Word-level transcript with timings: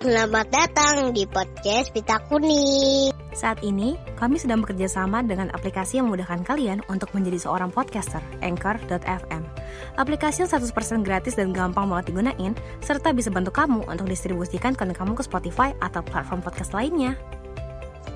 Selamat 0.00 0.48
datang 0.48 1.12
di 1.12 1.28
podcast 1.28 1.92
Pita 1.92 2.16
Kuning. 2.24 3.12
Saat 3.36 3.60
ini, 3.60 4.00
kami 4.16 4.40
sedang 4.40 4.64
bekerja 4.64 4.88
sama 4.88 5.20
dengan 5.20 5.52
aplikasi 5.52 6.00
yang 6.00 6.08
memudahkan 6.08 6.40
kalian 6.40 6.80
untuk 6.88 7.12
menjadi 7.12 7.44
seorang 7.44 7.68
podcaster, 7.68 8.24
Anchor.fm. 8.40 9.44
Aplikasi 10.00 10.40
yang 10.40 10.48
100% 10.56 11.04
gratis 11.04 11.36
dan 11.36 11.52
gampang 11.52 11.84
banget 11.84 12.16
digunain, 12.16 12.56
serta 12.80 13.12
bisa 13.12 13.28
bantu 13.28 13.52
kamu 13.52 13.84
untuk 13.92 14.08
distribusikan 14.08 14.72
konten 14.72 14.96
kamu 14.96 15.20
ke 15.20 15.22
Spotify 15.28 15.76
atau 15.84 16.00
platform 16.00 16.40
podcast 16.40 16.72
lainnya. 16.72 17.12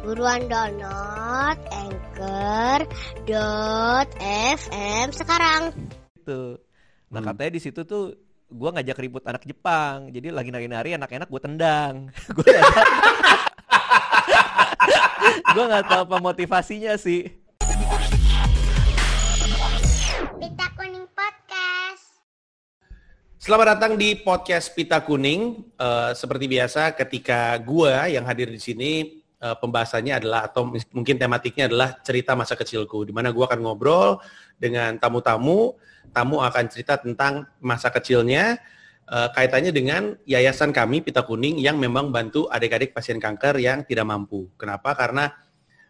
Buruan 0.01 0.48
download 0.48 1.61
Anchor.fm 1.69 2.96
sekarang. 5.12 5.77
Gitu. 6.16 6.57
Nah 7.12 7.21
Hmm. 7.21 7.29
katanya 7.29 7.53
di 7.53 7.61
situ 7.61 7.85
tuh 7.85 8.23
gue 8.50 8.70
ngajak 8.70 8.98
ribut 9.00 9.24
anak 9.24 9.45
Jepang. 9.48 10.12
Jadi 10.12 10.29
lagi 10.29 10.52
nari-nari 10.52 10.96
anak-anak 10.96 11.29
gue 11.29 11.40
tendang. 11.40 12.12
gue 12.36 12.44
gak 12.44 12.61
tau. 12.61 12.84
gue 15.54 15.64
gak 15.64 15.85
tau 15.89 16.00
apa 16.04 16.16
motivasinya 16.21 16.93
sih. 17.00 17.25
Pita 20.36 20.66
Kuning 20.76 21.08
Podcast. 21.16 22.04
Selamat 23.40 23.76
datang 23.76 23.96
di 23.96 24.21
podcast 24.21 24.76
Pita 24.76 25.00
Kuning. 25.00 25.64
Eh, 25.80 26.13
seperti 26.13 26.44
biasa, 26.44 26.93
ketika 26.93 27.57
gua 27.64 28.08
yang 28.13 28.29
hadir 28.29 28.52
di 28.52 28.61
sini, 28.61 29.21
eh, 29.40 29.57
pembahasannya 29.57 30.21
adalah 30.21 30.49
atau 30.49 30.68
mungkin 30.93 31.16
tematiknya 31.16 31.68
adalah 31.72 31.96
cerita 32.05 32.36
masa 32.36 32.56
kecilku, 32.56 33.08
di 33.08 33.12
mana 33.12 33.33
gua 33.33 33.48
akan 33.48 33.61
ngobrol 33.64 34.20
dengan 34.58 34.97
tamu-tamu. 34.98 35.77
Tamu 36.14 36.36
akan 36.41 36.64
cerita 36.70 37.00
tentang 37.00 37.48
masa 37.58 37.91
kecilnya, 37.91 38.61
eh, 39.08 39.28
kaitannya 39.34 39.75
dengan 39.75 40.14
yayasan 40.25 40.70
kami 40.70 41.03
Pita 41.03 41.27
Kuning 41.27 41.58
yang 41.58 41.80
memang 41.80 42.14
bantu 42.14 42.47
adik-adik 42.47 42.94
pasien 42.94 43.19
kanker 43.19 43.58
yang 43.58 43.83
tidak 43.83 44.06
mampu. 44.06 44.47
Kenapa? 44.55 44.94
Karena 44.94 45.34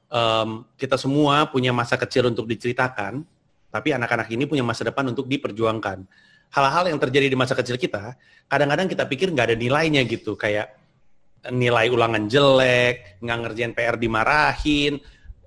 em, 0.08 0.64
kita 0.80 0.96
semua 0.96 1.44
punya 1.50 1.74
masa 1.76 2.00
kecil 2.00 2.30
untuk 2.30 2.48
diceritakan, 2.48 3.20
tapi 3.68 3.92
anak-anak 3.92 4.30
ini 4.32 4.48
punya 4.48 4.64
masa 4.64 4.86
depan 4.86 5.10
untuk 5.10 5.28
diperjuangkan 5.28 6.06
hal-hal 6.54 6.84
yang 6.86 6.98
terjadi 7.02 7.26
di 7.26 7.34
masa 7.34 7.58
kecil 7.58 7.74
kita, 7.74 8.14
kadang-kadang 8.46 8.86
kita 8.86 9.04
pikir 9.10 9.34
nggak 9.34 9.50
ada 9.50 9.56
nilainya 9.58 10.06
gitu, 10.06 10.38
kayak 10.38 10.70
nilai 11.50 11.90
ulangan 11.90 12.30
jelek, 12.30 13.18
nggak 13.20 13.38
ngerjain 13.42 13.72
PR 13.74 13.96
dimarahin, 13.98 15.02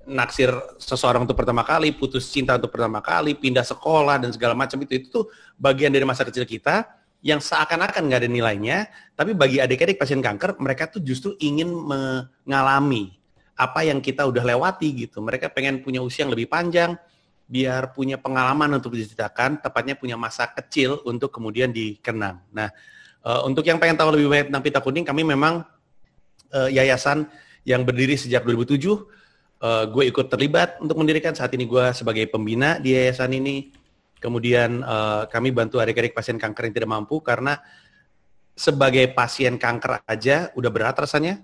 naksir 0.08 0.50
seseorang 0.80 1.28
untuk 1.28 1.36
pertama 1.36 1.68
kali, 1.68 1.92
putus 1.92 2.32
cinta 2.32 2.56
untuk 2.56 2.72
pertama 2.72 3.04
kali, 3.04 3.36
pindah 3.36 3.68
sekolah 3.68 4.24
dan 4.24 4.32
segala 4.32 4.56
macam 4.56 4.80
itu 4.82 5.04
itu 5.04 5.08
tuh 5.12 5.26
bagian 5.60 5.92
dari 5.92 6.08
masa 6.08 6.24
kecil 6.24 6.48
kita 6.48 6.88
yang 7.20 7.44
seakan-akan 7.44 8.08
nggak 8.08 8.20
ada 8.24 8.30
nilainya, 8.32 8.78
tapi 9.18 9.36
bagi 9.36 9.60
adik-adik 9.60 10.00
pasien 10.00 10.24
kanker 10.24 10.56
mereka 10.64 10.88
tuh 10.88 11.04
justru 11.04 11.36
ingin 11.44 11.68
mengalami 11.68 13.18
apa 13.58 13.84
yang 13.84 14.00
kita 14.00 14.24
udah 14.24 14.48
lewati 14.48 15.08
gitu. 15.08 15.20
Mereka 15.20 15.52
pengen 15.52 15.84
punya 15.84 16.00
usia 16.00 16.24
yang 16.24 16.32
lebih 16.32 16.48
panjang, 16.48 16.96
biar 17.50 17.92
punya 17.92 18.22
pengalaman 18.22 18.78
untuk 18.78 18.94
diceritakan, 18.94 19.60
tepatnya 19.60 19.98
punya 19.98 20.16
masa 20.16 20.46
kecil 20.48 21.02
untuk 21.04 21.34
kemudian 21.34 21.74
dikenang. 21.74 22.38
Nah, 22.54 22.70
eh, 23.26 23.42
untuk 23.44 23.66
yang 23.66 23.82
pengen 23.82 23.98
tahu 23.98 24.14
lebih 24.16 24.30
banyak 24.30 24.48
tentang 24.54 24.64
Pita 24.64 24.80
Kuning, 24.80 25.04
kami 25.04 25.26
memang 25.26 25.66
eh, 26.54 26.70
yayasan 26.80 27.28
yang 27.68 27.84
berdiri 27.84 28.16
sejak 28.16 28.48
2007. 28.48 28.80
Eh, 29.58 29.86
gue 29.90 30.04
ikut 30.14 30.30
terlibat 30.30 30.78
untuk 30.78 31.02
mendirikan. 31.02 31.34
Saat 31.34 31.58
ini 31.58 31.66
gue 31.66 31.90
sebagai 31.98 32.30
pembina 32.30 32.78
di 32.78 32.94
yayasan 32.94 33.34
ini. 33.34 33.74
Kemudian 34.22 34.86
eh, 34.86 35.24
kami 35.34 35.50
bantu 35.50 35.82
adik-adik 35.82 36.14
pasien 36.14 36.38
kanker 36.38 36.70
yang 36.70 36.76
tidak 36.78 36.90
mampu 36.94 37.18
karena 37.26 37.58
sebagai 38.58 39.10
pasien 39.14 39.58
kanker 39.58 40.06
aja 40.06 40.54
udah 40.54 40.70
berat 40.70 40.98
rasanya. 40.98 41.42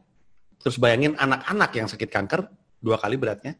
Terus 0.62 0.78
bayangin 0.78 1.18
anak-anak 1.18 1.72
yang 1.74 1.88
sakit 1.90 2.10
kanker 2.10 2.46
dua 2.78 3.02
kali 3.02 3.18
beratnya. 3.18 3.58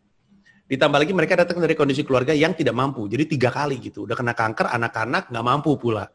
Ditambah 0.70 1.02
lagi 1.02 1.14
mereka 1.14 1.34
datang 1.36 1.60
dari 1.60 1.74
kondisi 1.74 2.06
keluarga 2.06 2.32
yang 2.32 2.54
tidak 2.54 2.78
mampu. 2.78 3.10
Jadi 3.10 3.38
tiga 3.38 3.50
kali 3.50 3.82
gitu. 3.82 4.06
Udah 4.06 4.16
kena 4.16 4.38
kanker, 4.38 4.70
anak-anak 4.70 5.34
nggak 5.34 5.46
mampu 5.46 5.76
pula. 5.82 6.14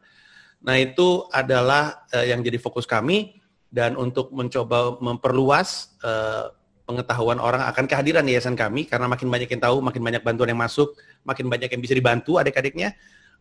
Nah 0.63 0.75
itu 0.79 1.27
adalah 1.31 2.07
eh, 2.15 2.31
yang 2.31 2.39
jadi 2.39 2.55
fokus 2.55 2.87
kami. 2.87 3.35
Dan 3.69 3.93
untuk 4.01 4.33
mencoba 4.33 4.97
memperluas 4.97 5.93
eh, 6.01 6.45
pengetahuan 6.89 7.37
orang 7.37 7.61
akan 7.69 7.85
kehadiran 7.85 8.25
yayasan 8.25 8.57
kami. 8.57 8.89
Karena 8.89 9.05
makin 9.05 9.29
banyak 9.29 9.45
yang 9.45 9.61
tahu, 9.61 9.77
makin 9.85 10.01
banyak 10.01 10.25
bantuan 10.25 10.49
yang 10.49 10.57
masuk, 10.57 10.97
makin 11.21 11.45
banyak 11.45 11.69
yang 11.69 11.81
bisa 11.85 11.93
dibantu 11.93 12.41
adik-adiknya. 12.41 12.97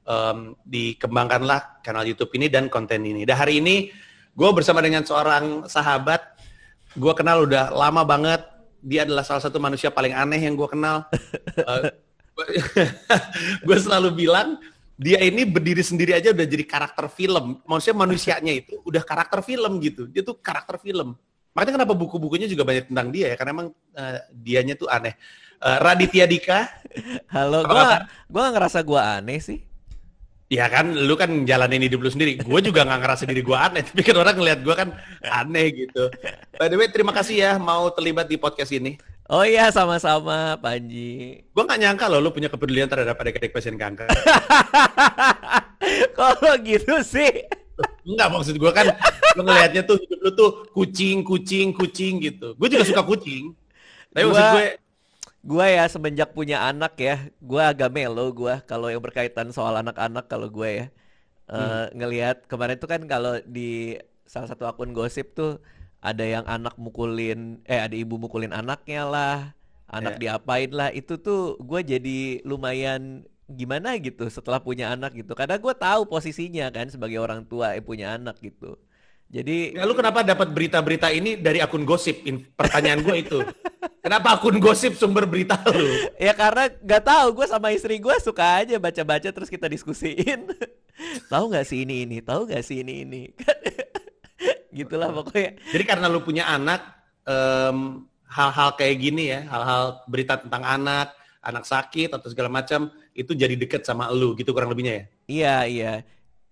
em, 0.09 0.57
dikembangkanlah 0.65 1.85
kanal 1.85 2.01
YouTube 2.01 2.33
ini 2.33 2.49
dan 2.49 2.73
konten 2.73 3.05
ini. 3.05 3.29
Dan 3.29 3.37
hari 3.37 3.61
ini 3.61 3.93
gue 4.33 4.51
bersama 4.57 4.81
dengan 4.81 5.05
seorang 5.05 5.69
sahabat. 5.69 6.25
Gue 6.97 7.13
kenal 7.13 7.45
udah 7.45 7.69
lama 7.69 8.09
banget. 8.09 8.41
Dia 8.81 9.05
adalah 9.05 9.21
salah 9.21 9.45
satu 9.45 9.61
manusia 9.61 9.93
paling 9.93 10.17
aneh 10.17 10.41
yang 10.41 10.57
gue 10.57 10.65
kenal. 10.65 11.05
gue 13.69 13.77
selalu 13.85 14.09
bilang 14.17 14.57
dia 14.97 15.21
ini 15.21 15.45
berdiri 15.45 15.85
sendiri 15.85 16.17
aja 16.17 16.33
udah 16.33 16.47
jadi 16.49 16.65
karakter 16.65 17.13
film. 17.13 17.61
Maksudnya 17.69 18.09
manusianya 18.09 18.53
itu 18.57 18.81
udah 18.89 19.05
karakter 19.05 19.45
film 19.45 19.77
gitu. 19.79 20.09
Dia 20.09 20.25
tuh 20.25 20.41
karakter 20.41 20.81
film. 20.81 21.21
Makanya 21.59 21.75
kenapa 21.83 21.99
buku-bukunya 21.99 22.47
juga 22.47 22.63
banyak 22.63 22.87
tentang 22.87 23.11
dia 23.11 23.35
ya? 23.35 23.37
Karena 23.37 23.51
emang 23.51 23.69
eh, 23.99 24.19
dianya 24.31 24.79
tuh 24.79 24.87
aneh. 24.87 25.19
Eh, 25.59 25.79
Raditya 25.83 26.23
Dika, 26.31 26.71
Halo, 27.35 27.67
Apa 27.67 27.75
gue 27.75 27.83
kabar? 27.83 28.01
gua 28.31 28.41
gak 28.47 28.55
ngerasa 28.55 28.79
gue 28.87 29.01
aneh 29.03 29.39
sih. 29.43 29.59
ya 30.49 30.65
kan 30.65 30.95
lu 30.95 31.13
kan 31.13 31.43
jalanin 31.43 31.83
hidup 31.83 31.99
lu 31.99 32.09
sendiri. 32.09 32.39
Gue 32.39 32.63
juga 32.63 32.87
nggak 32.87 33.01
ngerasa 33.03 33.27
diri 33.27 33.43
gue 33.43 33.59
aneh. 33.59 33.83
Tapi 33.91 34.07
kan 34.07 34.17
orang 34.17 34.39
ngeliat 34.39 34.63
gue 34.63 34.71
kan 34.73 34.95
aneh 35.21 35.67
gitu. 35.75 36.07
By 36.55 36.71
the 36.71 36.79
way, 36.79 36.87
terima 36.89 37.11
kasih 37.11 37.37
ya 37.37 37.53
mau 37.59 37.91
terlibat 37.91 38.31
di 38.31 38.39
podcast 38.39 38.71
ini. 38.71 38.95
Oh 39.27 39.43
iya, 39.43 39.69
sama-sama 39.69 40.57
Panji. 40.57 41.43
Gue 41.51 41.63
nggak 41.67 41.81
nyangka 41.83 42.07
loh 42.07 42.23
lu 42.23 42.31
punya 42.31 42.47
kepedulian 42.49 42.87
terhadap 42.87 43.19
adik-adik 43.19 43.51
pasien 43.51 43.75
kanker. 43.75 44.07
Kalau 46.17 46.55
gitu 46.63 47.03
sih. 47.03 47.45
Enggak 48.03 48.29
maksud 48.33 48.55
gue 48.57 48.71
kan 48.73 48.87
gue 49.37 49.43
ngelihatnya 49.45 49.83
tuh 49.85 49.97
hidup 50.01 50.19
lu 50.25 50.31
tuh 50.33 50.51
kucing, 50.73 51.23
kucing, 51.23 51.71
kucing 51.77 52.15
gitu. 52.25 52.57
Gue 52.57 52.69
juga 52.73 52.85
suka 52.85 53.03
kucing. 53.05 53.53
Tapi 54.13 54.25
maksud 54.27 54.43
Gua- 54.43 54.55
gue 54.57 54.67
Gue 55.39 55.65
ya 55.71 55.87
semenjak 55.87 56.35
punya 56.35 56.67
anak 56.67 56.99
ya, 56.99 57.31
gue 57.39 57.63
agak 57.63 57.95
melo 57.95 58.27
gue 58.35 58.59
kalau 58.67 58.91
yang 58.91 59.01
berkaitan 59.01 59.55
soal 59.55 59.79
anak-anak 59.79 60.27
kalau 60.27 60.51
gue 60.51 60.69
ya. 60.69 60.87
Eh, 61.49 61.85
ngelihat 61.97 62.45
kemarin 62.51 62.77
tuh 62.77 62.91
kan 62.91 63.01
kalau 63.09 63.39
di 63.47 63.97
salah 64.29 64.51
satu 64.51 64.69
akun 64.69 64.93
gosip 64.93 65.33
tuh 65.33 65.63
ada 66.03 66.27
yang 66.27 66.45
anak 66.45 66.77
mukulin, 66.77 67.63
eh 67.65 67.81
ada 67.81 67.95
ibu 67.97 68.19
mukulin 68.21 68.53
anaknya 68.53 69.09
lah, 69.09 69.37
anak 69.89 70.19
Ya. 70.21 70.37
diapain 70.37 70.69
lah, 70.75 70.93
itu 70.93 71.17
tuh 71.17 71.57
gue 71.63 71.81
jadi 71.87 72.43
lumayan 72.45 73.25
gimana 73.49 73.97
gitu 73.97 74.29
setelah 74.29 74.61
punya 74.61 74.93
anak 74.93 75.17
gitu. 75.17 75.33
Karena 75.33 75.57
gue 75.57 75.75
tahu 75.75 76.05
posisinya 76.05 76.69
kan 76.69 76.93
sebagai 76.93 77.17
orang 77.17 77.49
tua 77.49 77.73
yang 77.75 77.85
punya 77.85 78.07
anak 78.15 78.37
gitu. 78.45 78.77
Jadi 79.29 79.77
Ya, 79.77 79.85
lu 79.85 79.93
kenapa 79.93 80.25
dapat 80.25 80.49
berita-berita 80.57 81.13
ini 81.13 81.37
dari 81.37 81.61
akun 81.61 81.85
gosip? 81.85 82.25
In- 82.25 82.49
Pertanyaan 82.57 83.05
gue 83.05 83.17
itu. 83.21 83.39
Kenapa 83.99 84.41
akun 84.41 84.57
gosip 84.57 84.97
sumber 84.97 85.29
berita 85.29 85.61
lu? 85.69 85.85
Ya 86.17 86.33
karena 86.33 86.73
nggak 86.81 87.03
tahu 87.05 87.27
gue 87.37 87.47
sama 87.51 87.69
istri 87.77 88.01
gue 88.01 88.15
suka 88.25 88.65
aja 88.65 88.81
baca-baca 88.81 89.29
terus 89.29 89.53
kita 89.53 89.69
diskusiin. 89.69 90.49
tahu 91.33 91.53
nggak 91.53 91.67
sih 91.69 91.85
ini 91.85 92.09
ini, 92.09 92.25
tahu 92.25 92.49
nggak 92.49 92.65
sih 92.65 92.81
ini 92.81 93.05
ini. 93.05 93.23
Gitulah 94.79 95.13
pokoknya. 95.13 95.61
Jadi 95.75 95.85
karena 95.85 96.07
lu 96.09 96.25
punya 96.25 96.49
anak, 96.49 96.81
em, 97.27 98.07
hal-hal 98.33 98.79
kayak 98.81 98.97
gini 98.97 99.29
ya, 99.29 99.45
hal-hal 99.51 100.01
berita 100.09 100.41
tentang 100.41 100.63
anak, 100.65 101.13
anak 101.49 101.65
sakit 101.65 102.13
atau 102.13 102.29
segala 102.29 102.53
macam, 102.53 102.93
itu 103.17 103.33
jadi 103.33 103.57
deket 103.57 103.83
sama 103.83 104.13
lu 104.13 104.37
gitu 104.37 104.53
kurang 104.53 104.69
lebihnya 104.69 104.95
ya? 104.95 105.05
Iya 105.27 105.57
iya. 105.67 105.93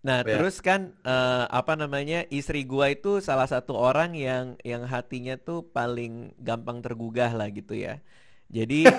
Nah 0.01 0.23
Ya. 0.23 0.39
terus 0.39 0.63
kan 0.63 0.95
eh, 1.03 1.45
apa 1.51 1.75
namanya 1.75 2.25
istri 2.31 2.63
gua 2.65 2.89
itu 2.89 3.21
salah 3.21 3.45
satu 3.45 3.75
orang 3.75 4.15
yang 4.17 4.55
yang 4.63 4.87
hatinya 4.87 5.35
tuh 5.37 5.67
paling 5.69 6.33
gampang 6.41 6.81
tergugah 6.81 7.31
lah 7.31 7.51
gitu 7.51 7.77
ya. 7.77 8.01
Jadi 8.47 8.87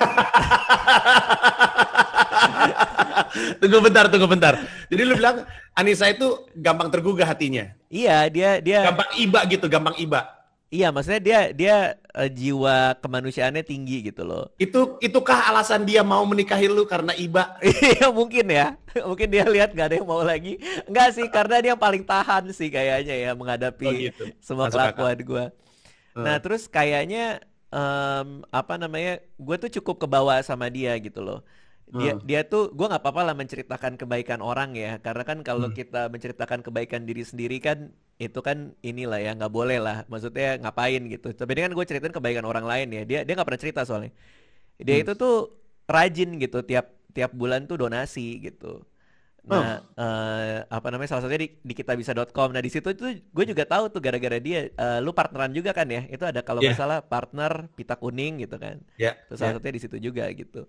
tunggu 3.62 3.80
bentar, 3.80 4.06
tunggu 4.12 4.27
bentar. 4.27 4.54
Jadi 4.92 5.01
lu 5.04 5.13
bilang 5.16 5.44
Anissa 5.74 6.10
itu 6.10 6.48
gampang 6.56 6.92
tergugah 6.92 7.27
hatinya. 7.27 7.71
iya 7.88 8.27
dia 8.27 8.60
dia 8.60 8.83
Gampang 8.83 9.10
iba 9.18 9.39
gitu, 9.48 9.66
gampang 9.71 9.95
iba. 9.98 10.37
Iya 10.69 10.92
maksudnya 10.92 11.22
dia 11.24 11.40
dia 11.56 11.75
eh, 12.18 12.30
jiwa 12.31 12.98
kemanusiaannya 13.04 13.64
tinggi 13.64 14.12
gitu 14.12 14.24
loh. 14.28 14.52
Itu 14.58 15.00
itukah 15.00 15.48
alasan 15.50 15.86
dia 15.88 16.02
mau 16.04 16.24
menikahi 16.28 16.68
lu 16.68 16.84
karena 16.84 17.14
iba? 17.16 17.56
Iya 17.98 18.12
mungkin 18.12 18.46
ya, 18.52 18.75
mungkin 19.06 19.28
dia 19.31 19.46
lihat 19.48 19.72
nggak 19.74 19.88
ada 19.88 19.96
yang 20.02 20.08
mau 20.10 20.22
lagi. 20.22 20.60
Enggak 20.90 21.08
sih, 21.16 21.28
karena 21.31 21.56
dia 21.64 21.69
yang 21.74 21.81
paling 21.81 22.04
tahan 22.04 22.52
sih 22.52 22.68
kayaknya 22.68 23.16
ya 23.16 23.31
menghadapi 23.38 23.86
Oh, 23.88 23.94
gitu. 23.96 24.24
semua 24.44 24.68
Masuk 24.68 24.75
kelakuan 24.75 25.18
gue. 25.22 25.46
Nah 26.18 26.36
Hmm. 26.38 26.44
terus 26.44 26.66
kayaknya 26.68 27.40
em, 27.69 28.42
apa 28.50 28.74
namanya, 28.81 29.22
gue 29.38 29.56
tuh 29.60 29.72
cukup 29.81 30.08
kebawa 30.08 30.42
sama 30.44 30.68
dia 30.74 30.96
gitu 31.00 31.22
loh. 31.22 31.40
Dia 31.88 32.18
Hmm. 32.18 32.24
dia 32.28 32.42
tuh 32.44 32.74
gue 32.75 32.86
nggak 32.90 33.00
apa-apa 33.04 33.22
lah 33.31 33.36
menceritakan 33.38 33.96
kebaikan 33.96 34.40
orang 34.44 34.75
ya, 34.75 35.00
karena 35.00 35.24
kan 35.24 35.40
kalau 35.46 35.72
Hmm. 35.72 35.75
kita 35.78 36.12
menceritakan 36.12 36.60
kebaikan 36.66 37.04
diri 37.08 37.24
sendiri 37.24 37.58
kan 37.64 37.94
itu 38.18 38.40
kan 38.42 38.74
inilah 38.81 39.19
ya 39.22 39.31
nggak 39.38 39.54
boleh 39.54 39.78
lah. 39.78 39.98
Maksudnya 40.10 40.58
ngapain 40.58 41.02
gitu. 41.06 41.31
Tapi 41.31 41.50
ini 41.54 41.62
kan 41.69 41.72
gue 41.78 41.86
ceritain 41.86 42.14
kebaikan 42.14 42.46
orang 42.46 42.66
lain 42.66 42.88
ya. 42.90 43.02
Dia 43.06 43.19
dia 43.22 43.34
nggak 43.38 43.48
pernah 43.48 43.62
cerita 43.62 43.81
soalnya. 43.86 44.12
Dia 44.78 44.96
Hmm. 44.98 45.04
itu 45.06 45.14
tuh 45.14 45.36
rajin 45.86 46.30
gitu 46.38 46.60
tiap 46.66 46.86
tiap 47.14 47.31
bulan 47.34 47.66
tuh 47.66 47.78
donasi 47.78 48.42
gitu. 48.42 48.81
Nah 49.48 49.80
eh, 49.96 50.58
apa 50.68 50.88
namanya 50.92 51.08
salah 51.08 51.24
satunya 51.24 51.48
di, 51.48 51.50
di 51.64 51.72
kitabisa.com 51.72 52.52
nah 52.52 52.60
di 52.60 52.68
situ 52.68 52.92
tuh 52.92 53.16
gue 53.16 53.46
juga 53.48 53.64
tahu 53.64 53.88
tuh 53.88 54.04
gara-gara 54.04 54.38
dia 54.38 54.68
eh, 54.68 55.00
lu 55.00 55.16
partneran 55.16 55.54
juga 55.54 55.72
kan 55.72 55.88
ya. 55.88 56.04
Itu 56.10 56.25
ada 56.25 56.42
kalau 56.42 56.60
nggak 56.60 56.75
Iya. 56.75 56.81
salah 56.84 57.00
partner 57.00 57.72
pita 57.74 57.96
kuning 57.96 58.44
gitu 58.44 58.58
kan. 58.58 58.81
Ya. 59.00 59.16
Terus 59.30 59.40
salah 59.40 59.56
satunya 59.56 59.75
di 59.78 59.81
situ 59.81 59.98
juga 60.02 60.25
gitu. 60.34 60.66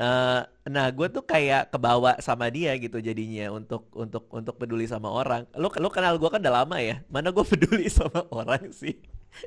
Eh, 0.00 0.40
nah, 0.72 0.88
gue 0.88 1.12
tuh 1.12 1.20
kayak 1.20 1.76
kebawa 1.76 2.16
sama 2.24 2.48
dia 2.48 2.72
gitu 2.80 3.04
jadinya 3.04 3.52
untuk 3.52 3.84
untuk 3.92 4.24
untuk 4.32 4.56
peduli 4.56 4.88
sama 4.88 5.12
orang. 5.12 5.44
Lu 5.60 5.68
lu 5.68 5.88
kenal 5.92 6.16
gue 6.16 6.30
kan 6.32 6.40
udah 6.40 6.64
lama 6.64 6.80
ya. 6.80 7.04
Mana 7.12 7.28
gue 7.28 7.44
peduli 7.52 7.84
sama 7.92 8.24
orang 8.32 8.72
sih. 8.72 8.96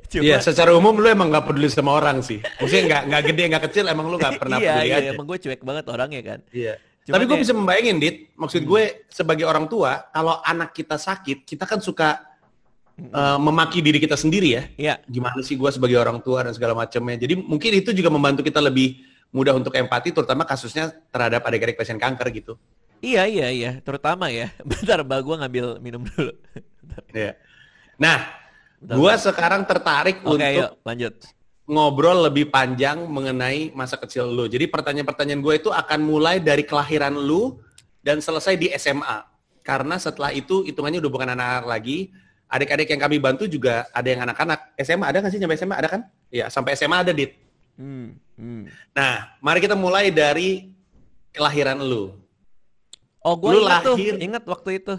Cuma 0.06 0.22
Iya, 0.22 0.38
secara 0.38 0.70
umum 0.78 0.94
lu 0.94 1.10
emang 1.10 1.34
nggak 1.34 1.50
peduli 1.50 1.66
sama 1.66 1.98
orang 1.98 2.22
sih. 2.22 2.38
Maksudnya 2.62 2.84
nggak 2.86 3.02
nggak 3.10 3.22
gede 3.34 3.42
nggak 3.50 3.64
kecil 3.66 3.84
emang 3.90 4.06
lu 4.06 4.16
nggak 4.16 4.38
pernah 4.46 4.62
iya, 4.62 4.78
peduli 4.78 4.88
iya, 4.94 4.96
aja. 5.02 5.10
emang 5.18 5.26
gue 5.26 5.38
cuek 5.42 5.62
banget 5.66 5.84
orangnya 5.90 6.22
kan. 6.22 6.40
Iya. 6.54 6.74
Cuman 7.04 7.14
Tapi 7.18 7.24
gue 7.26 7.38
bisa 7.42 7.52
membayangin, 7.52 7.96
Dit. 7.98 8.16
Maksud 8.38 8.62
gue 8.64 8.82
sebagai 9.12 9.44
orang 9.44 9.66
tua, 9.68 10.08
kalau 10.08 10.40
anak 10.40 10.72
kita 10.72 10.96
sakit, 10.96 11.44
kita 11.44 11.68
kan 11.68 11.82
suka 11.82 12.16
eh, 12.96 13.38
memaki 13.42 13.82
diri 13.82 13.98
kita 13.98 14.14
sendiri 14.14 14.48
ya. 14.54 14.62
Iya, 14.78 14.94
Gimana 15.10 15.42
sih 15.42 15.58
gue 15.58 15.68
sebagai 15.74 15.98
orang 15.98 16.22
tua 16.22 16.46
dan 16.46 16.54
segala 16.54 16.78
macamnya. 16.78 17.18
Jadi 17.26 17.42
mungkin 17.42 17.74
itu 17.74 17.90
juga 17.90 18.08
membantu 18.08 18.46
kita 18.46 18.62
lebih 18.62 19.13
mudah 19.34 19.50
untuk 19.52 19.74
empati, 19.74 20.14
terutama 20.14 20.46
kasusnya 20.46 20.94
terhadap 21.10 21.42
adik-adik 21.42 21.74
pasien 21.74 21.98
kanker 21.98 22.30
gitu. 22.30 22.54
iya, 23.02 23.26
iya, 23.26 23.50
iya. 23.50 23.70
Terutama 23.82 24.30
ya. 24.30 24.54
Bentar, 24.70 25.02
mbak 25.02 25.20
gue 25.20 25.36
ngambil 25.42 25.66
minum 25.82 26.02
dulu. 26.06 26.30
Iya. 27.10 27.34
Nah, 27.98 28.22
Bentar, 28.78 28.94
gue 28.94 29.10
bentar. 29.10 29.24
sekarang 29.26 29.62
tertarik 29.66 30.22
Oke, 30.22 30.30
untuk 30.38 30.46
yuk 30.46 30.70
lanjut. 30.86 31.14
ngobrol 31.66 32.30
lebih 32.30 32.46
panjang 32.48 33.02
mengenai 33.10 33.74
masa 33.74 33.98
kecil 33.98 34.30
lu. 34.30 34.46
Jadi 34.46 34.70
pertanyaan-pertanyaan 34.70 35.42
gue 35.42 35.54
itu 35.58 35.70
akan 35.74 36.00
mulai 36.06 36.38
dari 36.38 36.62
kelahiran 36.62 37.18
lu 37.18 37.58
dan 37.98 38.22
selesai 38.22 38.54
di 38.54 38.70
SMA. 38.78 39.26
Karena 39.64 39.98
setelah 39.98 40.30
itu 40.30 40.62
hitungannya 40.62 41.02
udah 41.02 41.10
bukan 41.10 41.28
anak-anak 41.34 41.66
lagi. 41.66 41.98
Adik-adik 42.46 42.94
yang 42.94 43.02
kami 43.02 43.16
bantu 43.18 43.50
juga 43.50 43.90
ada 43.90 44.06
yang 44.06 44.22
anak-anak. 44.22 44.78
SMA 44.78 45.06
ada 45.10 45.18
nggak 45.18 45.32
sih 45.34 45.40
sampai 45.42 45.58
SMA? 45.58 45.74
Ada 45.74 45.88
kan? 45.90 46.00
Iya, 46.30 46.46
sampai 46.46 46.78
SMA 46.78 46.96
ada, 47.02 47.10
Dit. 47.10 47.34
Hmm, 47.74 48.14
hmm. 48.34 48.62
Nah, 48.92 49.14
mari 49.38 49.58
kita 49.58 49.74
mulai 49.74 50.08
dari 50.08 50.70
kelahiran 51.30 51.78
lu. 51.78 52.14
Oh, 53.18 53.34
gue 53.34 53.56
ingat 53.56 53.82
tuh, 53.82 53.96
lahir- 53.96 54.20
ingat 54.20 54.44
waktu 54.44 54.78
itu. 54.78 54.94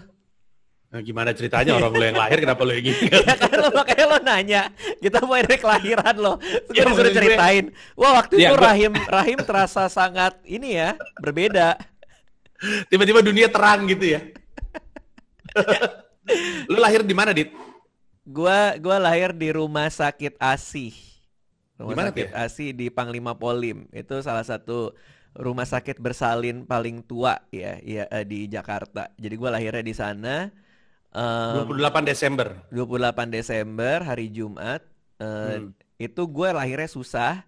Nah, 0.86 1.00
gimana 1.00 1.30
ceritanya 1.30 1.74
orang 1.74 1.90
lu 1.90 2.04
yang 2.04 2.14
lahir 2.16 2.38
kenapa 2.38 2.62
lu 2.62 2.72
yang 2.72 2.86
ingat? 2.86 3.10
ya 3.26 3.34
kan 3.36 3.52
lo 3.54 3.68
makanya 3.70 4.04
lo 4.06 4.18
nanya 4.18 4.62
kita 4.96 5.18
mulai 5.20 5.42
dari 5.42 5.58
kelahiran 5.58 6.14
lo 6.14 6.32
Terus 6.38 6.62
gue 6.64 6.72
Ya, 6.72 6.82
disuruh 6.82 6.94
maksud 6.94 7.04
gue- 7.04 7.16
ceritain 7.18 7.64
wah 7.92 8.12
waktu 8.14 8.34
Ya, 8.36 8.48
itu 8.48 8.54
gue- 8.54 8.64
rahim 8.64 8.92
rahim 9.04 9.38
terasa 9.40 9.82
sangat 9.88 10.38
ini 10.42 10.74
ya 10.74 10.94
berbeda 11.18 11.74
Tiba-tiba 12.86 13.20
dunia 13.20 13.46
terang 13.46 13.84
gitu 13.84 14.04
ya. 14.08 14.20
lu 16.66 16.76
lahir 16.76 17.02
di 17.02 17.12
mana, 17.12 17.30
Dit? 17.30 17.52
gua 18.22 18.74
gua 18.76 18.98
lahir 18.98 19.30
di 19.30 19.50
rumah 19.50 19.86
sakit 19.86 20.34
ASI 20.36 20.90
rumah 21.76 21.92
Di 21.92 21.96
mana 21.96 22.08
tuh 22.10 22.26
sakit 22.26 22.28
ASI 22.32 22.66
di 22.72 22.86
Panglima 22.88 23.36
Polim 23.36 23.88
itu 23.92 24.14
salah 24.20 24.42
satu 24.42 24.96
rumah 25.36 25.68
sakit 25.68 26.00
bersalin 26.00 26.64
paling 26.64 27.04
tua 27.04 27.36
ya 27.52 27.76
ya 27.84 28.08
eh, 28.08 28.24
di 28.24 28.48
Jakarta 28.48 29.12
jadi 29.16 29.34
gua 29.36 29.50
lahirnya 29.54 29.84
di 29.84 29.94
sana 29.94 30.48
Em, 31.16 31.64
28 31.64 32.04
Desember. 32.04 32.48
28 32.68 33.32
Desember 33.32 34.04
hari 34.04 34.28
Jumat 34.28 34.84
eh, 35.16 35.64
Hmm. 35.64 35.72
itu 35.96 36.22
gue 36.28 36.48
lahirnya 36.52 36.90
susah 36.92 37.40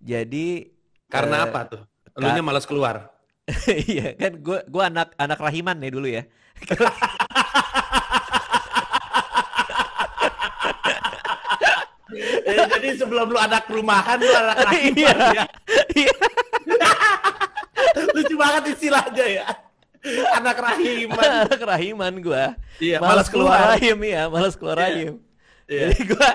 jadi 0.00 0.72
Karena 1.04 1.44
eh, 1.44 1.46
apa 1.52 1.60
tuh? 1.68 1.82
Elunya 2.16 2.40
malas 2.40 2.64
keluar. 2.64 3.12
iya 3.92 4.14
kan 4.14 4.38
gue 4.38 4.62
gua 4.70 4.86
anak 4.88 5.12
anak 5.18 5.36
rahiman 5.42 5.74
nih 5.76 5.90
dulu 5.90 6.06
ya 6.06 6.22
Jadi 12.68 12.88
sebelum 12.96 13.26
lu 13.28 13.38
anak 13.38 13.64
rumahan 13.66 14.16
lu 14.16 14.28
anak 14.28 14.56
rahiman 14.66 15.16
Iya. 15.16 15.32
ya. 15.32 15.44
Iya. 15.94 16.14
Lucu 18.14 18.34
banget 18.36 18.62
istilahnya 18.76 19.26
ya. 19.26 19.46
Anak 20.32 20.56
rahiman. 20.56 21.28
anak 21.44 21.60
rahiman 21.60 22.12
gue 22.18 22.44
Iya, 22.80 22.96
malas 22.96 23.04
malas 23.04 23.28
keluar 23.28 23.52
keluar. 23.52 23.70
rahim 23.76 23.98
ya 24.00 24.22
malas 24.26 24.54
keluar 24.56 24.76
Iya. 24.76 24.84
rahim 24.88 25.12
Iya. 25.68 25.80
jadi 25.92 25.98
gue 26.08 26.28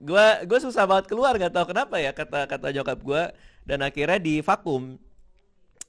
gua 0.00 0.26
gue 0.46 0.58
susah 0.62 0.86
banget 0.86 1.10
keluar 1.10 1.34
nggak 1.34 1.50
tahu 1.50 1.74
kenapa 1.74 1.98
ya 1.98 2.14
kata 2.14 2.46
kata 2.46 2.70
nyokap 2.70 2.98
gue 3.02 3.22
dan 3.66 3.78
akhirnya 3.82 4.16
di 4.16 4.38
vakum 4.40 4.94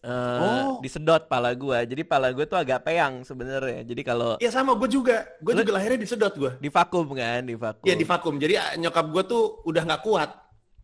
Eh, 0.02 0.10
Oh. 0.42 0.82
disedot 0.82 1.30
pala 1.30 1.54
gue 1.54 1.78
jadi 1.86 2.02
pala 2.02 2.34
gue 2.34 2.42
tuh 2.44 2.58
agak 2.58 2.82
peyang 2.82 3.22
sebenarnya 3.22 3.86
jadi 3.86 4.02
kalau 4.02 4.34
Iya 4.42 4.50
sama 4.50 4.74
gue 4.74 4.90
juga. 4.90 5.30
Gue 5.38 5.54
juga 5.54 5.78
lahirnya 5.78 6.02
disedot 6.02 6.34
gue. 6.34 6.58
di 6.58 6.74
vakum 6.74 7.06
kan 7.14 7.46
di 7.46 7.54
vakum 7.54 7.86
Iya 7.86 7.94
di 7.94 8.02
vakum. 8.02 8.34
Jadi 8.36 8.54
ah, 8.58 8.74
nyokap 8.76 9.06
gue 9.08 9.24
tuh 9.24 9.62
udah 9.62 9.86
nggak 9.86 10.02
kuat 10.02 10.30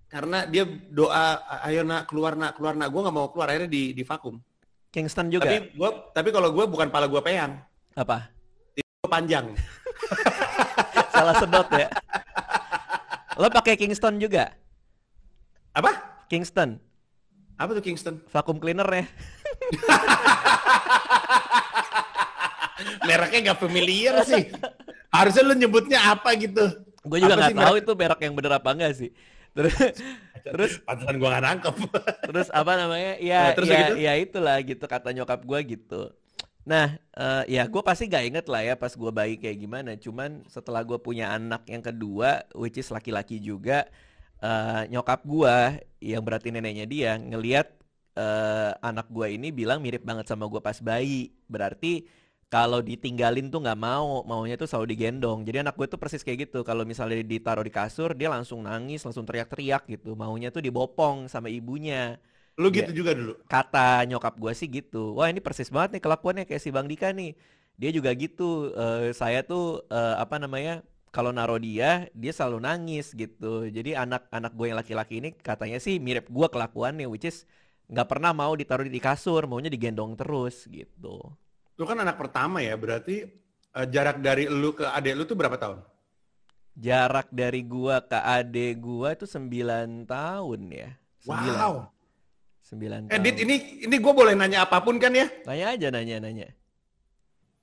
karena 0.07 0.45
dia 0.45 0.69
doa 0.87 1.33
ayo 1.65 1.81
nak 1.81 2.05
keluar 2.05 2.37
nak 2.37 2.55
keluar 2.55 2.77
nak 2.77 2.93
gue 2.93 3.01
nggak 3.01 3.15
mau 3.15 3.27
keluar 3.27 3.49
akhirnya 3.49 3.65
di 3.67 3.89
di 3.91 4.05
vakum. 4.05 4.37
Kingston 4.87 5.27
juga 5.27 5.49
Tapi 5.49 5.73
gue 5.73 5.89
tapi 6.13 6.29
kalau 6.29 6.53
gue 6.53 6.63
bukan 6.63 6.87
pala 6.87 7.09
gue 7.09 7.19
peyang, 7.19 7.57
apa 7.93 8.29
gue 8.71 9.09
panjang. 9.09 9.49
salah 11.11 11.33
sedot 11.35 11.67
ya 11.73 11.89
lo 13.33 13.49
pakai 13.49 13.73
Kingston 13.73 14.17
juga 14.17 14.53
Apa? 15.73 15.89
Kingston 16.27 16.77
Apa 17.57 17.73
tuh 17.73 17.81
Kingston? 17.81 18.21
vakum 18.27 18.57
cleaner 18.57 18.85
ya 18.87 19.05
Mereknya 23.03 23.39
nggak 23.43 23.59
familiar 23.59 24.15
sih. 24.23 24.53
Harusnya 25.09 25.43
lu 25.43 25.55
nyebutnya 25.55 25.99
apa 26.07 26.35
gitu. 26.35 26.65
gue 27.01 27.17
juga 27.17 27.39
nggak 27.39 27.55
tahu 27.55 27.63
merek- 27.71 27.81
itu 27.81 27.91
berak 27.95 28.19
yang 28.19 28.35
bener 28.35 28.51
apa 28.53 28.69
enggak 28.69 28.91
sih 28.93 29.09
terus 29.55 29.71
terus 30.43 30.71
Pantesan 30.83 31.15
gue 31.15 31.23
nggak 31.25 31.45
nangkep. 31.45 31.75
terus 32.21 32.47
apa 32.51 32.71
namanya 32.75 33.15
Nah, 33.17 33.23
ya 33.23 33.41
terus 33.55 33.67
ya 33.67 33.79
gitu? 33.79 33.93
ya 33.95 34.13
itulah 34.19 34.57
gitu 34.59 34.83
kata 34.83 35.09
nyokap 35.11 35.39
gue 35.41 35.59
gitu 35.71 36.01
nah 36.61 36.99
eh, 37.15 37.43
ya 37.47 37.63
gue 37.63 37.79
pasti 37.79 38.05
gak 38.05 38.27
inget 38.27 38.45
lah 38.45 38.59
ya 38.61 38.75
pas 38.75 38.91
gue 38.91 39.07
bayi 39.07 39.39
kayak 39.39 39.55
gimana 39.57 39.95
cuman 39.95 40.43
setelah 40.45 40.83
gue 40.83 40.99
punya 40.99 41.31
anak 41.31 41.63
yang 41.65 41.79
kedua 41.79 42.43
which 42.51 42.75
is 42.75 42.91
laki-laki 42.91 43.39
juga 43.39 43.87
eh, 44.43 44.81
nyokap 44.91 45.19
gue 45.25 45.57
yang 46.01 46.21
berarti 46.25 46.47
neneknya 46.53 46.85
dia 46.89 47.11
ngelihat 47.17 47.67
eh, 48.17 48.71
anak 48.81 49.07
gue 49.15 49.27
ini 49.37 49.47
bilang 49.53 49.79
mirip 49.85 50.03
banget 50.05 50.25
sama 50.29 50.45
gue 50.51 50.61
pas 50.61 50.77
bayi. 50.81 51.33
Berarti 51.49 52.05
kalau 52.53 52.79
ditinggalin 52.79 53.51
tuh 53.53 53.59
nggak 53.63 53.79
mau 53.79 54.23
maunya 54.29 54.55
tuh 54.61 54.67
selalu 54.69 54.87
digendong. 54.95 55.39
Jadi 55.47 55.57
anak 55.63 55.75
gue 55.79 55.87
tuh 55.89 55.99
persis 56.01 56.23
kayak 56.25 56.49
gitu. 56.49 56.59
Kalau 56.67 56.83
misalnya 56.87 57.19
ditaruh 57.23 57.65
di 57.65 57.73
kasur 57.73 58.09
dia 58.15 58.29
langsung 58.31 58.63
nangis 58.67 59.03
langsung 59.05 59.25
teriak-teriak 59.27 59.83
gitu. 59.93 60.15
Maunya 60.15 60.49
tuh 60.55 60.61
dibopong 60.65 61.27
sama 61.31 61.47
ibunya. 61.51 62.17
Lu 62.61 62.67
gitu 62.77 62.91
juga 62.99 63.11
dulu. 63.19 63.33
kata 63.47 64.03
nyokap 64.09 64.33
gue 64.43 64.53
sih 64.59 64.67
gitu. 64.67 65.15
Wah 65.17 65.27
ini 65.31 65.39
persis 65.39 65.71
banget 65.71 65.89
nih 65.99 66.01
kelakuannya 66.03 66.43
kayak 66.49 66.61
si 66.63 66.69
Bang 66.75 66.87
Dika 66.91 67.07
nih. 67.15 67.31
Dia 67.79 67.89
juga 67.93 68.11
gitu 68.17 68.73
Eh, 68.75 69.13
saya 69.15 69.39
tuh 69.45 69.85
eh, 69.87 70.15
apa 70.23 70.35
namanya 70.41 70.83
kalau 71.09 71.31
naro 71.31 71.57
dia 71.57 72.05
dia 72.11 72.31
selalu 72.31 72.61
nangis 72.61 73.11
gitu 73.11 73.65
jadi 73.67 74.03
anak-anak 74.03 74.51
gue 74.53 74.65
yang 74.69 74.77
laki-laki 74.77 75.13
ini 75.17 75.29
katanya 75.33 75.79
sih 75.79 75.97
mirip 75.97 76.27
gue 76.27 76.47
kelakuannya 76.47 77.07
which 77.07 77.25
is 77.25 77.47
nggak 77.87 78.07
pernah 78.07 78.35
mau 78.35 78.51
ditaruh 78.53 78.83
di 78.83 78.99
kasur 78.99 79.47
maunya 79.47 79.71
digendong 79.71 80.13
terus 80.15 80.67
gitu 80.67 81.23
Lu 81.77 81.85
kan 81.85 82.01
anak 82.01 82.17
pertama 82.17 82.57
ya, 82.57 82.73
berarti 82.73 83.21
eh, 83.69 83.87
jarak 83.93 84.17
dari 84.17 84.49
lu 84.49 84.73
ke 84.73 84.81
adik 84.81 85.13
lu 85.13 85.23
tuh 85.23 85.37
berapa 85.37 85.55
tahun? 85.55 85.79
jarak 86.73 87.29
dari 87.29 87.61
gua 87.61 88.01
ke 88.01 88.17
adek 88.17 88.77
gua 88.77 89.13
itu 89.13 89.25
9 89.25 90.05
tahun 90.05 90.61
ya 90.69 90.89
9 91.25 91.57
Wow. 91.57 91.75
9 92.61 93.09
tahun 93.09 93.13
Edit 93.13 93.35
ini 93.41 93.55
ini 93.85 93.95
gue 93.97 94.13
boleh 94.13 94.37
nanya 94.37 94.65
apa 94.65 94.81
pun 94.81 94.97
kan 94.97 95.09
ya? 95.09 95.25
nanya 95.45 95.65
aja 95.73 95.87
nanya 95.89 96.17
nanya 96.21 96.47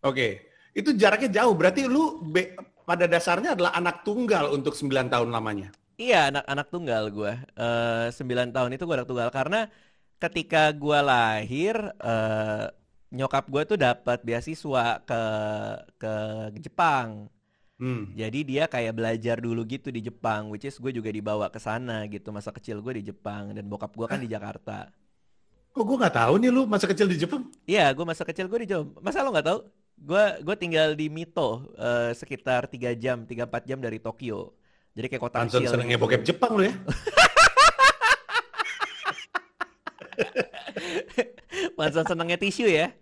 Oke. 0.04 0.44
Itu 0.76 0.92
jaraknya 0.92 1.32
jauh. 1.32 1.56
Berarti 1.56 1.88
lu 1.88 2.20
be- 2.28 2.52
pada 2.84 3.04
dasarnya 3.08 3.56
adalah 3.56 3.72
anak 3.74 4.04
tunggal 4.04 4.52
untuk 4.52 4.76
9 4.76 5.08
tahun 5.08 5.28
lamanya. 5.32 5.72
Iya 5.94 6.30
anak-anak 6.30 6.66
tunggal 6.74 7.04
gue 7.10 7.32
eh 7.56 8.08
9 8.12 8.54
tahun 8.54 8.70
itu 8.76 8.82
gue 8.84 8.96
anak 8.96 9.08
tunggal. 9.08 9.30
Karena 9.32 9.66
ketika 10.20 10.70
gue 10.72 10.98
lahir 11.00 11.76
eh 12.00 12.66
nyokap 13.14 13.46
gue 13.46 13.62
tuh 13.64 13.78
dapat 13.78 14.18
beasiswa 14.26 15.00
ke 15.06 15.22
ke 15.98 16.12
Jepang. 16.60 17.30
Hmm. 17.74 18.06
jadi 18.14 18.38
dia 18.46 18.64
kayak 18.70 18.94
belajar 18.94 19.42
dulu 19.42 19.66
gitu 19.66 19.90
di 19.90 19.98
Jepang 19.98 20.46
which 20.46 20.62
is 20.62 20.78
gue 20.78 20.94
juga 20.94 21.10
dibawa 21.10 21.50
ke 21.50 21.58
sana 21.58 22.06
gitu. 22.06 22.30
Masa 22.30 22.54
kecil 22.54 22.78
gue 22.84 23.02
di 23.02 23.10
Jepang 23.10 23.50
dan 23.50 23.66
bokap 23.66 23.90
gue 23.98 24.06
kan 24.06 24.20
di 24.22 24.30
Jakarta. 24.30 24.92
Kok 25.74 25.82
gue 25.82 25.96
nggak 25.98 26.14
tahu 26.14 26.34
nih 26.38 26.50
lu 26.54 26.62
masa 26.70 26.86
kecil 26.86 27.10
di 27.10 27.18
Jepang? 27.18 27.50
iya 27.66 27.90
gue 27.90 28.04
masa 28.06 28.22
kecil 28.22 28.46
gue 28.46 28.60
di 28.62 28.68
Jepang. 28.70 28.94
Masa 29.02 29.26
lo 29.26 29.34
nggak 29.34 29.46
tahu 29.50 29.58
gue 30.04 30.24
gue 30.44 30.56
tinggal 30.56 30.92
di 30.92 31.08
Mito 31.08 31.72
eh, 31.74 32.12
sekitar 32.12 32.68
3 32.68 32.92
jam 32.94 33.24
3-4 33.24 33.64
jam 33.64 33.78
dari 33.80 33.96
Tokyo 33.96 34.52
jadi 34.92 35.08
kayak 35.08 35.22
kota 35.22 35.38
Panson 35.40 35.64
kecil 35.64 35.72
senengnya 35.72 35.96
gitu. 35.96 36.04
bokep 36.06 36.22
Jepang 36.22 36.52
lu 36.54 36.62
ya. 36.68 36.74
Panson 41.76 42.04
senengnya 42.04 42.38
tisu 42.38 42.66
ya 42.66 42.92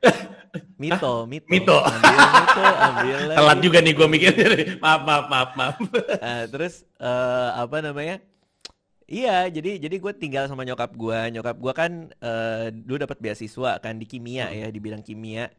Mito, 0.80 1.28
Mito, 1.28 1.44
Mito. 1.52 1.76
ambil 1.76 2.16
Mito, 2.16 2.64
ambil. 2.64 3.18
Telat 3.36 3.58
juga 3.60 3.78
nih 3.84 3.92
gue 3.92 4.08
mikirnya. 4.08 4.48
maaf, 4.80 5.04
maaf, 5.04 5.24
maaf, 5.28 5.50
maaf. 5.52 5.76
Nah, 6.16 6.48
terus 6.48 6.88
eh, 6.96 7.50
apa 7.52 7.84
namanya? 7.84 8.16
Iya, 9.04 9.52
jadi 9.52 9.76
jadi 9.76 10.00
gue 10.00 10.12
tinggal 10.16 10.48
sama 10.48 10.64
nyokap 10.64 10.96
gue. 10.96 11.20
Nyokap 11.36 11.56
gue 11.60 11.72
kan 11.76 11.92
eh, 12.08 12.72
dulu 12.72 12.96
dapat 12.96 13.20
beasiswa 13.20 13.76
kan 13.76 14.00
di 14.00 14.08
kimia 14.08 14.48
Hmm. 14.48 14.56
ya, 14.56 14.66
di 14.72 14.80
bidang 14.80 15.04
kimia. 15.04 15.52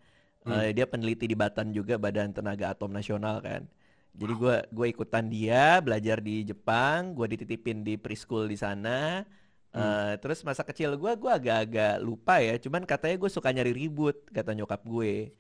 Eh, 0.50 0.74
dia 0.74 0.90
peneliti 0.90 1.30
di 1.30 1.38
Batan 1.38 1.70
juga 1.70 2.02
Badan 2.02 2.34
Tenaga 2.34 2.74
Atom 2.74 2.90
Nasional 2.90 3.38
kan. 3.46 3.70
Jadi 4.12 4.34
gue 4.36 4.56
gue 4.74 4.88
ikutan 4.92 5.26
dia 5.30 5.80
belajar 5.80 6.20
di 6.20 6.44
Jepang, 6.44 7.14
gue 7.14 7.26
dititipin 7.38 7.86
di 7.86 7.96
preschool 7.96 8.50
di 8.50 8.58
sana. 8.58 9.24
Hmm. 9.72 9.80
Eh, 9.80 10.14
terus 10.20 10.44
masa 10.44 10.66
kecil 10.68 10.98
gue 11.00 11.12
gue 11.16 11.32
agak-agak 11.32 12.02
lupa 12.04 12.42
ya, 12.44 12.58
cuman 12.60 12.84
katanya 12.84 13.16
gue 13.22 13.30
suka 13.32 13.54
nyari 13.56 13.72
ribut 13.72 14.18
kata 14.34 14.52
nyokap 14.58 14.82
gue. 14.84 15.32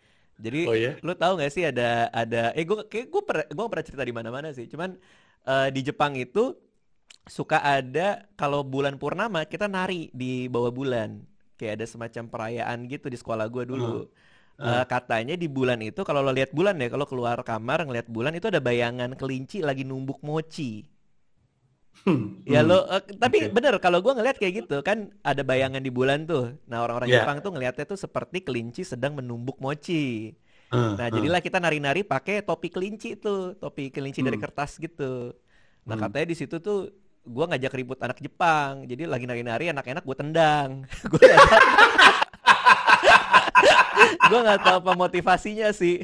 Jadi 0.41 0.61
Oh 0.69 0.73
ya? 0.77 0.97
lu 1.05 1.13
tahu 1.17 1.37
nggak 1.37 1.51
sih 1.53 1.63
ada 1.67 2.07
ada 2.13 2.55
eh 2.57 2.63
gue 2.65 2.77
kayak 2.87 3.07
gue 3.13 3.21
pernah 3.25 3.45
gue 3.49 3.65
pernah 3.67 3.85
cerita 3.85 4.03
di 4.07 4.13
mana-mana 4.15 4.49
sih. 4.55 4.65
Cuman 4.71 4.95
eh, 5.45 5.67
di 5.75 5.81
Jepang 5.83 6.13
itu 6.15 6.55
suka 7.27 7.61
ada 7.61 8.25
kalau 8.39 8.61
bulan 8.65 8.97
purnama 8.97 9.45
kita 9.45 9.65
nari 9.69 10.09
di 10.13 10.45
bawah 10.47 10.71
bulan. 10.73 11.21
Kayak 11.59 11.73
ada 11.81 11.85
semacam 11.89 12.23
perayaan 12.31 12.77
gitu 12.89 13.09
di 13.11 13.17
sekolah 13.19 13.45
gue 13.51 13.63
dulu. 13.69 14.09
Eh, 14.69 14.83
katanya 14.93 15.33
di 15.43 15.47
bulan 15.57 15.79
itu 15.89 16.01
kalau 16.07 16.21
lo 16.25 16.31
lihat 16.37 16.51
bulan 16.57 16.75
ya, 16.83 16.87
kalau 16.93 17.05
keluar 17.11 17.37
kamar 17.49 17.79
ngeliat 17.87 18.07
bulan 18.15 18.33
itu 18.37 18.47
ada 18.51 18.61
bayangan 18.67 19.11
kelinci 19.19 19.57
lagi 19.67 19.83
numbuk 19.89 20.19
mochi. 20.29 20.71
Hmm, 22.05 22.41
Ya 22.41 22.65
hmm. 22.65 22.65
lo, 22.65 22.89
eh, 22.89 23.01
tapi 23.21 23.37
Oke. 23.37 23.53
bener 23.53 23.77
kalau 23.77 24.01
gua 24.01 24.17
ngeliat 24.17 24.41
kayak 24.41 24.65
gitu 24.65 24.81
kan 24.81 25.13
ada 25.21 25.45
bayangan 25.45 25.77
di 25.85 25.91
bulan 25.93 26.25
tuh. 26.25 26.57
Nah 26.65 26.81
orang-orang 26.81 27.09
Iya. 27.09 27.21
Jepang 27.21 27.37
tuh 27.45 27.53
ngeliatnya 27.53 27.85
tuh 27.85 27.99
seperti 28.01 28.41
kelinci 28.41 28.81
sedang 28.81 29.13
menumbuk 29.13 29.61
mochi. 29.61 30.33
Hmm, 30.71 30.97
Nah 30.97 31.07
hmm. 31.11 31.11
jadilah 31.13 31.41
kita 31.45 31.57
nari-nari 31.61 32.01
pakai 32.05 32.41
topi 32.47 32.67
kelinci 32.73 33.17
tuh, 33.21 33.57
topi 33.61 33.89
kelinci 33.93 34.21
dari 34.25 34.35
Hmm. 34.35 34.43
kertas 34.43 34.77
gitu. 34.81 35.33
Nah 35.87 35.95
Hmm. 35.95 36.01
katanya 36.01 36.27
di 36.31 36.35
situ 36.39 36.57
tuh 36.61 36.89
gua 37.25 37.45
ngajak 37.53 37.73
ribut 37.77 37.99
anak 38.01 38.17
Jepang. 38.25 38.85
Jadi 38.89 39.03
lagi 39.05 39.25
nari-nari 39.29 39.65
anak-anak 39.73 40.03
gue 40.07 40.17
tendang. 40.17 40.69
Gue. 41.11 41.29
Gue 44.29 44.39
nggak 44.41 44.61
tahu 44.63 44.77
apa 44.83 44.91
motivasinya 44.95 45.69
sih. 45.75 46.03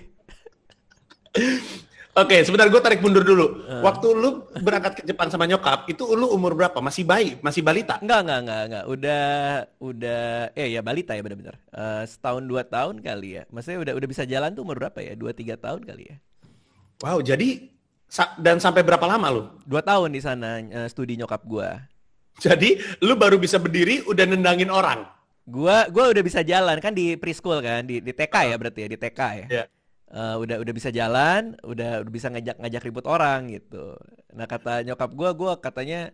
Oke, 2.18 2.42
sebentar 2.42 2.66
gue 2.66 2.82
tarik 2.82 2.98
mundur 2.98 3.22
dulu. 3.22 3.62
Eh. 3.70 3.82
Waktu 3.86 4.08
lu 4.18 4.50
berangkat 4.66 4.98
ke 4.98 5.02
Jepang 5.06 5.30
sama 5.30 5.46
nyokap, 5.46 5.86
itu 5.86 6.02
lu 6.18 6.34
umur 6.34 6.58
berapa? 6.58 6.82
Masih 6.82 7.06
bayi? 7.06 7.38
Masih 7.46 7.62
balita? 7.62 8.02
Enggak, 8.02 8.26
enggak, 8.26 8.40
enggak, 8.42 8.62
enggak. 8.66 8.84
Udah, 8.90 9.26
udah, 9.78 10.24
eh 10.58 10.68
ya 10.74 10.82
balita 10.82 11.14
ya 11.14 11.22
benar-benar. 11.22 11.62
Eh, 11.70 12.04
setahun 12.10 12.42
dua 12.50 12.66
tahun 12.66 13.06
kali 13.06 13.38
ya. 13.38 13.44
Maksudnya 13.54 13.80
udah 13.86 13.94
udah 14.02 14.08
bisa 14.10 14.26
jalan 14.26 14.50
tuh 14.58 14.66
umur 14.66 14.82
berapa 14.82 14.98
ya? 14.98 15.14
Dua 15.14 15.30
tiga 15.30 15.62
tahun 15.62 15.86
kali 15.86 16.04
ya. 16.10 16.18
Wow, 17.06 17.22
jadi 17.22 17.70
sa- 18.10 18.34
dan 18.42 18.58
sampai 18.58 18.82
berapa 18.82 19.06
lama 19.06 19.28
lu? 19.30 19.44
Dua 19.70 19.86
tahun 19.86 20.10
di 20.10 20.22
sana 20.26 20.58
eh, 20.58 20.90
studi 20.90 21.22
nyokap 21.22 21.46
gua. 21.46 21.86
Jadi 22.42 22.82
lu 23.06 23.14
baru 23.14 23.38
bisa 23.38 23.62
berdiri 23.62 24.02
udah 24.10 24.26
nendangin 24.26 24.74
orang. 24.74 25.06
Gua 25.48 25.88
gua 25.94 26.06
udah 26.12 26.24
bisa 26.28 26.42
jalan 26.52 26.78
kan 26.84 26.92
di 26.92 27.16
preschool 27.22 27.60
kan, 27.64 27.82
di 27.90 28.04
di 28.04 28.12
TK 28.12 28.36
ya 28.52 28.56
berarti 28.60 28.80
ya, 28.84 28.90
di 28.94 28.98
TK 29.00 29.20
ya. 29.42 29.48
Ya. 29.48 29.64
Eh, 30.08 30.36
udah 30.44 30.56
udah 30.64 30.74
bisa 30.78 30.90
jalan, 31.00 31.42
udah 31.64 32.04
udah 32.04 32.12
bisa 32.18 32.28
ngajak 32.32 32.56
ngajak 32.62 32.82
ribut 32.88 33.06
orang 33.08 33.40
gitu. 33.56 33.96
Nah 34.36 34.48
kata 34.48 34.84
nyokap 34.88 35.12
gua, 35.20 35.30
gua 35.40 35.54
katanya 35.60 36.12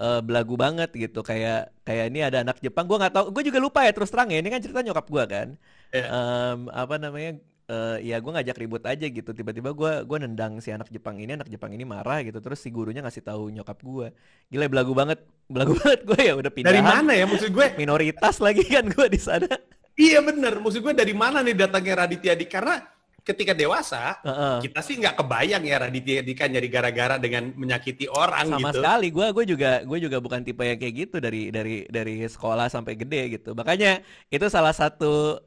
eh, 0.00 0.20
belagu 0.26 0.54
banget 0.64 0.90
gitu 0.94 1.20
kayak 1.30 1.72
kayak 1.86 2.04
ini 2.10 2.20
ada 2.28 2.38
anak 2.44 2.58
Jepang 2.64 2.86
gua 2.88 2.98
nggak 3.02 3.14
tahu 3.16 3.26
gue 3.34 3.42
juga 3.48 3.58
lupa 3.66 3.80
ya 3.86 3.92
terus 3.96 4.10
terang 4.12 4.28
ya 4.32 4.38
ini 4.42 4.48
kan 4.52 4.60
cerita 4.64 4.80
nyokap 4.86 5.06
gua 5.12 5.24
kan 5.28 5.48
Ya. 5.92 6.08
Em, 6.08 6.72
apa 6.72 6.96
namanya 6.96 7.36
eh, 7.72 7.96
ya 8.12 8.20
gue 8.20 8.32
ngajak 8.36 8.56
ribut 8.60 8.84
aja 8.84 9.06
gitu 9.08 9.32
tiba-tiba 9.32 9.72
gua 9.72 10.04
gua 10.04 10.18
nendang 10.20 10.60
si 10.60 10.68
anak 10.68 10.92
Jepang 10.92 11.16
ini 11.16 11.32
anak 11.40 11.48
Jepang 11.48 11.72
ini 11.72 11.88
marah 11.88 12.20
gitu 12.20 12.44
terus 12.44 12.60
si 12.60 12.68
gurunya 12.68 13.00
ngasih 13.00 13.24
tahu 13.24 13.48
nyokap 13.48 13.80
gua 13.80 14.12
gila 14.52 14.68
belagu 14.68 14.92
banget 14.92 15.24
belagu 15.48 15.72
banget 15.80 16.00
gue 16.04 16.20
ya 16.20 16.34
udah 16.36 16.52
Dari 16.52 16.56
pindahan 16.60 16.84
mana 16.84 17.12
ya 17.16 17.24
maksud 17.24 17.48
gue? 17.48 17.66
minoritas 17.80 18.36
lagi 18.44 18.62
kan 18.68 18.84
gua 18.92 19.08
di 19.08 19.20
sana 19.20 19.48
Iya 19.92 20.24
bener, 20.24 20.56
maksud 20.56 20.80
gue 20.80 20.94
dari 20.96 21.12
mana 21.12 21.44
nih 21.44 21.52
datangnya 21.52 22.08
Raditya 22.08 22.32
Dika? 22.32 22.64
Karena 22.64 22.80
ketika 23.22 23.52
dewasa, 23.54 24.18
Heeh. 24.24 24.56
kita 24.66 24.80
sih 24.82 24.98
nggak 24.98 25.20
kebayang 25.20 25.62
ya 25.62 25.76
Raditya 25.78 26.24
Dika 26.26 26.48
nyari 26.48 26.68
gara-gara 26.72 27.16
dengan 27.20 27.54
menyakiti 27.54 28.08
orang 28.10 28.50
sama 28.50 28.72
gitu. 28.72 28.82
sekali 28.82 29.08
gue 29.14 29.26
gue 29.30 29.44
juga 29.52 29.70
gue 29.86 29.98
juga 30.02 30.18
bukan 30.18 30.42
tipe 30.42 30.64
yang 30.66 30.80
kayak 30.80 30.94
gitu 31.06 31.16
dari 31.22 31.54
dari 31.54 31.86
dari 31.86 32.24
sekolah 32.24 32.66
sampai 32.66 32.98
gede 32.98 33.38
gitu 33.38 33.54
makanya 33.54 34.02
itu 34.26 34.46
salah 34.50 34.74
satu 34.74 35.38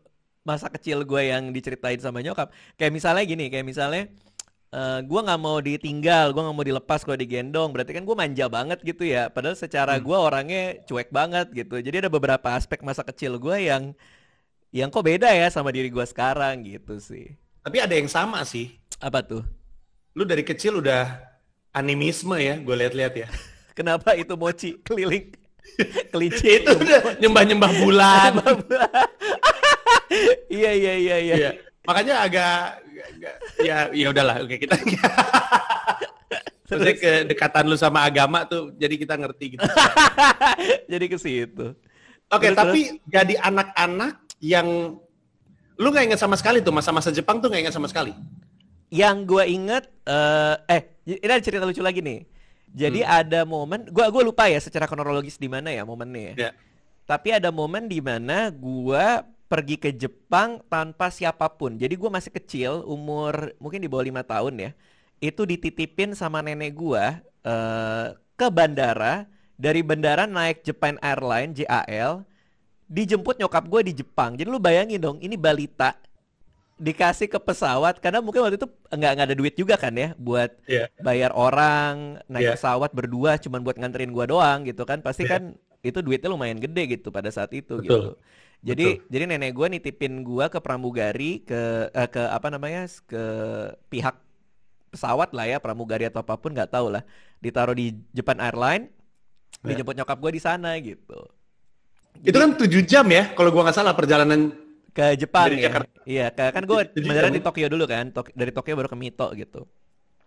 masa 0.46 0.70
kecil 0.70 1.02
gue 1.04 1.22
yang 1.34 1.50
diceritain 1.50 1.98
sama 1.98 2.22
nyokap. 2.22 2.54
Kayak 2.78 2.94
misalnya 2.94 3.24
gini 3.26 3.50
kayak 3.50 3.66
misalnya 3.66 4.04
eh 4.76 5.00
gue 5.02 5.20
nggak 5.26 5.42
mau 5.42 5.58
ditinggal 5.58 6.36
gue 6.36 6.42
nggak 6.46 6.58
mau 6.58 6.66
dilepas 6.66 7.02
gue 7.02 7.18
digendong. 7.18 7.74
Berarti 7.74 7.92
kan 7.98 8.06
gue 8.06 8.16
manja 8.16 8.46
banget 8.48 8.80
gitu 8.86 9.04
ya. 9.04 9.34
Padahal 9.34 9.58
secara 9.58 9.98
gue 9.98 10.18
orangnya 10.18 10.80
cuek 10.86 11.10
banget 11.10 11.50
gitu. 11.52 11.82
Jadi 11.82 12.06
ada 12.06 12.10
beberapa 12.14 12.54
aspek 12.54 12.86
masa 12.86 13.02
kecil 13.02 13.42
gue 13.42 13.58
yang 13.66 13.98
yang 14.70 14.94
kok 14.94 15.04
beda 15.04 15.34
ya 15.34 15.50
sama 15.50 15.74
diri 15.74 15.90
gue 15.90 16.06
sekarang 16.06 16.62
gitu 16.64 17.02
sih. 17.02 17.34
Tapi 17.66 17.82
ada 17.82 17.98
yang 17.98 18.08
sama 18.08 18.46
sih. 18.46 18.78
apa 19.04 19.20
tuh? 19.20 19.44
Lu 20.16 20.24
dari 20.24 20.48
kecil 20.48 20.80
udah 20.80 21.20
animisme 21.76 22.40
ya, 22.40 22.56
gue 22.56 22.76
lihat-lihat 22.80 23.14
ya. 23.20 23.28
kenapa 23.78 24.16
itu 24.16 24.34
mochi 24.40 24.80
keliling 24.82 25.36
kelinci 26.12 26.64
Itu 26.64 26.72
udah 26.76 27.20
nyembah-nyembah 27.20 27.72
bulan. 27.84 28.32
iya 30.60 30.72
iya 30.72 30.94
iya 30.96 31.18
iya. 31.20 31.36
Iya. 31.36 31.52
Makanya 31.86 32.16
agak, 32.26 32.82
ya 33.62 33.78
ya 33.94 34.08
udahlah, 34.10 34.42
oke 34.42 34.58
kita 34.58 34.74
Maksudnya 36.66 36.94
kedekatan 36.98 37.70
lu 37.70 37.78
sama 37.78 38.02
agama 38.10 38.42
tuh 38.50 38.74
jadi 38.74 38.98
kita 38.98 39.14
ngerti 39.22 39.54
gitu. 39.54 39.62
Jadi 40.90 41.06
ke 41.06 41.18
situ. 41.22 41.78
Oke, 42.34 42.50
Terus, 42.50 42.58
tapi 42.58 42.82
jadi 43.06 43.38
anak-anak 43.38 44.26
yang 44.42 44.98
lu 45.78 45.88
nggak 45.94 46.10
ingat 46.10 46.20
sama 46.26 46.34
sekali 46.34 46.66
tuh 46.66 46.74
masa-masa 46.74 47.14
Jepang 47.14 47.38
tuh 47.38 47.54
nggak 47.54 47.70
ingat 47.70 47.76
sama 47.78 47.86
sekali. 47.86 48.18
Yang 48.90 49.16
gue 49.30 49.44
inget, 49.46 49.86
eh, 50.10 50.56
eh, 50.74 50.82
ini 51.06 51.30
ada 51.30 51.46
cerita 51.46 51.70
lucu 51.70 51.86
lagi 51.86 52.02
nih. 52.02 52.26
Jadi 52.76 53.00
ada 53.08 53.48
momen, 53.48 53.88
gua 53.88 54.12
gua 54.12 54.24
lupa 54.28 54.52
ya 54.52 54.60
secara 54.60 54.84
kronologis 54.84 55.40
di 55.40 55.48
mana 55.48 55.72
ya 55.72 55.88
momennya 55.88 56.22
ya. 56.22 56.34
Ya. 56.36 56.52
Tapi 57.08 57.32
ada 57.32 57.48
momen 57.50 57.88
di 57.88 58.04
mana 58.04 58.52
gua 58.52 59.24
pergi 59.48 59.80
ke 59.80 59.96
Jepang 59.96 60.60
tanpa 60.68 61.08
siapa 61.08 61.48
pun. 61.48 61.80
Jadi 61.80 61.96
gua 61.96 62.12
masih 62.12 62.36
kecil, 62.36 62.84
umur 62.84 63.56
mungkin 63.64 63.80
di 63.80 63.88
bawah 63.88 64.04
lima 64.04 64.28
tahun 64.28 64.60
ya. 64.60 64.72
Itu 65.24 65.48
dititipin 65.48 66.12
sama 66.20 66.44
nenek 66.44 66.76
gua 66.76 67.24
eh, 67.48 68.08
ke 68.36 68.48
bandara. 68.52 69.32
Dari 69.56 69.80
bandara 69.80 70.28
naik 70.28 70.68
Japan 70.68 71.00
Airline 71.00 71.56
JAL, 71.56 72.28
dijemput 72.92 73.40
nyokap 73.42 73.66
gue 73.66 73.82
di 73.88 73.94
Jepang. 74.04 74.38
Jadi 74.38 74.52
lu 74.52 74.62
bayangin 74.62 75.02
dong, 75.02 75.18
ini 75.24 75.40
balita 75.40 75.98
dikasih 76.76 77.32
ke 77.32 77.40
pesawat 77.40 78.04
karena 78.04 78.20
mungkin 78.20 78.44
waktu 78.44 78.60
itu 78.60 78.68
nggak 78.68 79.12
nggak 79.16 79.28
ada 79.32 79.36
duit 79.36 79.56
juga 79.56 79.80
kan 79.80 79.96
ya 79.96 80.12
buat 80.20 80.52
Iya. 80.68 80.92
bayar 81.00 81.32
orang 81.32 82.20
naik 82.28 82.52
Iya. 82.52 82.54
pesawat 82.60 82.92
berdua 82.92 83.40
cuman 83.40 83.64
buat 83.64 83.80
nganterin 83.80 84.12
gua 84.12 84.28
doang 84.28 84.68
gitu 84.68 84.84
kan 84.84 85.00
pasti 85.00 85.24
Iya. 85.24 85.40
kan 85.40 85.44
itu 85.88 86.04
duitnya 86.04 86.28
lumayan 86.28 86.60
gede 86.60 87.00
gitu 87.00 87.16
pada 87.16 87.32
saat 87.32 87.56
itu 87.56 87.80
Betul. 87.80 87.84
gitu 87.88 88.00
jadi 88.60 88.86
Betul. 89.00 89.08
jadi 89.08 89.24
nenek 89.24 89.52
gua 89.56 89.68
nitipin 89.72 90.20
gua 90.28 90.52
ke 90.52 90.60
pramugari 90.60 91.48
ke 91.48 91.88
eh, 91.90 92.10
ke 92.12 92.20
apa 92.28 92.48
namanya 92.52 92.92
ke 93.08 93.24
pihak 93.88 94.20
pesawat 94.92 95.32
lah 95.32 95.48
ya 95.48 95.64
pramugari 95.64 96.12
atau 96.12 96.20
apa 96.24 96.36
pun 96.36 96.52
nggak 96.52 96.76
tahu 96.76 96.92
lah 96.92 97.08
ditaruh 97.40 97.76
di 97.76 97.96
Japan 98.12 98.44
Airline 98.44 98.92
Iya. 99.64 99.80
dijemput 99.80 99.96
nyokap 99.96 100.20
gua 100.20 100.32
di 100.36 100.44
sana 100.44 100.76
gitu 100.84 101.24
Itu 102.20 102.36
kan 102.36 102.56
7 102.56 102.84
jam 102.84 103.04
ya, 103.08 103.32
kalau 103.36 103.52
gua 103.52 103.68
nggak 103.68 103.76
salah 103.76 103.92
perjalanan. 103.92 104.56
Ke 104.96 105.20
Jepang 105.20 105.52
Dari 105.52 105.60
ya 105.60 105.64
Jakarta. 105.68 105.98
iya 106.08 106.26
ke- 106.32 106.52
kan 106.56 106.64
Jadi 106.64 107.04
beneran 107.04 107.36
di 107.36 107.44
Tokyo 107.44 107.68
dulu 107.68 107.84
kan 107.84 108.06
Tok- 108.10 108.32
dari 108.32 108.52
Tokyo 108.56 108.74
baru 108.80 108.88
ke 108.88 108.96
Mito 108.96 109.28
gitu 109.36 109.68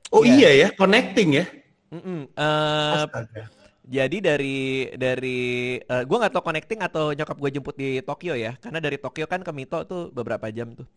Oh 0.09 0.25
Iya. 0.25 0.37
iya 0.49 0.51
ya, 0.57 0.69
connecting 0.73 1.37
ya. 1.37 1.45
Mm-mm. 1.89 2.33
Eh, 2.33 2.95
Astaga. 2.97 3.45
Jadi 3.85 4.17
dari 4.21 4.59
dari 4.97 5.41
eh, 5.77 6.03
gua 6.05 6.17
nggak 6.21 6.33
tahu 6.33 6.45
connecting 6.45 6.81
atau 6.81 7.13
nyokap 7.13 7.37
gue 7.37 7.51
jemput 7.53 7.77
di 7.77 8.01
Tokyo 8.01 8.33
ya, 8.33 8.57
karena 8.57 8.81
dari 8.81 8.97
Tokyo 8.97 9.25
kan 9.25 9.41
ke 9.41 9.53
Mito 9.53 9.81
tuh 9.85 10.09
beberapa 10.09 10.49
jam 10.49 10.73
tuh. 10.73 10.89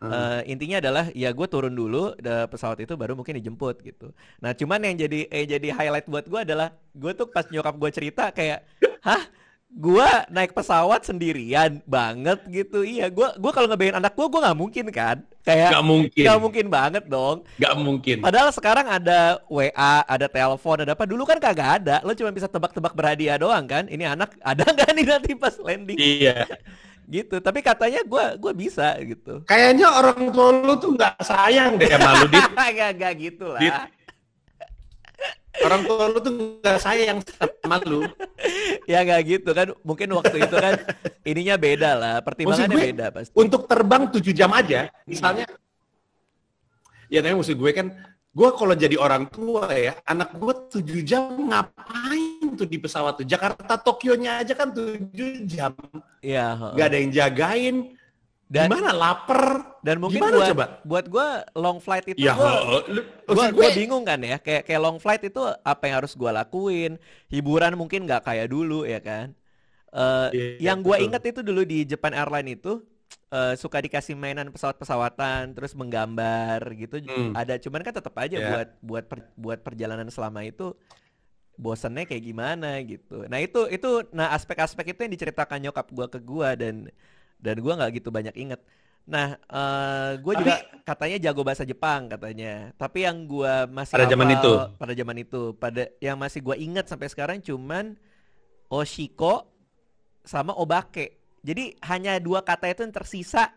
Eh, 0.00 0.40
intinya 0.48 0.80
adalah 0.80 1.08
ya 1.12 1.32
gue 1.32 1.44
turun 1.44 1.72
dulu 1.72 2.12
pesawat 2.20 2.76
itu 2.80 2.92
baru 2.92 3.12
mungkin 3.12 3.36
dijemput 3.36 3.80
gitu. 3.80 4.12
Nah 4.40 4.52
cuman 4.52 4.80
yang 4.80 4.96
jadi 5.00 5.28
eh 5.28 5.44
jadi 5.44 5.68
highlight 5.72 6.08
buat 6.08 6.24
gue 6.24 6.40
adalah 6.40 6.72
gue 6.92 7.12
tuh 7.12 7.28
pas 7.28 7.44
nyokap 7.44 7.72
gue 7.76 7.90
cerita 7.92 8.28
kayak, 8.28 8.64
hah 9.00 9.24
gua 9.74 10.22
naik 10.30 10.54
pesawat 10.54 11.02
sendirian 11.02 11.82
banget 11.82 12.38
gitu. 12.46 12.86
Iya, 12.86 13.10
gua 13.10 13.34
gua 13.34 13.50
kalau 13.50 13.66
ngebayangin 13.66 13.98
anak 13.98 14.14
gua 14.14 14.26
gua 14.30 14.40
nggak 14.46 14.58
mungkin 14.58 14.86
kan. 14.88 15.18
Kayak 15.42 15.74
Nggak 15.74 15.84
mungkin. 15.84 16.22
nggak 16.24 16.40
mungkin 16.40 16.66
banget 16.70 17.04
dong. 17.04 17.36
Gak 17.58 17.74
mungkin. 17.76 18.16
Padahal 18.22 18.48
sekarang 18.48 18.86
ada 18.86 19.42
WA, 19.44 19.74
ada 20.00 20.24
telepon, 20.24 20.78
ada 20.80 20.94
apa. 20.94 21.04
Dulu 21.04 21.22
kan 21.22 21.36
kagak 21.36 21.82
ada. 21.82 22.00
Lo 22.00 22.14
cuma 22.14 22.30
bisa 22.30 22.46
tebak-tebak 22.46 22.94
berhadiah 22.94 23.36
doang 23.36 23.66
kan. 23.66 23.84
Ini 23.84 24.14
anak 24.14 24.38
ada 24.40 24.64
nggak 24.64 24.88
nih 24.94 25.04
nanti 25.04 25.32
pas 25.36 25.52
landing 25.58 25.98
Iya. 25.98 26.48
gitu. 27.04 27.36
Tapi 27.36 27.60
katanya 27.60 28.00
gua 28.06 28.38
gua 28.38 28.54
bisa 28.54 28.96
gitu. 29.02 29.44
Kayaknya 29.44 29.90
orang 29.90 30.32
tua 30.32 30.48
lu 30.54 30.74
tuh 30.78 30.96
nggak 30.96 31.20
sayang 31.20 31.76
deh 31.76 31.90
sama 31.90 32.24
lu, 32.24 32.26
Dit. 32.30 32.46
Gak 32.78 32.90
gak 32.96 33.14
gitu 33.20 33.46
lah. 33.52 33.60
Dit. 33.60 33.74
Orang 35.62 35.86
tua 35.86 36.10
lu 36.10 36.18
tuh 36.18 36.32
nggak 36.58 36.78
sayang 36.82 37.18
sama 37.62 37.78
lu. 37.86 38.02
Ya 38.90 39.06
nggak 39.06 39.20
gitu 39.22 39.50
kan. 39.54 39.70
Mungkin 39.86 40.10
waktu 40.18 40.42
itu 40.42 40.56
kan 40.58 40.74
ininya 41.22 41.54
beda 41.54 41.90
lah. 41.94 42.14
Pertimbangannya 42.26 42.74
gue, 42.74 42.86
beda 42.90 43.06
pasti. 43.14 43.34
Untuk 43.38 43.70
terbang 43.70 44.10
7 44.10 44.18
jam 44.34 44.50
aja, 44.50 44.90
misalnya. 45.06 45.46
Ya 47.06 47.22
tapi 47.22 47.38
maksud 47.38 47.54
gue 47.54 47.70
kan, 47.70 47.94
gue 48.34 48.48
kalau 48.58 48.74
jadi 48.74 48.96
orang 48.98 49.30
tua 49.30 49.70
ya, 49.70 49.94
anak 50.02 50.34
gue 50.34 50.54
7 50.82 51.06
jam 51.06 51.22
ngapain 51.38 52.58
tuh 52.58 52.66
di 52.66 52.82
pesawat 52.82 53.22
tuh? 53.22 53.26
Jakarta 53.28 53.78
Tokyo-nya 53.78 54.42
aja 54.42 54.58
kan 54.58 54.74
7 54.74 55.46
jam. 55.46 55.70
Iya. 56.18 56.58
heeh. 56.58 56.72
Gak 56.74 56.86
ada 56.90 56.96
yang 56.98 57.12
jagain. 57.14 57.76
Dan- 58.54 58.70
Gimana 58.70 58.94
lapar? 58.94 59.42
Dan 59.82 59.98
mungkin 59.98 60.22
Gimana 60.22 60.36
buat 60.38 60.48
coba? 60.54 60.64
buat 60.86 61.04
gua 61.10 61.26
long 61.52 61.82
flight 61.82 62.06
itu 62.06 62.22
Ya, 62.22 62.32
maksud 62.32 63.50
gua 63.50 63.50
gue, 63.50 63.68
bingung 63.74 64.06
kan 64.06 64.22
ya 64.22 64.38
kayak 64.38 64.62
kayak 64.62 64.80
long 64.80 64.96
flight 64.96 65.22
itu 65.22 65.42
apa 65.60 65.82
yang 65.84 65.96
harus 65.98 66.14
gua 66.14 66.30
lakuin 66.32 66.96
hiburan 67.26 67.74
mungkin 67.74 68.06
nggak 68.06 68.22
kayak 68.22 68.46
dulu 68.46 68.86
ya 68.86 69.02
kan 69.02 69.34
Eh, 69.90 70.28
Iya, 70.58 70.74
yang 70.74 70.82
gua 70.82 70.98
betul. 70.98 71.06
inget 71.06 71.22
itu 71.24 71.40
dulu 71.40 71.62
di 71.62 71.78
Japan 71.84 72.14
Airline 72.14 72.54
itu 72.54 72.82
eh, 73.30 73.54
suka 73.54 73.78
dikasih 73.78 74.14
mainan 74.14 74.50
pesawat-pesawatan 74.50 75.54
terus 75.54 75.74
menggambar 75.74 76.58
gitu 76.74 76.98
Hmm. 77.00 77.30
ada 77.32 77.54
cuman 77.56 77.78
kan 77.80 77.92
tetap 77.92 78.14
aja 78.16 78.36
Iya. 78.36 78.48
buat 78.48 78.68
buat 78.80 79.04
per- 79.06 79.30
buat 79.34 79.58
perjalanan 79.60 80.06
selama 80.08 80.42
itu 80.42 80.74
bosannya 81.54 82.04
kayak 82.04 82.24
gimana 82.24 82.82
gitu 82.82 83.22
nah 83.24 83.38
itu 83.38 83.66
itu 83.68 84.02
nah 84.10 84.30
aspek-aspek 84.30 84.90
itu 84.90 85.00
yang 85.00 85.12
diceritakan 85.12 85.62
nyokap 85.62 85.86
gua 85.88 86.06
ke 86.06 86.18
gua 86.18 86.54
dan 86.54 86.90
dan 87.44 87.60
gua 87.60 87.76
nggak 87.76 88.00
gitu 88.00 88.08
banyak 88.08 88.32
inget 88.40 88.64
Nah, 89.04 89.36
eh 89.36 90.16
gue 90.16 90.32
Tapi- 90.32 90.40
juga 90.48 90.56
katanya 90.80 91.28
jago 91.28 91.44
bahasa 91.44 91.60
Jepang 91.60 92.08
katanya. 92.08 92.72
Tapi 92.72 93.04
yang 93.04 93.28
gua 93.28 93.68
masih 93.68 94.00
Pada 94.00 94.08
zaman 94.08 94.32
itu? 94.32 94.52
pada 94.80 94.92
zaman 94.96 95.16
itu, 95.20 95.42
pada 95.60 95.82
yang 96.00 96.16
masih 96.16 96.40
gua 96.40 96.56
ingat 96.56 96.88
sampai 96.88 97.12
sekarang 97.12 97.36
cuman 97.44 98.00
Oshiko 98.72 99.44
sama 100.24 100.56
Obake. 100.56 101.20
Jadi 101.44 101.76
hanya 101.84 102.16
dua 102.16 102.40
kata 102.40 102.64
itu 102.72 102.80
yang 102.80 102.96
tersisa 102.96 103.52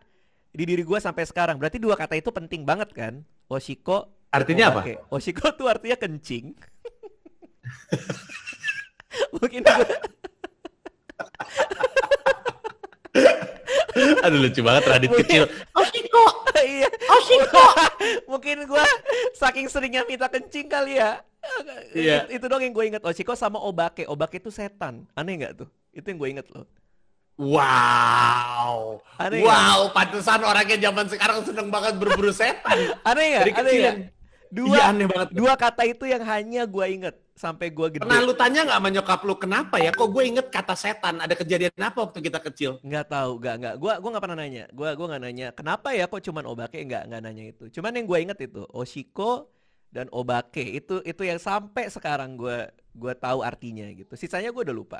di 0.52 0.68
diri 0.68 0.84
gua 0.84 1.00
sampai 1.00 1.24
sekarang. 1.24 1.56
Berarti 1.56 1.80
dua 1.80 1.96
kata 1.96 2.20
itu 2.20 2.28
penting 2.28 2.68
banget 2.68 2.92
kan? 2.92 3.24
Oshiko. 3.48 4.12
Artinya 4.28 4.68
apa? 4.68 4.84
Obake. 4.84 5.00
Oshiko 5.08 5.48
tuh 5.56 5.72
artinya 5.72 5.96
kencing. 5.96 6.52
Mungkin 9.40 9.64
gua, 9.64 9.80
aduh 14.26 14.40
lucu 14.40 14.62
banget 14.62 14.84
Radit 14.86 15.10
Mungkin- 15.10 15.26
kecil. 15.26 15.44
Oshiko, 15.74 16.26
iya. 16.64 16.90
Oshiko. 16.90 17.66
Mungkin 18.32 18.66
gua 18.66 18.86
saking 19.34 19.68
seringnya 19.68 20.04
minta 20.04 20.28
kencing 20.28 20.68
kali 20.68 20.98
ya. 20.98 21.22
Iya. 21.92 22.28
Itu, 22.28 22.42
itu 22.42 22.46
dong 22.46 22.60
yang 22.60 22.74
gue 22.76 22.86
inget 22.88 23.04
Oshiko 23.04 23.32
sama 23.34 23.58
Obake. 23.58 24.04
Obake 24.06 24.38
itu 24.38 24.52
setan. 24.52 25.08
Aneh 25.16 25.40
nggak 25.40 25.64
tuh? 25.64 25.70
Itu 25.92 26.12
yang 26.12 26.20
gue 26.20 26.30
inget 26.36 26.48
loh. 26.52 26.68
Wow. 27.38 29.00
Aneh 29.18 29.46
wow, 29.46 29.94
pantesan 29.94 30.42
orangnya 30.42 30.78
zaman 30.90 31.06
sekarang 31.06 31.46
seneng 31.46 31.70
banget 31.70 31.96
berburu 31.96 32.34
setan. 32.34 32.98
Aneh 33.06 33.26
nggak? 33.32 33.44
Dari 33.46 33.54
Aneh? 33.54 33.96
Dua, 34.48 34.80
Iya, 34.80 34.84
aneh 34.96 35.08
banget. 35.12 35.30
dua 35.36 35.54
kata 35.60 35.84
itu 35.84 36.08
yang 36.08 36.24
hanya 36.24 36.64
gue 36.64 36.86
inget 36.88 37.16
sampai 37.38 37.70
gue 37.70 37.88
gede. 37.94 38.04
Pernah 38.04 38.20
lu 38.26 38.34
tanya 38.34 38.66
nggak 38.66 38.80
sama 38.82 38.90
nyokap 38.90 39.22
lu 39.22 39.36
kenapa 39.38 39.78
ya? 39.78 39.94
Kok 39.94 40.10
gue 40.10 40.24
inget 40.26 40.48
kata 40.50 40.74
setan? 40.74 41.22
Ada 41.22 41.38
kejadian 41.38 41.72
apa 41.78 42.10
waktu 42.10 42.20
kita 42.26 42.42
kecil? 42.42 42.82
Nggak 42.82 43.06
tahu, 43.14 43.32
nggak 43.38 43.56
nggak. 43.62 43.76
Gua 43.78 43.94
gua 44.02 44.10
nggak 44.18 44.24
pernah 44.26 44.40
nanya. 44.42 44.66
Gua 44.74 44.90
gua 44.98 45.06
nggak 45.14 45.24
nanya. 45.24 45.48
Kenapa 45.54 45.94
ya 45.94 46.10
kok 46.10 46.22
cuman 46.26 46.44
Obake 46.50 46.82
nggak 46.82 47.04
nggak 47.14 47.22
nanya 47.22 47.44
itu. 47.54 47.70
Cuman 47.70 47.94
yang 47.94 48.06
gue 48.10 48.18
inget 48.18 48.40
itu 48.42 48.62
Oshiko 48.74 49.54
dan 49.94 50.10
Obake 50.10 50.66
itu 50.66 51.00
itu 51.06 51.22
yang 51.24 51.38
sampai 51.38 51.88
sekarang 51.94 52.36
gue 52.36 52.74
gua 52.98 53.14
tahu 53.14 53.46
artinya 53.46 53.86
gitu. 53.94 54.18
Sisanya 54.18 54.50
gue 54.50 54.64
udah 54.66 54.76
lupa. 54.76 55.00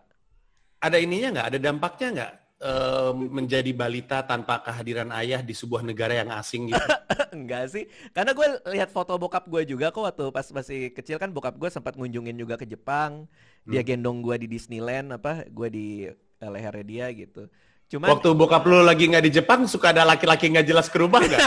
Ada 0.78 1.02
ininya 1.02 1.34
nggak? 1.34 1.48
Ada 1.50 1.58
dampaknya 1.58 2.08
nggak? 2.14 2.34
Eh, 2.62 3.12
menjadi 3.14 3.70
balita 3.74 4.26
tanpa 4.26 4.62
kehadiran 4.66 5.14
ayah 5.14 5.42
di 5.46 5.54
sebuah 5.54 5.86
negara 5.86 6.18
yang 6.18 6.30
asing 6.34 6.74
gitu. 6.74 6.88
Enggak 7.38 7.70
sih, 7.74 7.86
karena 8.16 8.34
gue 8.34 8.48
lihat 8.74 8.90
foto 8.90 9.14
bokap 9.18 9.46
gue 9.46 9.62
juga 9.68 9.94
kok 9.94 10.04
waktu 10.04 10.26
pas 10.34 10.48
masih 10.50 10.90
kecil 10.96 11.22
kan 11.22 11.30
bokap 11.30 11.54
gue 11.60 11.70
sempat 11.70 11.94
ngunjungin 11.98 12.38
juga 12.38 12.58
ke 12.58 12.66
Jepang, 12.66 13.30
dia 13.68 13.82
Hmm. 13.84 13.88
gendong 13.88 14.20
gue 14.26 14.36
di 14.42 14.48
Disneyland 14.50 15.14
apa, 15.14 15.46
gue 15.48 15.68
di 15.70 15.88
eh, 16.10 16.50
lehernya 16.50 16.86
dia 16.86 17.06
gitu. 17.14 17.46
Cuman 17.88 18.20
Waktu 18.20 18.36
bokap 18.36 18.68
lu 18.68 18.84
lagi 18.84 19.08
nggak 19.08 19.24
di 19.24 19.32
Jepang, 19.32 19.64
suka 19.64 19.96
ada 19.96 20.04
laki-laki 20.04 20.52
nggak 20.52 20.68
jelas 20.68 20.92
ke 20.92 21.00
rumah 21.00 21.24
nggak? 21.24 21.40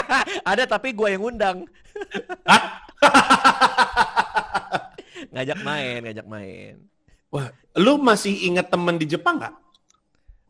ada 0.50 0.64
tapi 0.64 0.96
gue 0.96 1.08
yang 1.12 1.20
undang, 1.20 1.68
ngajak 5.32 5.58
main, 5.60 6.00
ngajak 6.04 6.26
main. 6.28 6.74
Wah, 7.32 7.48
lu 7.76 7.96
masih 8.00 8.32
inget 8.48 8.68
temen 8.68 8.96
di 9.00 9.06
Jepang 9.08 9.40
nggak? 9.40 9.54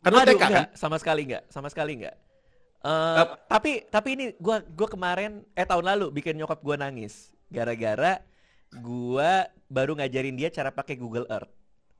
Karena 0.03 0.19
Aduh, 0.21 0.35
TK 0.35 0.43
kan? 0.43 0.65
sama 0.75 0.95
sekali 0.99 1.21
enggak, 1.23 1.43
sama 1.47 1.67
sekali 1.71 1.91
enggak. 1.95 2.15
Eh, 2.83 3.17
Ap- 3.23 3.47
tapi 3.47 3.87
tapi 3.87 4.09
ini 4.13 4.25
gua 4.35 4.59
gua 4.59 4.91
kemarin 4.91 5.47
eh 5.55 5.63
tahun 5.63 5.87
lalu 5.87 6.11
bikin 6.11 6.35
nyokap 6.35 6.59
gua 6.59 6.75
nangis 6.75 7.31
gara-gara 7.47 8.19
gua 8.75 9.47
baru 9.71 9.95
ngajarin 9.95 10.35
dia 10.35 10.51
cara 10.51 10.69
pakai 10.69 10.99
Google 10.99 11.23
Earth. 11.31 11.47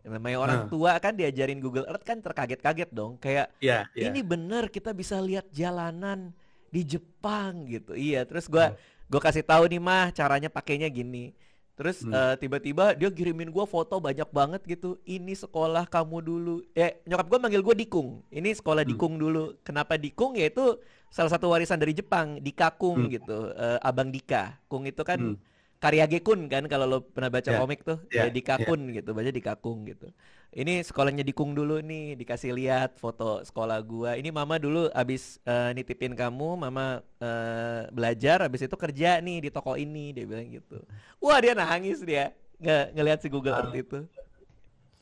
Namanya 0.04 0.38
orang 0.38 0.60
Hmm. 0.68 0.70
tua 0.70 1.00
kan 1.00 1.16
diajarin 1.16 1.64
Google 1.64 1.88
Earth 1.88 2.04
kan 2.04 2.20
terkaget-kaget 2.20 2.92
dong. 2.92 3.16
Kayak 3.16 3.48
Iya, 3.64 3.88
iya. 3.96 4.12
ini 4.12 4.20
bener 4.20 4.68
kita 4.68 4.92
bisa 4.92 5.16
lihat 5.24 5.48
jalanan 5.50 6.36
di 6.68 6.84
Jepang 6.84 7.64
gitu. 7.66 7.96
Iya, 7.96 8.28
terus 8.28 8.52
gua 8.52 8.76
gua 9.08 9.22
kasih 9.24 9.48
tahu 9.48 9.72
nih 9.72 9.80
mah 9.80 10.12
caranya 10.12 10.52
pakainya 10.52 10.92
gini. 10.92 11.32
Terus 11.74 12.06
Hmm. 12.06 12.14
eh, 12.14 12.36
tiba-tiba 12.38 12.94
dia 12.94 13.10
kirimin 13.10 13.50
gua 13.50 13.66
foto 13.66 13.98
banyak 13.98 14.30
banget 14.30 14.62
gitu. 14.64 15.02
Ini 15.04 15.34
sekolah 15.34 15.90
kamu 15.90 16.22
dulu. 16.22 16.56
Eh 16.72 17.02
nyokap 17.04 17.26
gua 17.26 17.40
manggil 17.42 17.66
gua 17.66 17.74
Dikung. 17.74 18.22
Ini 18.30 18.54
sekolah 18.54 18.86
Hmm. 18.86 18.92
Dikung 18.94 19.14
dulu. 19.18 19.58
Kenapa 19.66 19.98
Dikung? 19.98 20.38
Ya 20.38 20.48
itu 20.48 20.78
salah 21.10 21.34
satu 21.34 21.50
warisan 21.50 21.82
dari 21.82 21.98
Jepang, 21.98 22.38
Dikakung 22.38 23.06
Hmm. 23.06 23.10
gitu. 23.10 23.38
Eh, 23.52 23.78
Abang 23.82 24.14
Dika. 24.14 24.62
Kung 24.70 24.86
itu 24.86 25.02
kan 25.02 25.34
Hmm. 25.34 25.38
Karyagekun 25.84 26.40
kan 26.54 26.64
kalau 26.72 26.86
lo 26.88 26.98
pernah 27.16 27.28
baca 27.36 27.52
Ya, 27.52 27.60
komik 27.60 27.80
tuh. 27.84 28.00
ya, 28.16 28.24
Ya, 28.24 28.32
Dikakun 28.36 28.80
gitu, 28.96 29.10
baca 29.18 29.32
Dikakung 29.38 29.80
gitu. 29.92 30.08
Ini 30.54 30.86
sekolahnya 30.88 31.24
Dikung 31.28 31.52
dulu 31.58 31.82
nih, 31.84 32.16
dikasih 32.16 32.52
lihat 32.56 32.96
foto 33.04 33.44
sekolah 33.44 33.78
gua. 33.84 34.12
Ini 34.16 34.30
mama 34.32 34.56
dulu 34.62 34.88
abis 34.96 35.42
eh, 35.44 35.76
nitipin 35.76 36.14
kamu, 36.16 36.50
mama 36.64 37.04
eh, 37.20 37.90
belajar, 37.92 38.38
abis 38.48 38.62
itu 38.70 38.76
kerja 38.80 39.20
nih 39.20 39.38
di 39.46 39.50
toko 39.52 39.76
ini, 39.76 40.16
dia 40.16 40.24
bilang 40.30 40.48
gitu. 40.48 40.78
Wah 41.20 41.38
dia 41.44 41.54
nangis 41.58 42.00
dia, 42.06 42.32
nggak 42.64 42.84
ngelihat 42.96 43.20
si 43.26 43.28
Google 43.34 43.56
Earth 43.60 43.76
itu. 43.76 44.00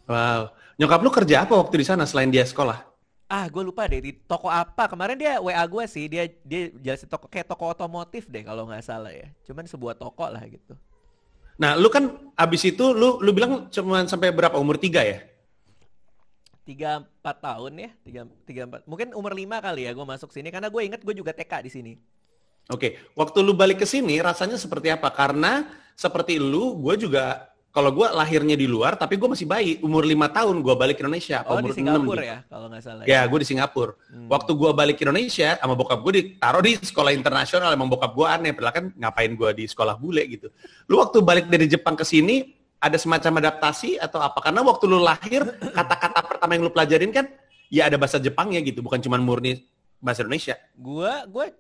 Wow. 0.10 0.52
Nyokap 0.80 1.00
lu 1.06 1.10
kerja 1.14 1.36
apa 1.46 1.54
waktu 1.58 1.76
di 1.82 1.86
sana 1.88 2.04
selain 2.10 2.30
dia 2.34 2.44
sekolah? 2.46 2.91
Ah, 3.32 3.48
gue 3.48 3.64
lupa 3.64 3.88
deh 3.88 4.04
di 4.04 4.12
toko 4.12 4.52
apa. 4.52 4.92
Kemarin 4.92 5.16
dia 5.16 5.40
WA 5.40 5.64
gue 5.64 5.84
sih, 5.88 6.12
dia 6.12 6.28
dia 6.44 6.68
jelasin 6.84 7.08
toko 7.08 7.32
kayak 7.32 7.48
toko 7.48 7.72
otomotif 7.72 8.28
deh 8.28 8.44
kalau 8.44 8.68
nggak 8.68 8.84
salah 8.84 9.16
ya. 9.16 9.32
Cuman 9.48 9.64
sebuah 9.64 9.96
toko 9.96 10.28
lah 10.28 10.44
gitu. 10.52 10.76
Nah, 11.56 11.80
lu 11.80 11.88
kan 11.88 12.12
abis 12.36 12.68
itu 12.68 12.92
lu 12.92 13.24
lu 13.24 13.32
bilang 13.32 13.72
cuma 13.72 14.04
sampai 14.04 14.36
berapa 14.36 14.60
umur 14.60 14.76
tiga 14.76 15.00
ya? 15.08 15.24
Tiga 16.68 17.08
empat 17.08 17.38
tahun 17.40 17.72
ya, 17.80 17.90
tiga 18.04 18.22
tiga 18.44 18.62
empat. 18.68 18.84
Mungkin 18.84 19.16
umur 19.16 19.32
lima 19.32 19.64
kali 19.64 19.88
ya 19.88 19.96
gue 19.96 20.04
masuk 20.04 20.36
sini 20.36 20.52
karena 20.52 20.68
gue 20.68 20.82
inget 20.84 21.00
gue 21.00 21.16
juga 21.16 21.32
TK 21.32 21.54
di 21.64 21.72
sini. 21.72 21.94
Oke, 22.68 23.00
waktu 23.16 23.40
lu 23.40 23.56
balik 23.56 23.80
ke 23.80 23.88
sini 23.88 24.20
rasanya 24.20 24.60
seperti 24.60 24.92
apa? 24.92 25.08
Karena 25.08 25.72
seperti 25.96 26.36
lu, 26.36 26.76
gue 26.84 27.08
juga 27.08 27.51
kalau 27.72 27.96
gue 27.96 28.04
lahirnya 28.04 28.60
di 28.60 28.68
luar, 28.68 29.00
tapi 29.00 29.16
gue 29.16 29.32
masih 29.32 29.48
bayi, 29.48 29.80
umur 29.80 30.04
lima 30.04 30.28
tahun 30.28 30.60
gue 30.60 30.76
balik 30.76 31.00
ke 31.00 31.08
Indonesia. 31.08 31.40
Oh 31.48 31.56
umur 31.56 31.72
di 31.72 31.80
Singapura 31.80 32.20
gitu. 32.20 32.32
ya 32.36 32.38
kalau 32.52 32.66
nggak 32.68 32.84
salah. 32.84 33.04
Ya, 33.08 33.24
gue 33.24 33.40
di 33.40 33.48
Singapura. 33.48 33.94
Hmm. 34.12 34.28
Waktu 34.28 34.52
gue 34.60 34.72
balik 34.76 34.96
ke 35.00 35.04
Indonesia, 35.08 35.56
sama 35.56 35.74
bokap 35.80 36.04
gue 36.04 36.14
ditaruh 36.20 36.60
di 36.60 36.76
sekolah 36.76 37.16
internasional. 37.16 37.72
Emang 37.72 37.88
bokap 37.88 38.12
gue 38.12 38.28
aneh, 38.28 38.52
padahal 38.52 38.76
kan 38.76 38.86
ngapain 38.92 39.32
gue 39.32 39.50
di 39.56 39.66
sekolah 39.72 39.96
bule 39.96 40.24
gitu. 40.28 40.52
Lu 40.92 41.00
waktu 41.00 41.24
balik 41.24 41.48
dari 41.48 41.72
Jepang 41.72 41.96
ke 41.96 42.04
sini, 42.04 42.52
ada 42.76 43.00
semacam 43.00 43.40
adaptasi 43.40 43.96
atau 44.04 44.20
apa? 44.20 44.44
Karena 44.44 44.68
waktu 44.68 44.84
lu 44.92 45.00
lahir, 45.00 45.48
kata-kata 45.72 46.20
pertama 46.28 46.52
yang 46.60 46.68
lu 46.68 46.72
pelajarin 46.76 47.16
kan, 47.16 47.26
ya 47.72 47.88
ada 47.88 47.96
bahasa 47.96 48.20
Jepangnya 48.20 48.60
gitu, 48.68 48.84
bukan 48.84 49.00
cuma 49.00 49.16
murni 49.16 49.64
bahasa 50.04 50.28
Indonesia. 50.28 50.60
Gua 50.76 51.24
gue 51.24 51.56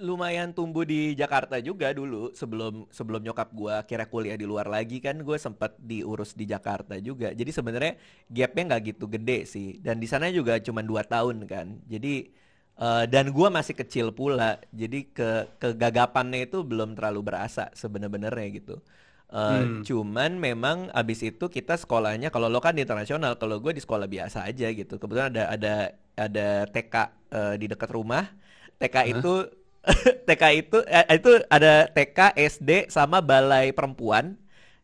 lumayan 0.00 0.56
tumbuh 0.56 0.88
di 0.88 1.12
Jakarta 1.12 1.60
juga 1.60 1.92
dulu 1.92 2.32
sebelum 2.32 2.88
sebelum 2.88 3.20
nyokap 3.20 3.48
gua 3.52 3.84
kira 3.84 4.08
kuliah 4.08 4.36
di 4.40 4.48
luar 4.48 4.64
lagi 4.64 5.04
kan 5.04 5.20
gue 5.20 5.36
sempat 5.36 5.76
diurus 5.76 6.32
di 6.32 6.48
Jakarta 6.48 6.96
juga 6.96 7.36
jadi 7.36 7.50
sebenarnya 7.52 7.92
gapnya 8.32 8.62
nggak 8.72 8.82
gitu 8.96 9.04
gede 9.12 9.44
sih 9.44 9.76
dan 9.84 10.00
di 10.00 10.08
sana 10.08 10.32
juga 10.32 10.56
cuma 10.64 10.80
dua 10.80 11.04
tahun 11.04 11.44
kan 11.44 11.76
jadi 11.84 12.32
uh, 12.80 13.04
dan 13.04 13.28
gua 13.36 13.52
masih 13.52 13.76
kecil 13.76 14.16
pula 14.16 14.56
jadi 14.72 15.04
ke 15.12 15.30
kegagapannya 15.60 16.48
itu 16.48 16.64
belum 16.64 16.96
terlalu 16.96 17.20
berasa 17.20 17.68
sebenarnya 17.76 18.48
gitu 18.56 18.80
Uh, 19.30 19.62
hmm. 19.62 19.86
Cuman 19.86 20.42
memang 20.42 20.90
abis 20.90 21.22
itu 21.22 21.46
kita 21.46 21.78
sekolahnya 21.78 22.34
kalau 22.34 22.50
lo 22.50 22.58
kan 22.58 22.74
di 22.74 22.82
internasional, 22.82 23.38
kalau 23.38 23.62
gue 23.62 23.78
di 23.78 23.78
sekolah 23.78 24.10
biasa 24.10 24.42
aja 24.42 24.66
gitu. 24.74 24.98
Kebetulan 24.98 25.30
ada 25.30 25.54
ada 25.54 25.74
ada 26.18 26.48
TK 26.66 26.94
uh, 26.98 27.06
eh, 27.30 27.54
di 27.62 27.70
dekat 27.70 27.94
rumah. 27.94 28.26
TK 28.80 28.96
huh? 28.96 29.06
itu 29.12 29.34
TK 30.28 30.42
itu 30.56 30.78
eh, 30.88 31.06
itu 31.16 31.30
ada 31.48 31.88
TK, 31.92 32.18
SD 32.36 32.70
sama 32.88 33.20
balai 33.20 33.72
perempuan. 33.76 34.36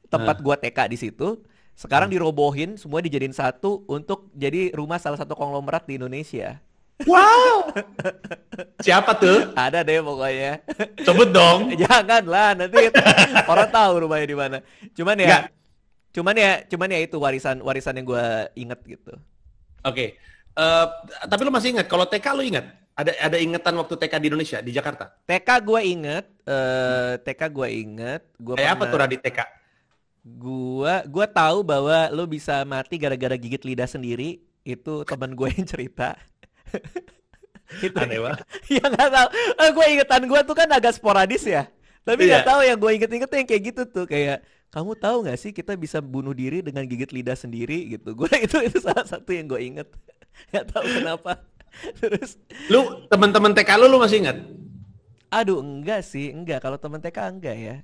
Tempat 0.07 0.39
huh? 0.41 0.45
gua 0.45 0.57
TK 0.61 0.79
di 0.93 0.99
situ. 1.01 1.41
Sekarang 1.77 2.09
hmm. 2.09 2.17
dirobohin, 2.17 2.71
semua 2.81 3.05
dijadiin 3.05 3.37
satu 3.37 3.85
untuk 3.85 4.33
jadi 4.33 4.73
rumah 4.73 4.97
salah 4.97 5.21
satu 5.21 5.37
konglomerat 5.37 5.85
di 5.85 6.01
Indonesia. 6.01 6.57
Wow. 7.05 7.69
Siapa 8.87 9.21
tuh? 9.21 9.53
Ada 9.53 9.85
deh 9.85 10.01
pokoknya. 10.01 10.65
Sebut 11.05 11.29
dong. 11.29 11.69
Jangan 11.85 12.25
lah, 12.25 12.57
nanti 12.57 12.89
orang 13.45 13.69
tahu 13.69 13.93
rumahnya 14.09 14.27
di 14.33 14.37
mana. 14.37 14.59
Cuman 14.97 15.21
ya, 15.21 15.29
Nggak. 15.29 15.43
cuman 16.17 16.35
ya, 16.41 16.53
cuman 16.65 16.89
ya 16.97 17.01
itu 17.05 17.17
warisan 17.21 17.61
warisan 17.61 18.01
yang 18.01 18.07
gue 18.09 18.27
inget 18.57 18.81
gitu. 18.89 19.13
Oke. 19.85 19.93
Okay. 19.93 20.09
Uh, 20.57 20.89
eh, 21.05 21.29
tapi 21.29 21.45
lo 21.45 21.53
masih 21.53 21.77
ingat 21.77 21.85
kalau 21.85 22.09
TK 22.09 22.27
lo 22.33 22.41
ingat? 22.41 22.65
Ada 22.97 23.13
ada 23.21 23.37
ingetan 23.37 23.77
waktu 23.77 23.95
TK 24.01 24.15
di 24.25 24.27
Indonesia 24.33 24.59
di 24.65 24.73
Jakarta? 24.73 25.13
TK 25.29 25.49
gue 25.69 25.81
inget, 25.85 26.25
uh, 26.49 27.21
TK 27.21 27.43
gue 27.53 27.69
inget. 27.69 28.23
Gua 28.41 28.57
Kayak 28.57 28.73
apa 28.81 28.85
tuh 28.89 28.99
Radit 29.05 29.21
TK? 29.21 29.41
Gua 30.27 31.05
gua 31.05 31.27
tahu 31.29 31.61
bahwa 31.61 32.09
lo 32.09 32.25
bisa 32.25 32.65
mati 32.65 32.97
gara-gara 32.97 33.37
gigit 33.37 33.61
lidah 33.69 33.87
sendiri. 33.87 34.41
Itu 34.65 35.05
teman 35.05 35.37
gue 35.37 35.49
yang 35.53 35.69
cerita 35.69 36.17
itu 37.87 37.97
aneh 37.99 38.21
banget 38.23 38.47
ya 38.71 38.85
nggak 38.87 39.11
tahu 39.11 39.29
eh, 39.35 39.71
gue 39.75 39.87
ingetan 39.99 40.23
gue 40.27 40.41
tuh 40.47 40.57
kan 40.57 40.69
agak 40.71 40.95
sporadis 40.95 41.45
ya 41.47 41.67
tapi 42.07 42.31
nggak 42.31 42.47
yeah. 42.47 42.51
tahu 42.51 42.61
yang 42.63 42.79
gue 42.79 42.91
inget-inget 43.03 43.31
yang 43.31 43.47
kayak 43.49 43.63
gitu 43.75 43.83
tuh 43.91 44.07
kayak 44.07 44.47
kamu 44.71 44.93
tahu 44.99 45.17
nggak 45.27 45.39
sih 45.39 45.51
kita 45.51 45.75
bisa 45.75 45.99
bunuh 45.99 46.31
diri 46.31 46.63
dengan 46.63 46.87
gigit 46.87 47.11
lidah 47.11 47.35
sendiri 47.35 47.99
gitu 47.99 48.15
gue 48.15 48.31
itu 48.47 48.57
itu 48.63 48.79
salah 48.79 49.07
satu 49.07 49.31
yang 49.35 49.51
gue 49.51 49.61
inget 49.63 49.89
nggak 50.55 50.67
tahu 50.71 50.85
kenapa 50.87 51.43
terus 52.01 52.41
lu 52.73 53.07
teman-teman 53.09 53.53
TK 53.53 53.71
lu 53.81 53.87
lu 53.91 53.99
masih 54.01 54.25
ingat? 54.25 54.39
Aduh 55.31 55.61
enggak 55.61 56.07
sih 56.07 56.33
enggak. 56.33 56.63
Kalau 56.63 56.79
teman 56.81 57.03
TK 57.03 57.19
enggak 57.29 57.57
ya. 57.57 57.77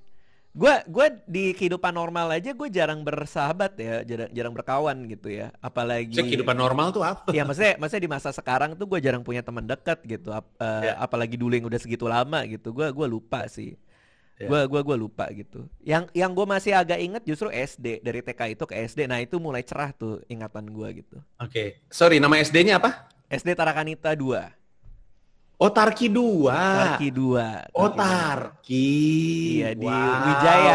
Gue 0.53 0.85
gue 0.85 1.07
di 1.25 1.45
kehidupan 1.57 1.97
normal 1.97 2.29
aja 2.37 2.53
gue 2.53 2.69
jarang 2.69 3.01
bersahabat 3.01 3.73
ya 3.81 4.05
jarang 4.05 4.29
jarang 4.37 4.53
berkawan 4.53 4.97
gitu 5.09 5.33
ya. 5.33 5.49
Apalagi 5.65 6.13
Cek 6.13 6.29
kehidupan 6.29 6.57
normal 6.57 6.93
tuh 6.93 7.01
apa? 7.01 7.33
Ya 7.33 7.49
maksudnya 7.49 7.81
maksudnya 7.81 8.05
di 8.05 8.13
masa 8.13 8.29
sekarang 8.37 8.77
tuh 8.77 8.85
gue 8.85 9.01
jarang 9.01 9.25
punya 9.25 9.41
teman 9.41 9.65
dekat 9.65 10.05
gitu. 10.05 10.29
Ap, 10.29 10.45
uh, 10.61 10.93
apalagi 11.01 11.41
dulu 11.41 11.57
yang 11.57 11.67
udah 11.73 11.81
segitu 11.81 12.05
lama 12.05 12.45
gitu. 12.45 12.77
Gue 12.77 12.93
gue 12.93 13.07
lupa 13.09 13.49
sih. 13.49 13.81
Gue 14.37 14.61
ya. 14.61 14.69
gue 14.69 14.81
gue 14.85 14.97
lupa 14.97 15.25
gitu. 15.33 15.65
Yang 15.81 16.13
yang 16.13 16.37
gue 16.37 16.45
masih 16.45 16.77
agak 16.77 17.01
inget 17.01 17.23
justru 17.25 17.49
SD 17.49 18.05
dari 18.05 18.21
TK 18.21 18.53
itu 18.53 18.65
ke 18.69 18.75
SD 18.77 19.09
nah 19.09 19.25
itu 19.25 19.41
mulai 19.41 19.65
cerah 19.65 19.89
tuh 19.97 20.21
ingatan 20.29 20.69
gue 20.69 20.89
gitu. 21.01 21.17
Oke. 21.41 21.49
Okay. 21.49 21.69
sorry 21.89 22.21
nama 22.21 22.37
SD-nya 22.37 22.77
apa 22.77 23.09
SD 23.33 23.57
Tarakanita 23.57 24.13
2 24.13 24.63
Oh 25.63 25.71
Tarki 25.71 26.11
2. 26.11 26.51
Tarki 26.51 27.09
2. 27.15 27.79
Oh 27.79 27.87
Tarki. 27.95 28.91
Iya 29.63 29.71
di 29.79 29.87
wow. 29.87 30.27
Wijaya. 30.27 30.75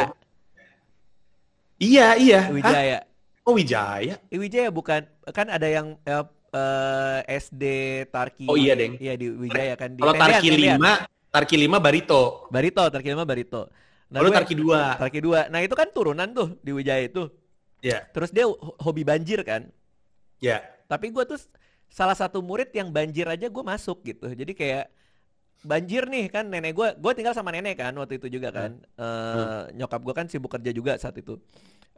Iya 1.76 2.08
iya. 2.16 2.42
Wijaya. 2.48 2.98
Hah? 3.04 3.44
Oh 3.44 3.54
Wijaya. 3.60 4.16
Eh, 4.32 4.40
Wijaya 4.40 4.72
bukan 4.72 5.04
kan 5.36 5.52
ada 5.52 5.68
yang 5.68 6.00
uh, 6.08 6.24
uh, 6.56 7.20
SD 7.28 7.64
Tarki. 8.16 8.48
Oh 8.48 8.56
iya 8.56 8.80
deng. 8.80 8.96
Iya 8.96 9.20
di 9.20 9.28
Wijaya 9.28 9.76
kan. 9.76 9.92
Kalau 10.00 10.16
Tarki 10.16 10.56
tendian. 10.56 10.80
5, 10.80 11.36
Tarki 11.36 11.56
5 11.68 11.84
Barito. 11.84 12.48
Barito, 12.48 12.84
Tarki 12.88 13.12
5 13.12 13.28
Barito. 13.28 13.62
Nah, 14.08 14.24
oh, 14.24 14.32
Tarki 14.32 14.56
2. 14.56 15.04
Tarki 15.04 15.20
2. 15.20 15.52
Nah, 15.52 15.60
itu 15.60 15.76
kan 15.76 15.92
turunan 15.92 16.32
tuh 16.32 16.56
di 16.64 16.72
Wijaya 16.72 17.04
itu. 17.04 17.28
Iya. 17.84 17.92
Yeah. 17.92 18.02
Terus 18.16 18.32
dia 18.32 18.48
hobi 18.80 19.04
banjir 19.04 19.44
kan? 19.44 19.68
Iya. 20.40 20.64
Yeah. 20.64 20.88
Tapi 20.88 21.12
gue 21.12 21.28
tuh 21.28 21.36
salah 21.88 22.16
satu 22.16 22.44
murid 22.44 22.70
yang 22.76 22.92
banjir 22.92 23.26
aja 23.28 23.48
gue 23.48 23.64
masuk 23.64 24.04
gitu. 24.06 24.30
Jadi 24.32 24.54
kayak 24.54 24.86
banjir 25.66 26.06
nih 26.06 26.30
kan 26.30 26.46
nenek 26.46 26.78
gue 26.78 26.88
gue 26.94 27.12
tinggal 27.18 27.34
sama 27.34 27.50
nenek 27.50 27.82
kan 27.82 27.94
waktu 27.98 28.22
itu 28.22 28.40
juga 28.40 28.54
kan. 28.54 28.78
Hmm. 28.96 29.02
Uh, 29.02 29.64
nyokap 29.74 30.02
gue 30.06 30.14
kan 30.14 30.26
sibuk 30.30 30.52
kerja 30.54 30.72
juga 30.72 30.96
saat 31.02 31.18
itu. 31.18 31.40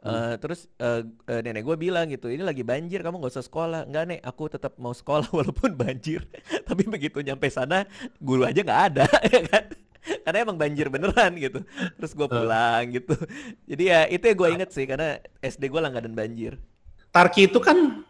Uh, 0.00 0.08
hmm. 0.08 0.34
terus 0.40 0.64
uh, 0.80 1.04
uh, 1.04 1.40
nenek 1.44 1.60
gue 1.60 1.76
bilang 1.76 2.08
gitu 2.08 2.32
ini 2.32 2.40
lagi 2.40 2.64
banjir 2.64 3.04
kamu 3.04 3.20
gak 3.20 3.36
usah 3.36 3.44
sekolah. 3.44 3.84
Nggak 3.84 4.04
nek 4.08 4.20
aku 4.24 4.42
tetap 4.48 4.72
mau 4.80 4.96
sekolah 4.96 5.28
walaupun 5.36 5.76
banjir. 5.76 6.24
Tapi 6.68 6.82
begitu 6.88 7.20
nyampe 7.20 7.52
sana 7.52 7.84
guru 8.16 8.48
aja 8.48 8.64
nggak 8.64 8.82
ada 8.94 9.06
ya 9.34 9.42
kan? 9.44 9.64
Karena 10.00 10.38
emang 10.40 10.56
banjir 10.56 10.88
beneran 10.88 11.36
gitu. 11.36 11.60
Terus 12.00 12.12
gue 12.16 12.28
pulang 12.28 12.84
gitu. 12.88 13.12
Jadi 13.68 13.84
ya 13.84 14.08
itu 14.08 14.24
yang 14.24 14.38
gue 14.40 14.48
inget 14.56 14.70
sih 14.72 14.88
karena 14.88 15.20
SD 15.44 15.68
gue 15.68 15.80
langganan 15.80 16.16
banjir. 16.16 16.56
Tarki 17.12 17.50
itu 17.50 17.60
kan 17.60 18.00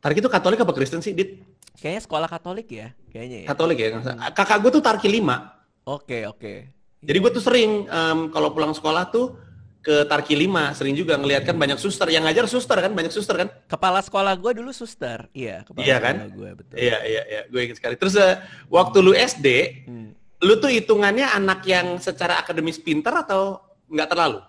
Tarki 0.00 0.18
itu 0.24 0.32
Katolik 0.32 0.64
apa 0.64 0.72
Kristen 0.72 1.04
sih, 1.04 1.12
Dit? 1.12 1.44
Kayaknya 1.76 2.02
sekolah 2.08 2.28
Katolik 2.28 2.68
ya, 2.72 2.88
kayaknya 3.12 3.38
ya. 3.44 3.48
Katolik 3.52 3.78
ya. 3.80 3.88
Kakak 4.32 4.58
gue 4.64 4.70
tuh 4.72 4.82
Tarki 4.84 5.08
5. 5.12 5.88
Oke, 5.88 6.24
oke. 6.28 6.54
Jadi 7.00 7.18
gue 7.20 7.30
tuh 7.32 7.44
sering 7.44 7.88
um, 7.88 8.28
kalau 8.28 8.52
pulang 8.52 8.76
sekolah 8.76 9.08
tuh 9.08 9.36
ke 9.80 10.04
Tarki 10.04 10.36
5 10.36 10.76
sering 10.76 10.92
juga 10.92 11.16
ngeliat 11.16 11.48
kan 11.48 11.56
banyak 11.56 11.80
suster 11.80 12.04
yang 12.12 12.28
ngajar 12.28 12.44
suster 12.44 12.76
kan 12.76 12.92
banyak 12.92 13.08
suster 13.08 13.32
kan 13.32 13.48
kepala 13.64 14.04
sekolah 14.04 14.36
gue 14.36 14.60
dulu 14.60 14.76
suster 14.76 15.24
iya 15.32 15.64
kepala 15.64 15.84
iya 15.88 15.96
kan 15.96 16.28
gue 16.28 16.50
betul 16.52 16.76
iya 16.76 17.00
iya 17.00 17.22
iya 17.24 17.42
gue 17.48 17.60
ingat 17.64 17.80
sekali 17.80 17.96
terus 17.96 18.12
uh, 18.20 18.36
waktu 18.68 19.00
lu 19.00 19.16
SD 19.16 19.46
hmm. 19.88 20.10
lu 20.44 20.60
tuh 20.60 20.68
hitungannya 20.68 21.24
anak 21.32 21.64
yang 21.64 21.96
secara 21.96 22.44
akademis 22.44 22.76
pintar 22.76 23.24
atau 23.24 23.56
nggak 23.88 24.08
terlalu 24.12 24.44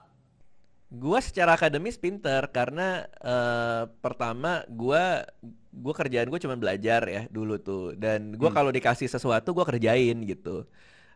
Gua 0.91 1.23
secara 1.23 1.55
akademis 1.55 1.95
pinter 1.95 2.51
karena 2.51 3.07
uh, 3.23 3.87
pertama 4.03 4.67
gua 4.67 5.23
gua 5.71 5.93
kerjaan 5.95 6.27
gue 6.27 6.35
cuma 6.43 6.59
belajar 6.59 7.07
ya 7.07 7.31
dulu 7.31 7.55
tuh. 7.55 7.95
Dan 7.95 8.35
gua 8.35 8.51
hmm. 8.51 8.57
kalau 8.59 8.71
dikasih 8.75 9.07
sesuatu 9.07 9.55
gua 9.55 9.63
kerjain 9.63 10.19
gitu. 10.27 10.67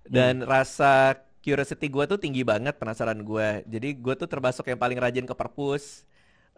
Dan 0.07 0.41
hmm. 0.41 0.47
rasa 0.47 1.19
curiosity 1.43 1.91
gua 1.91 2.07
tuh 2.07 2.15
tinggi 2.15 2.47
banget 2.47 2.79
penasaran 2.79 3.19
gue 3.21 3.67
jadi 3.69 3.93
gue 3.93 4.13
tuh 4.17 4.25
termasuk 4.25 4.65
yang 4.65 4.81
paling 4.81 4.97
rajin 4.97 5.29
ke 5.29 5.35
perpus 5.37 6.09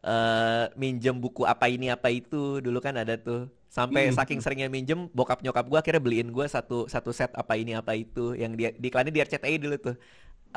uh, 0.05 0.71
minjem 0.79 1.17
buku 1.17 1.41
apa 1.41 1.65
ini 1.67 1.89
apa 1.89 2.13
itu. 2.13 2.61
Dulu 2.61 2.77
kan 2.77 3.01
ada 3.01 3.17
tuh. 3.17 3.49
Sampai 3.67 4.09
hmm. 4.09 4.15
saking 4.15 4.39
seringnya 4.45 4.69
minjem 4.69 5.09
bokap 5.11 5.41
nyokap 5.41 5.65
gue 5.65 5.79
akhirnya 5.81 6.01
beliin 6.05 6.29
gue 6.29 6.45
satu 6.45 6.85
satu 6.85 7.09
set 7.09 7.33
apa 7.33 7.57
ini 7.57 7.73
apa 7.73 7.97
itu. 7.97 8.37
Yang 8.37 8.51
dia 8.55 8.69
di 8.77 8.87
iklannya 8.93 9.13
di 9.13 9.21
RCTI 9.25 9.55
dulu 9.57 9.75
tuh 9.81 9.95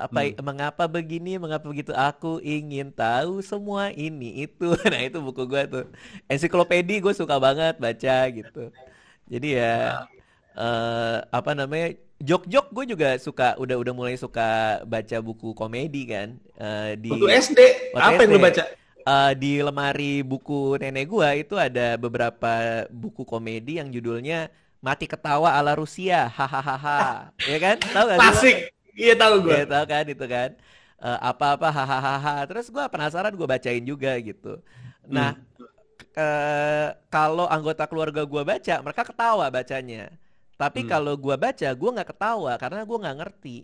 apa 0.01 0.21
hmm. 0.25 0.41
mengapa 0.41 0.89
begini 0.89 1.37
mengapa 1.37 1.69
begitu? 1.69 1.93
Aku 1.93 2.41
ingin 2.41 2.89
tahu 2.89 3.45
semua 3.45 3.93
ini 3.93 4.49
itu. 4.49 4.73
Nah 4.91 5.01
itu 5.05 5.21
buku 5.21 5.45
gue 5.45 5.63
tuh. 5.69 5.85
Ensiklopedi 6.25 7.05
gue 7.05 7.13
suka 7.13 7.37
banget 7.37 7.77
baca 7.77 8.17
gitu. 8.33 8.73
Jadi 9.29 9.61
ya 9.61 10.09
uh, 10.57 11.23
apa 11.29 11.53
namanya 11.53 11.95
jok-jok 12.21 12.67
gue 12.73 12.85
juga 12.97 13.09
suka 13.21 13.55
udah 13.61 13.77
udah 13.77 13.93
mulai 13.95 14.17
suka 14.17 14.81
baca 14.85 15.17
buku 15.21 15.57
komedi 15.57 16.05
kan 16.09 16.37
uh, 16.61 16.93
di 16.97 17.09
buku 17.13 17.29
SD 17.29 17.61
apa 17.97 18.17
SD. 18.17 18.23
yang 18.25 18.33
lu 18.33 18.41
baca? 18.41 18.65
Uh, 19.01 19.33
di 19.33 19.65
lemari 19.65 20.21
buku 20.21 20.77
nenek 20.77 21.09
gue 21.09 21.29
itu 21.41 21.55
ada 21.57 21.97
beberapa 21.97 22.85
buku 22.93 23.25
komedi 23.25 23.81
yang 23.81 23.89
judulnya 23.89 24.53
mati 24.81 25.09
ketawa 25.09 25.57
ala 25.57 25.77
Rusia 25.77 26.29
hahaha 26.29 27.33
ya 27.45 27.59
kan? 27.61 27.77
Tahu 27.81 28.05
gak 28.11 28.19
klasik 28.21 28.57
Iya 29.01 29.15
tahu 29.17 29.35
gue. 29.49 29.57
Iya 29.57 29.65
tahu 29.65 29.85
kan 29.89 30.05
itu 30.05 30.27
kan. 30.29 30.51
Uh, 31.01 31.19
apa-apa 31.33 31.73
hahaha. 31.73 32.45
Terus 32.45 32.69
gue 32.69 32.85
penasaran 32.93 33.33
gue 33.33 33.49
bacain 33.49 33.81
juga 33.81 34.13
gitu. 34.21 34.61
Nah, 35.09 35.33
hmm. 35.33 35.65
uh, 36.13 36.89
kalau 37.09 37.49
anggota 37.49 37.89
keluarga 37.89 38.23
gue 38.29 38.43
baca, 38.45 38.75
mereka 38.85 39.03
ketawa 39.09 39.49
bacanya. 39.49 40.13
Tapi 40.61 40.85
hmm. 40.85 40.91
kalau 40.93 41.17
gue 41.17 41.37
baca, 41.41 41.69
gue 41.73 41.91
nggak 41.97 42.09
ketawa 42.13 42.53
karena 42.61 42.85
gue 42.85 42.99
nggak 43.01 43.17
ngerti. 43.17 43.59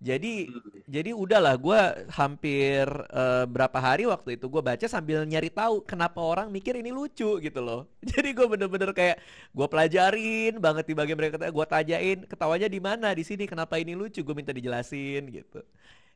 Jadi 0.00 0.48
jadi 0.88 1.12
udahlah 1.12 1.60
gue 1.60 1.80
hampir 2.08 2.88
uh, 3.12 3.44
berapa 3.44 3.76
hari 3.76 4.08
waktu 4.08 4.40
itu 4.40 4.48
gue 4.48 4.64
baca 4.64 4.86
sambil 4.88 5.28
nyari 5.28 5.52
tahu 5.52 5.84
kenapa 5.84 6.24
orang 6.24 6.48
mikir 6.48 6.72
ini 6.72 6.88
lucu 6.88 7.36
gitu 7.36 7.60
loh. 7.60 7.84
Jadi 8.16 8.32
gue 8.32 8.46
bener-bener 8.48 8.96
kayak 8.96 9.20
gue 9.52 9.66
pelajarin 9.68 10.56
banget 10.56 10.88
di 10.88 10.94
bagian 10.96 11.20
mereka 11.20 11.36
gue 11.36 11.66
tanyain 11.68 12.18
ketawanya 12.24 12.68
di 12.72 12.80
mana 12.80 13.12
di 13.12 13.20
sini 13.28 13.44
kenapa 13.44 13.76
ini 13.76 13.92
lucu 13.92 14.24
gue 14.24 14.32
minta 14.32 14.56
dijelasin 14.56 15.28
gitu. 15.28 15.60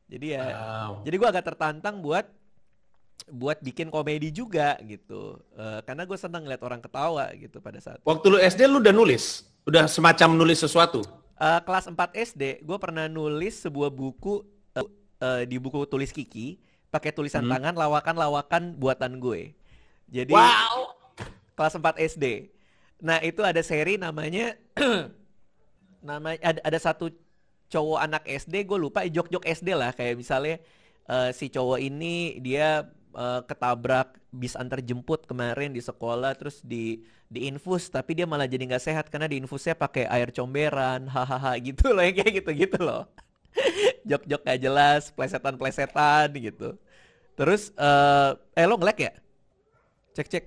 Jadi 0.09 0.33
ya 0.33 0.45
wow. 0.49 0.91
jadi 1.05 1.15
gue 1.17 1.29
agak 1.29 1.45
tertantang 1.53 2.01
buat 2.01 2.25
buat 3.29 3.57
bikin 3.61 3.93
komedi 3.93 4.33
juga 4.33 4.77
gitu. 4.81 5.37
Uh, 5.53 5.81
karena 5.85 6.09
gue 6.09 6.17
seneng 6.17 6.45
ngeliat 6.45 6.61
orang 6.65 6.81
ketawa 6.81 7.29
gitu 7.37 7.57
pada 7.61 7.77
saat. 7.81 8.01
Waktu 8.01 8.25
lu 8.33 8.37
SD 8.41 8.65
lu 8.69 8.81
udah 8.81 8.93
nulis, 8.93 9.45
udah 9.65 9.85
semacam 9.89 10.37
nulis 10.37 10.61
sesuatu. 10.61 11.01
Eh, 11.35 11.59
kelas 11.63 11.85
4 11.91 12.15
SD, 12.15 12.63
gue 12.63 12.77
pernah 12.79 13.05
nulis 13.07 13.59
sebuah 13.59 13.91
buku 13.91 14.43
eh, 14.75 14.87
eh, 15.21 15.41
di 15.47 15.57
buku 15.59 15.83
tulis 15.87 16.11
Kiki 16.11 16.59
pakai 16.89 17.11
tulisan 17.11 17.43
Hmm. 17.43 17.51
tangan 17.59 17.75
lawakan-lawakan 17.75 18.79
buatan 18.79 19.19
gue. 19.19 19.51
Jadi 20.07 20.31
Wow. 20.31 20.95
kelas 21.55 21.75
4 21.75 21.99
SD. 21.99 22.51
Nah, 23.03 23.19
itu 23.19 23.43
ada 23.43 23.59
seri 23.59 23.99
namanya 23.99 24.55
nama 26.05 26.37
ada, 26.39 26.61
ada 26.63 26.79
satu 26.79 27.11
cowok 27.67 27.99
anak 27.99 28.23
SD, 28.23 28.63
gue 28.63 28.77
lupa 28.77 29.03
jok-jok 29.03 29.43
SD 29.43 29.73
lah 29.75 29.91
kayak 29.91 30.15
misalnya 30.15 30.61
eh, 31.09 31.29
si 31.33 31.49
cowok 31.49 31.81
ini 31.81 32.39
dia 32.39 32.85
eh, 33.15 33.41
ketabrak 33.47 34.19
bis 34.29 34.53
antar 34.59 34.83
jemput 34.83 35.23
kemarin 35.25 35.71
di 35.71 35.79
sekolah 35.79 36.35
terus 36.35 36.59
di 36.59 37.01
diinfus 37.31 37.89
tapi 37.89 38.13
dia 38.19 38.27
malah 38.29 38.45
jadi 38.45 38.63
nggak 38.69 38.83
sehat 38.83 39.05
karena 39.09 39.25
diinfusnya 39.31 39.73
pakai 39.73 40.05
air 40.11 40.29
comberan 40.35 41.07
hahaha 41.15 41.57
gitu 41.59 41.91
loh 41.95 42.03
kayak 42.05 42.43
gitu-gitu 42.43 42.79
loh. 42.83 43.07
Jok-jok 44.09 44.41
gak 44.43 44.59
jelas, 44.61 45.09
plesetan-plesetan 45.15 46.27
gitu. 46.37 46.75
Terus 47.39 47.71
eh 47.75 48.31
eh 48.59 48.65
lo 48.67 48.75
ngelek 48.79 48.99
ya? 48.99 49.11
Cek 50.15 50.27
cek. 50.31 50.45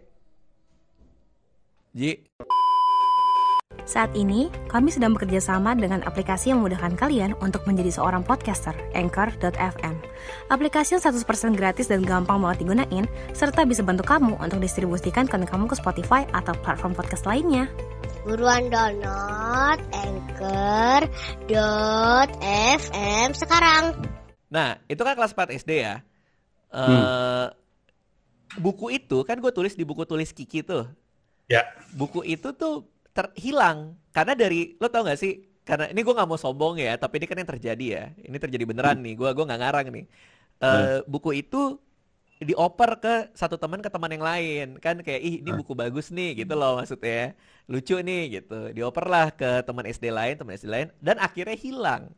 Ji, 1.97 2.11
Saat 3.89 4.13
ini, 4.13 4.53
kami 4.69 4.93
sedang 4.93 5.17
bekerja 5.17 5.41
sama 5.41 5.73
dengan 5.73 6.05
aplikasi 6.05 6.53
yang 6.53 6.61
memudahkan 6.61 6.93
kalian 7.01 7.33
untuk 7.41 7.65
menjadi 7.65 7.89
seorang 7.97 8.21
podcaster, 8.21 8.77
Anchor.fm. 8.93 9.97
Aplikasi 10.53 11.01
yang 11.01 11.03
100% 11.09 11.57
gratis 11.57 11.89
dan 11.89 12.05
gampang 12.05 12.37
banget 12.37 12.69
digunain, 12.69 13.09
serta 13.33 13.65
bisa 13.65 13.81
bantu 13.81 14.05
kamu 14.05 14.37
untuk 14.45 14.61
distribusikan 14.61 15.25
konten 15.25 15.49
kamu 15.49 15.73
ke 15.73 15.81
Spotify 15.81 16.29
atau 16.37 16.53
platform 16.61 16.93
podcast 16.93 17.25
lainnya. 17.25 17.65
Buruan 18.29 18.69
download 18.69 19.81
Anchor.fm 19.97 21.09
sekarang. 23.33 23.97
Nah, 24.53 24.77
itu 24.85 25.01
kan 25.01 25.17
kelas 25.17 25.33
4 25.33 25.57
SD 25.65 25.81
ya. 25.81 26.05
Eh 26.77 26.85
Hmm. 26.85 27.49
buku 28.61 28.93
itu 28.93 29.25
kan 29.25 29.41
gue 29.41 29.49
tulis 29.49 29.73
di 29.73 29.89
buku 29.89 30.05
tulis 30.05 30.29
Kiki 30.37 30.61
tuh. 30.61 30.85
Ya. 31.49 31.65
Buku 31.97 32.21
itu 32.29 32.53
tuh 32.53 32.85
terhilang 33.19 33.99
karena 34.15 34.39
dari 34.39 34.79
lo 34.79 34.87
tau 34.87 35.03
gak 35.03 35.19
sih? 35.19 35.43
Karena 35.67 35.91
ini 35.91 36.01
gue 36.01 36.15
nggak 36.17 36.29
mau 36.31 36.39
sombong 36.41 36.79
ya, 36.79 36.97
tapi 36.97 37.19
ini 37.21 37.27
kan 37.29 37.37
yang 37.37 37.51
terjadi 37.51 37.87
ya. 37.91 38.05
Ini 38.25 38.37
terjadi 38.39 38.65
beneran 38.65 39.03
nih. 39.05 39.15
Gue 39.19 39.29
gua 39.37 39.45
nggak 39.45 39.61
ngarang 39.61 39.87
nih. 39.91 40.05
Eh 40.59 40.99
buku 41.05 41.31
itu 41.37 41.77
dioper 42.39 42.91
ke 43.03 43.15
satu 43.35 43.59
teman 43.59 43.83
ke 43.83 43.91
teman 43.91 44.15
yang 44.15 44.23
lain 44.23 44.67
kan 44.79 44.95
kayak 45.03 45.19
ih 45.19 45.43
ini 45.43 45.51
buku 45.51 45.75
bagus 45.75 46.15
nih 46.15 46.39
gitu 46.39 46.55
loh 46.55 46.79
maksudnya 46.79 47.35
lucu 47.67 47.99
nih 47.99 48.39
gitu 48.39 48.71
dioper 48.71 49.11
lah 49.11 49.35
ke 49.35 49.67
teman 49.67 49.83
SD 49.91 50.15
lain 50.15 50.39
teman 50.39 50.55
SD 50.55 50.71
lain 50.71 50.89
dan 51.03 51.19
akhirnya 51.19 51.59
hilang 51.59 52.15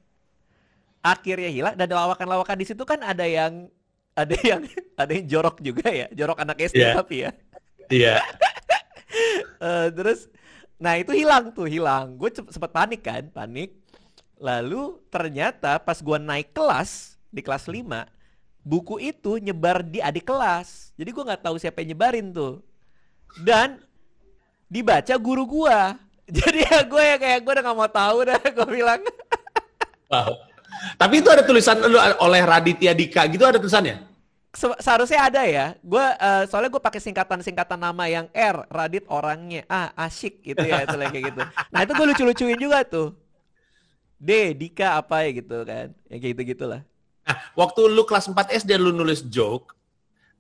akhirnya 1.01 1.49
hilang 1.49 1.73
dan 1.73 1.89
lawakan-lawakan 1.89 2.57
di 2.61 2.69
situ 2.69 2.85
kan 2.85 3.01
ada 3.01 3.25
yang 3.25 3.73
ada 4.13 4.37
yang 4.45 4.61
ada 5.01 5.09
yang 5.09 5.25
jorok 5.25 5.57
juga 5.65 5.89
ya 5.89 6.07
jorok 6.13 6.37
anak 6.45 6.69
SD 6.69 6.77
Iya. 6.85 6.93
tapi 6.93 7.15
ya 7.25 7.31
Iya. 7.91 8.15
Eh, 9.61 9.89
terus 9.93 10.27
nah 10.81 10.97
itu 10.97 11.13
hilang 11.13 11.53
tuh 11.53 11.69
hilang. 11.69 12.17
Gue 12.17 12.33
sempet 12.33 12.73
panik 12.73 13.05
kan 13.05 13.29
panik. 13.29 13.77
Lalu 14.41 14.97
ternyata 15.13 15.77
pas 15.77 16.01
gue 16.01 16.17
naik 16.17 16.57
kelas 16.57 17.21
di 17.29 17.45
kelas 17.45 17.69
5 17.69 17.85
buku 18.65 19.01
itu 19.01 19.41
nyebar 19.41 19.85
di 19.85 20.01
adik 20.01 20.29
kelas. 20.29 20.93
Jadi 20.97 21.11
gue 21.13 21.25
nggak 21.25 21.43
tahu 21.45 21.57
siapa 21.57 21.81
yang 21.81 21.97
nyebarin 21.97 22.33
tuh. 22.33 22.61
Dan 23.41 23.81
dibaca 24.67 25.15
guru 25.17 25.45
gua. 25.49 25.97
Jadi 26.37 26.63
ya 26.63 26.87
gue 26.87 27.03
ya 27.03 27.17
kayak 27.19 27.39
gue 27.43 27.53
udah 27.53 27.65
nggak 27.65 27.79
mau 27.79 27.91
tahu 27.91 28.19
dah 28.29 28.41
gue 28.41 28.69
bilang. 28.69 29.01
Wow. 30.11 30.43
Tapi 30.99 31.23
itu 31.23 31.31
ada 31.31 31.47
tulisan 31.47 31.79
oleh 32.19 32.43
Raditya 32.43 32.91
Dika 32.99 33.31
gitu 33.31 33.47
ada 33.47 33.63
tulisannya? 33.63 34.10
Se- 34.51 34.81
seharusnya 34.83 35.31
ada 35.31 35.43
ya. 35.47 35.79
Gue 35.79 36.03
eh, 36.03 36.45
soalnya 36.51 36.71
gue 36.75 36.83
pakai 36.83 36.99
singkatan-singkatan 36.99 37.79
nama 37.79 38.05
yang 38.11 38.27
R, 38.35 38.67
Radit 38.67 39.07
orangnya, 39.07 39.63
A, 39.71 39.95
asyik 40.07 40.43
gitu 40.43 40.65
ya, 40.67 40.83
itu 40.83 40.97
kayak 40.99 41.25
gitu. 41.31 41.41
Nah 41.71 41.81
itu 41.87 41.93
gue 41.95 42.07
lucu-lucuin 42.11 42.59
juga 42.59 42.83
tuh. 42.83 43.15
D, 44.21 44.53
Dika 44.53 45.01
apa 45.01 45.25
ya 45.25 45.31
gitu 45.41 45.65
kan, 45.65 45.97
ya 46.13 46.17
kayak 46.21 46.33
gitu 46.37 46.43
gitulah. 46.53 46.85
Nah, 47.25 47.37
waktu 47.57 47.89
lu 47.89 48.05
kelas 48.05 48.29
4 48.29 48.53
SD 48.53 48.77
lu 48.77 48.93
nulis 48.93 49.25
joke, 49.25 49.73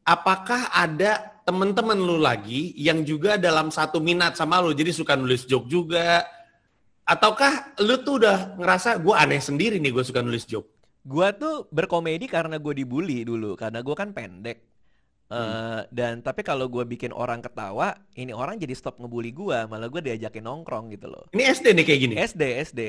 apakah 0.05 0.68
ada 0.68 1.40
temen-temen 1.49 1.96
lu 1.96 2.20
lagi 2.20 2.77
yang 2.77 3.01
juga 3.07 3.40
dalam 3.40 3.73
satu 3.73 3.96
minat 3.96 4.37
sama 4.37 4.61
lu, 4.61 4.77
jadi 4.77 4.92
suka 4.92 5.16
nulis 5.16 5.49
joke 5.49 5.64
juga? 5.64 6.29
Ataukah 7.09 7.79
lu 7.81 8.05
tuh 8.05 8.20
udah 8.20 8.59
ngerasa 8.61 9.01
gue 9.01 9.14
aneh 9.16 9.40
sendiri 9.40 9.81
nih 9.81 9.96
gue 9.96 10.05
suka 10.05 10.20
nulis 10.20 10.44
joke? 10.44 10.68
Gue 11.01 11.29
tuh 11.33 11.65
berkomedi 11.73 12.29
karena 12.29 12.61
gue 12.61 12.75
dibully 12.77 13.25
dulu, 13.25 13.57
karena 13.57 13.81
gue 13.81 13.97
kan 13.97 14.13
pendek. 14.13 14.59
Eh, 15.31 15.39
Hmm. 15.39 15.87
dan 15.95 16.27
tapi 16.27 16.43
kalau 16.43 16.67
gue 16.67 16.83
bikin 16.83 17.15
orang 17.15 17.39
ketawa, 17.39 17.95
ini 18.19 18.35
orang 18.35 18.59
jadi 18.59 18.75
stop 18.75 18.99
ngebully 18.99 19.31
gue, 19.31 19.59
malah 19.71 19.87
gue 19.87 20.03
diajakin 20.03 20.43
nongkrong 20.43 20.91
gitu 20.91 21.07
loh. 21.07 21.31
Ini 21.31 21.55
SD 21.55 21.71
nih 21.71 21.85
kayak 21.87 22.01
gini? 22.03 22.15
SD, 22.19 22.43
SD 22.67 22.81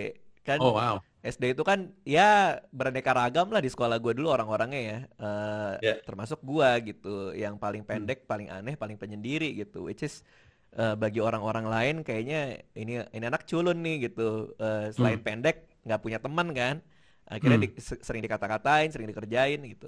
kan. 0.41 0.58
Oh 0.58 0.74
wow. 0.74 0.97
SD 1.21 1.54
itu 1.54 1.62
kan 1.62 1.93
ya 2.02 2.58
beraneka 2.74 3.13
ragam 3.13 3.54
lah 3.54 3.62
di 3.62 3.69
sekolah 3.69 4.02
gue 4.02 4.17
dulu 4.17 4.34
orang-orangnya 4.34 4.82
ya, 4.82 5.00
Eh, 5.21 5.74
Ya. 5.86 5.95
termasuk 6.02 6.41
gua 6.41 6.82
gitu, 6.82 7.30
yang 7.38 7.62
paling 7.62 7.86
pendek, 7.86 8.26
paling 8.26 8.50
aneh, 8.50 8.74
paling 8.74 8.97
penyendiri 8.97 9.54
gitu, 9.54 9.86
which 9.86 10.02
is 10.02 10.26
eh, 10.74 10.95
bagi 10.97 11.21
orang-orang 11.21 11.69
lain 11.69 11.95
kayaknya 12.02 12.58
ini 12.74 13.06
ini 13.06 13.26
anak 13.28 13.45
culun 13.45 13.86
nih 13.86 14.10
gitu, 14.10 14.58
Eh, 14.58 14.89
selain 14.89 15.21
pendek 15.21 15.69
nggak 15.86 16.02
punya 16.02 16.17
teman 16.17 16.50
kan, 16.58 16.82
akhirnya 17.31 17.59
Hmm. 17.59 17.65
di- 17.65 17.73
se- 17.79 18.01
sering 18.03 18.21
dikata-katain, 18.25 18.89
sering 18.93 19.07
dikerjain 19.11 19.59
gitu. 19.71 19.87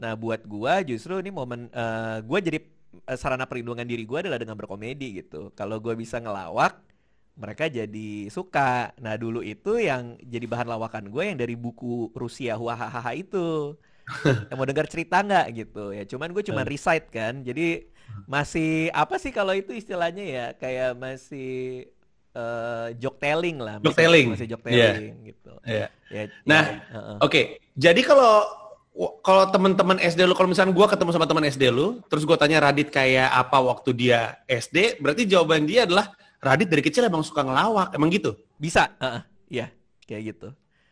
Nah 0.00 0.12
buat 0.16 0.40
gua 0.44 0.84
justru 0.84 1.18
ini 1.22 1.30
momen 1.32 1.60
eh, 1.72 2.18
gua 2.28 2.38
jadi 2.44 2.58
eh, 3.08 3.18
sarana 3.20 3.44
perlindungan 3.48 3.86
diri 3.88 4.04
gua 4.08 4.20
adalah 4.24 4.38
dengan 4.42 4.56
berkomedi 4.60 5.24
gitu. 5.24 5.50
Kalau 5.58 5.76
gua 5.84 5.94
bisa 5.96 6.20
ngelawak 6.20 6.72
mereka 7.38 7.64
jadi 7.72 8.28
suka. 8.28 8.92
Nah 9.00 9.16
dulu 9.16 9.40
itu 9.44 9.80
yang 9.80 10.20
jadi 10.20 10.44
bahan 10.48 10.68
lawakan 10.68 11.04
gue 11.08 11.22
yang 11.32 11.38
dari 11.40 11.56
buku 11.56 12.12
Rusia 12.12 12.54
Huahaha 12.60 13.12
itu. 13.16 13.76
yang 14.50 14.56
mau 14.58 14.68
dengar 14.68 14.86
cerita 14.90 15.16
nggak 15.24 15.46
gitu 15.58 15.94
ya. 15.96 16.04
Cuman 16.06 16.30
gue 16.34 16.42
cuma 16.44 16.62
Hmm. 16.62 16.70
recite 16.70 17.08
kan. 17.12 17.34
Jadi 17.42 17.88
masih 18.28 18.92
apa 18.92 19.16
sih 19.22 19.32
kalau 19.32 19.54
itu 19.56 19.72
istilahnya 19.72 20.24
ya 20.24 20.46
kayak 20.60 20.90
masih 20.98 21.88
eh 22.32 22.88
joke 22.96 23.18
telling 23.18 23.56
lah. 23.56 23.76
Joke 23.78 23.92
Masih- 23.92 24.00
telling. 24.00 24.26
Masih 24.32 24.46
joke 24.48 24.64
Iya. 24.66 24.90
telling 24.92 25.14
gitu. 25.24 25.52
Iya. 25.62 25.86
Ya, 26.08 26.22
Nah, 26.44 26.64
ya, 26.64 26.80
heeh. 26.90 27.16
Oke, 27.20 27.40
jadi 27.72 28.00
kalau 28.00 28.32
kalau 29.20 29.48
teman-teman 29.48 29.96
SD 29.96 30.20
lu, 30.22 30.36
kalau 30.36 30.48
misalnya 30.48 30.72
gua 30.72 30.84
ketemu 30.84 31.10
sama 31.10 31.24
teman 31.24 31.44
SD 31.44 31.64
lu, 31.68 32.04
terus 32.06 32.24
gua 32.24 32.36
tanya 32.36 32.60
Radit 32.60 32.88
kayak 32.88 33.28
apa 33.28 33.56
waktu 33.56 33.90
dia 33.92 34.36
SD, 34.44 35.00
berarti 35.00 35.24
jawaban 35.24 35.64
dia 35.64 35.88
adalah 35.88 36.12
Radit 36.38 36.68
dari 36.68 36.82
kecil 36.82 37.06
emang 37.06 37.24
suka 37.24 37.40
ngelawak, 37.40 37.94
emang 37.94 38.12
gitu? 38.12 38.36
Bisa, 38.54 38.92
heeh, 38.98 39.22
iya, 39.48 39.66
kayak 40.04 40.36
gitu. 40.36 40.48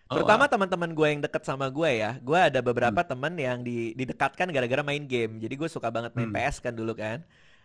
Oh, 0.07 0.19
Terutama 0.19 0.47
wow. 0.47 0.51
teman-teman 0.51 0.91
gue 0.91 1.07
yang 1.07 1.21
deket 1.21 1.43
sama 1.45 1.69
gue 1.69 1.91
ya, 1.93 2.19
gue 2.19 2.35
ada 2.35 2.59
Hmm. 2.59 2.67
beberapa 2.67 3.01
teman 3.05 3.31
yang 3.35 3.63
di, 3.63 3.95
didekatkan 3.95 4.51
gara-gara 4.51 4.83
main 4.83 5.07
game. 5.07 5.39
Jadi 5.39 5.55
gue 5.55 5.69
suka 5.69 5.87
banget 5.87 6.11
main 6.15 6.31
Hmm. 6.31 6.35
PS 6.35 6.59
kan 6.59 6.75
dulu 6.75 6.97
kan, 6.97 7.23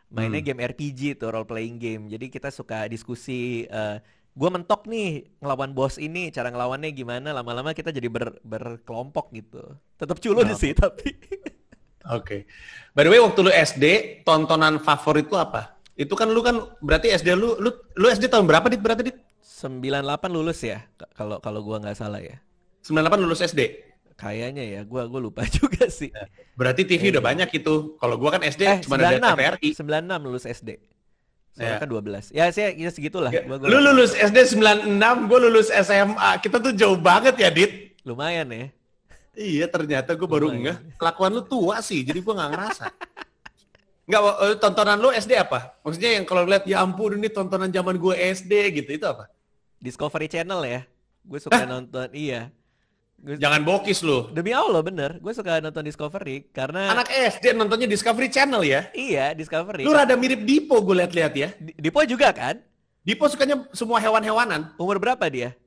mainnya 0.08 0.42
Hmm. 0.42 0.48
game 0.48 0.62
RPG 0.64 1.18
tuh 1.18 1.30
role 1.30 1.46
playing 1.46 1.78
game. 1.78 2.04
Jadi 2.08 2.30
kita 2.30 2.50
suka 2.50 2.86
diskusi. 2.86 3.66
eh 3.66 3.98
gue 4.36 4.50
mentok 4.52 4.84
nih 4.86 5.32
ngelawan 5.40 5.72
bos 5.72 5.96
ini, 5.96 6.28
cara 6.28 6.52
ngelawannya 6.52 6.92
gimana? 6.92 7.32
Lama-lama 7.32 7.72
kita 7.72 7.88
jadi 7.88 8.12
ber, 8.12 8.36
berkelompok 8.44 9.32
gitu. 9.32 9.64
Tetap 9.96 10.20
culun 10.20 10.52
Oh. 10.52 10.58
sih 10.60 10.76
tapi. 10.76 11.16
Oke. 12.12 12.44
By 12.92 13.02
the 13.02 13.12
way, 13.12 13.18
waktu 13.18 13.40
lu 13.42 13.50
SD, 13.50 13.86
tontonan 14.22 14.78
favorit 14.78 15.26
lu 15.26 15.40
apa? 15.40 15.80
Itu 15.96 16.14
kan 16.14 16.28
lu 16.30 16.44
kan 16.44 16.60
berarti 16.84 17.16
SD 17.16 17.32
lu, 17.34 17.56
lu, 17.58 17.72
lu 17.96 18.06
SD 18.12 18.28
tahun 18.28 18.44
berapa 18.46 18.68
dit 18.68 18.84
berarti 18.84 19.04
dit? 19.08 19.18
98 19.40 20.04
lulus 20.30 20.60
ya, 20.62 20.84
kalau 21.16 21.40
kalau 21.40 21.64
gue 21.64 21.78
nggak 21.80 21.96
salah 21.96 22.20
ya. 22.20 22.38
98 22.84 23.24
lulus 23.24 23.40
SD. 23.40 23.85
Kayaknya 24.16 24.64
ya, 24.64 24.82
gue 24.82 25.02
gue 25.06 25.22
lupa 25.22 25.44
juga 25.60 25.88
sih. 25.88 26.08
Berarti 26.56 26.84
TV 26.84 27.12
udah 27.12 27.20
Iya. 27.20 27.28
banyak 27.28 27.50
itu. 27.54 28.00
Kalau 28.00 28.16
gua 28.16 28.32
kan 28.32 28.42
SD 28.42 28.62
Eh, 28.64 28.78
cuma 28.82 28.96
ada 28.96 29.12
96, 29.12 29.28
TVRI. 29.30 29.70
96 29.76 30.20
lulus 30.24 30.46
SD. 30.46 30.70
Soalnya 31.52 31.68
Ya. 31.70 31.80
kan 31.80 31.90
12. 31.90 32.24
Ya, 32.32 32.46
saya 32.50 32.72
ya 32.72 32.90
segitulah. 32.90 33.28
Ya, 33.30 33.44
Gua- 33.44 33.60
gua 33.60 33.68
Lu 33.68 33.78
lulus 33.82 34.12
SD 34.14 34.38
96, 34.50 35.28
gua 35.28 35.40
lulus 35.42 35.68
SMA. 35.70 36.32
Kita 36.40 36.58
tuh 36.58 36.72
jauh 36.72 36.96
banget 36.96 37.36
ya, 37.36 37.50
Dit. 37.50 37.96
Lumayan 38.04 38.48
ya. 38.48 38.68
Iya 39.36 39.68
ternyata 39.68 40.16
gue 40.16 40.24
baru 40.26 40.48
enggak. 40.48 40.80
Kelakuan 40.96 41.28
lu 41.30 41.44
tua 41.44 41.84
sih, 41.84 42.00
jadi 42.02 42.24
gue 42.24 42.34
nggak 42.34 42.52
ngerasa. 42.56 42.88
Enggak, 44.06 44.22
eh, 44.22 44.56
tontonan 44.56 44.96
lu 44.96 45.12
SD 45.12 45.36
apa? 45.36 45.76
Maksudnya 45.82 46.12
yang 46.14 46.24
kalau 46.24 46.46
lihat 46.46 46.64
ya 46.64 46.80
ampun 46.80 47.18
ini 47.18 47.28
tontonan 47.28 47.68
zaman 47.68 47.98
gue 47.98 48.16
SD 48.16 48.52
gitu, 48.74 48.90
itu 48.94 49.04
apa? 49.04 49.28
Discovery 49.76 50.30
Channel 50.30 50.62
ya. 50.64 50.82
Gue 51.20 51.40
suka 51.42 51.68
nonton, 51.68 52.08
iya. 52.16 52.48
Gua- 53.26 53.42
Jangan 53.42 53.62
bokis 53.62 54.00
lu. 54.00 54.30
Demi 54.30 54.54
Allah 54.54 54.80
bener, 54.80 55.18
gue 55.18 55.34
suka 55.34 55.58
nonton 55.58 55.82
Discovery 55.82 56.46
karena 56.48 56.94
Anak 56.94 57.10
SD 57.10 57.52
nontonnya 57.52 57.90
Discovery 57.90 58.30
Channel 58.30 58.62
ya. 58.62 58.86
iya 58.94 59.34
Discovery. 59.34 59.82
Lu 59.82 59.90
rada 59.90 60.14
mirip 60.14 60.46
Dipo 60.46 60.78
gue 60.80 60.94
lihat-lihat 60.96 61.34
ya. 61.34 61.50
Di- 61.56 61.74
Dipo 61.76 62.06
juga 62.06 62.30
kan? 62.30 62.62
Dipo 63.02 63.26
sukanya 63.26 63.66
semua 63.72 63.98
hewan-hewanan. 63.98 64.78
Umur 64.78 64.98
berapa 64.98 65.26
dia? 65.26 65.58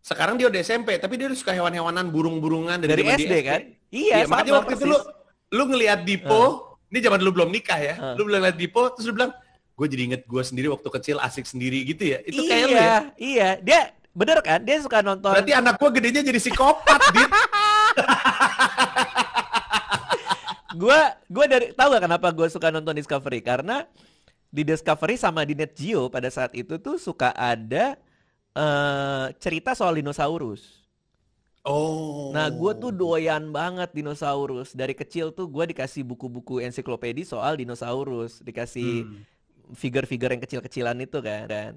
Sekarang 0.00 0.34
dia 0.34 0.48
udah 0.48 0.56
SMP, 0.58 0.96
tapi 0.96 1.14
dia 1.14 1.28
udah 1.28 1.36
suka 1.36 1.52
hewan-hewanan, 1.52 2.08
burung-burungan 2.08 2.80
dari, 2.80 2.92
Dari 2.94 3.04
SD 3.04 3.22
dia 3.26 3.42
kan? 3.42 3.60
Iya, 3.88 4.14
Iya, 4.14 4.26
makanya 4.26 4.48
sama 4.48 4.58
waktu 4.58 4.72
itu 4.72 4.78
persis. 4.78 4.88
lu 4.88 4.98
lu 5.50 5.64
ngelihat 5.66 6.00
Dipo, 6.02 6.42
ini 6.86 6.98
zaman 6.98 7.20
lu 7.20 7.30
belum 7.30 7.50
nikah 7.50 7.76
ya. 7.78 7.94
Heeh. 7.94 8.14
Lu 8.16 8.24
belum 8.24 8.40
ngeliat 8.40 8.56
Dipo 8.56 8.88
terus 8.92 9.04
lu 9.04 9.12
bilang, 9.12 9.32
gue 9.74 9.86
jadi 9.86 10.02
inget 10.06 10.22
gue 10.24 10.42
sendiri 10.42 10.68
waktu 10.68 10.88
kecil 10.90 11.16
asik 11.18 11.44
sendiri 11.44 11.84
gitu 11.84 12.04
ya. 12.06 12.18
Itu 12.22 12.40
iya, 12.40 12.48
kayak 12.48 12.64
lu 12.64 12.72
ya. 12.74 12.96
Iya, 13.14 13.48
dia 13.60 13.80
bener 14.18 14.42
kan? 14.42 14.58
Dia 14.66 14.82
suka 14.82 14.98
nonton. 14.98 15.30
Berarti 15.30 15.54
anak 15.54 15.78
gue 15.78 15.90
gedenya 16.02 16.26
jadi 16.26 16.40
psikopat, 16.42 17.00
Dit. 17.14 17.30
Gua 20.78 21.00
gua 21.26 21.44
dari 21.48 21.74
tahu 21.74 21.88
gak 21.96 22.04
kenapa 22.06 22.28
gue 22.30 22.46
suka 22.46 22.70
nonton 22.70 22.94
Discovery 22.94 23.40
karena 23.42 23.82
di 24.46 24.62
Discovery 24.62 25.18
sama 25.18 25.42
di 25.42 25.56
Net 25.56 25.74
Geo 25.74 26.06
pada 26.06 26.28
saat 26.30 26.54
itu 26.54 26.78
tuh 26.78 27.00
suka 27.00 27.34
ada 27.34 27.98
eh 28.54 29.26
cerita 29.42 29.74
soal 29.74 29.98
dinosaurus. 29.98 30.86
Oh. 31.66 32.30
Nah, 32.32 32.48
gue 32.48 32.72
tuh 32.78 32.94
doyan 32.94 33.50
banget 33.50 33.92
dinosaurus. 33.92 34.72
Dari 34.72 34.94
kecil 34.96 35.34
tuh 35.34 35.50
gue 35.50 35.74
dikasih 35.74 36.00
buku-buku 36.00 36.64
ensiklopedi 36.64 37.26
soal 37.26 37.58
dinosaurus, 37.60 38.40
dikasih 38.40 39.04
Hmm. 39.04 39.20
figure-figure 39.76 40.32
yang 40.32 40.40
kecil-kecilan 40.40 40.96
itu 41.02 41.18
kan. 41.20 41.44
Dan 41.44 41.70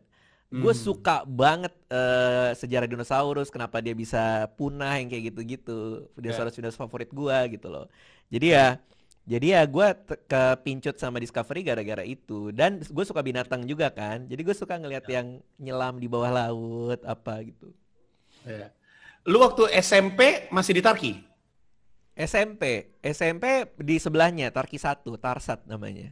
gue 0.51 0.73
Hmm. 0.75 0.83
suka 0.83 1.23
banget 1.23 1.71
eh, 1.87 2.51
sejarah 2.53 2.83
dinosaurus, 2.85 3.47
kenapa 3.47 3.79
dia 3.79 3.91
bisa 3.91 4.45
punah 4.53 4.99
yang 4.99 5.07
kayak 5.07 5.31
gitu-gitu. 5.31 6.11
Dinosaurus 6.13 6.53
dinosaurus 6.53 6.75
favorit 6.77 7.07
gue 7.07 7.37
gitu 7.51 7.67
loh. 7.67 7.87
Jadi 8.27 8.51
ya, 8.51 8.75
jadi 9.23 9.47
ya 9.47 9.61
gue 9.63 9.87
kepincut 10.25 10.95
sama 10.95 11.17
Discovery 11.17 11.63
gara-gara 11.63 12.03
itu. 12.03 12.51
Dan 12.51 12.79
gue 12.79 13.05
suka 13.05 13.19
binatang 13.19 13.63
juga 13.63 13.87
kan. 13.89 14.27
Jadi 14.27 14.41
gue 14.41 14.51
suka 14.51 14.75
ngeliat 14.75 15.07
yang 15.07 15.39
nyelam 15.55 15.95
di 15.95 16.07
bawah 16.07 16.31
laut 16.31 16.99
apa 17.01 17.43
gitu. 17.43 17.71
Iya. 18.43 18.75
Lu 19.23 19.39
waktu 19.39 19.71
SMP 19.77 20.49
masih 20.49 20.73
di 20.73 20.81
Tarki? 20.81 21.13
SMP, 22.11 22.91
SMP 22.99 23.71
di 23.77 23.95
sebelahnya 23.95 24.51
Tarki 24.51 24.75
1, 24.75 25.15
Tarsat 25.15 25.63
namanya. 25.63 26.11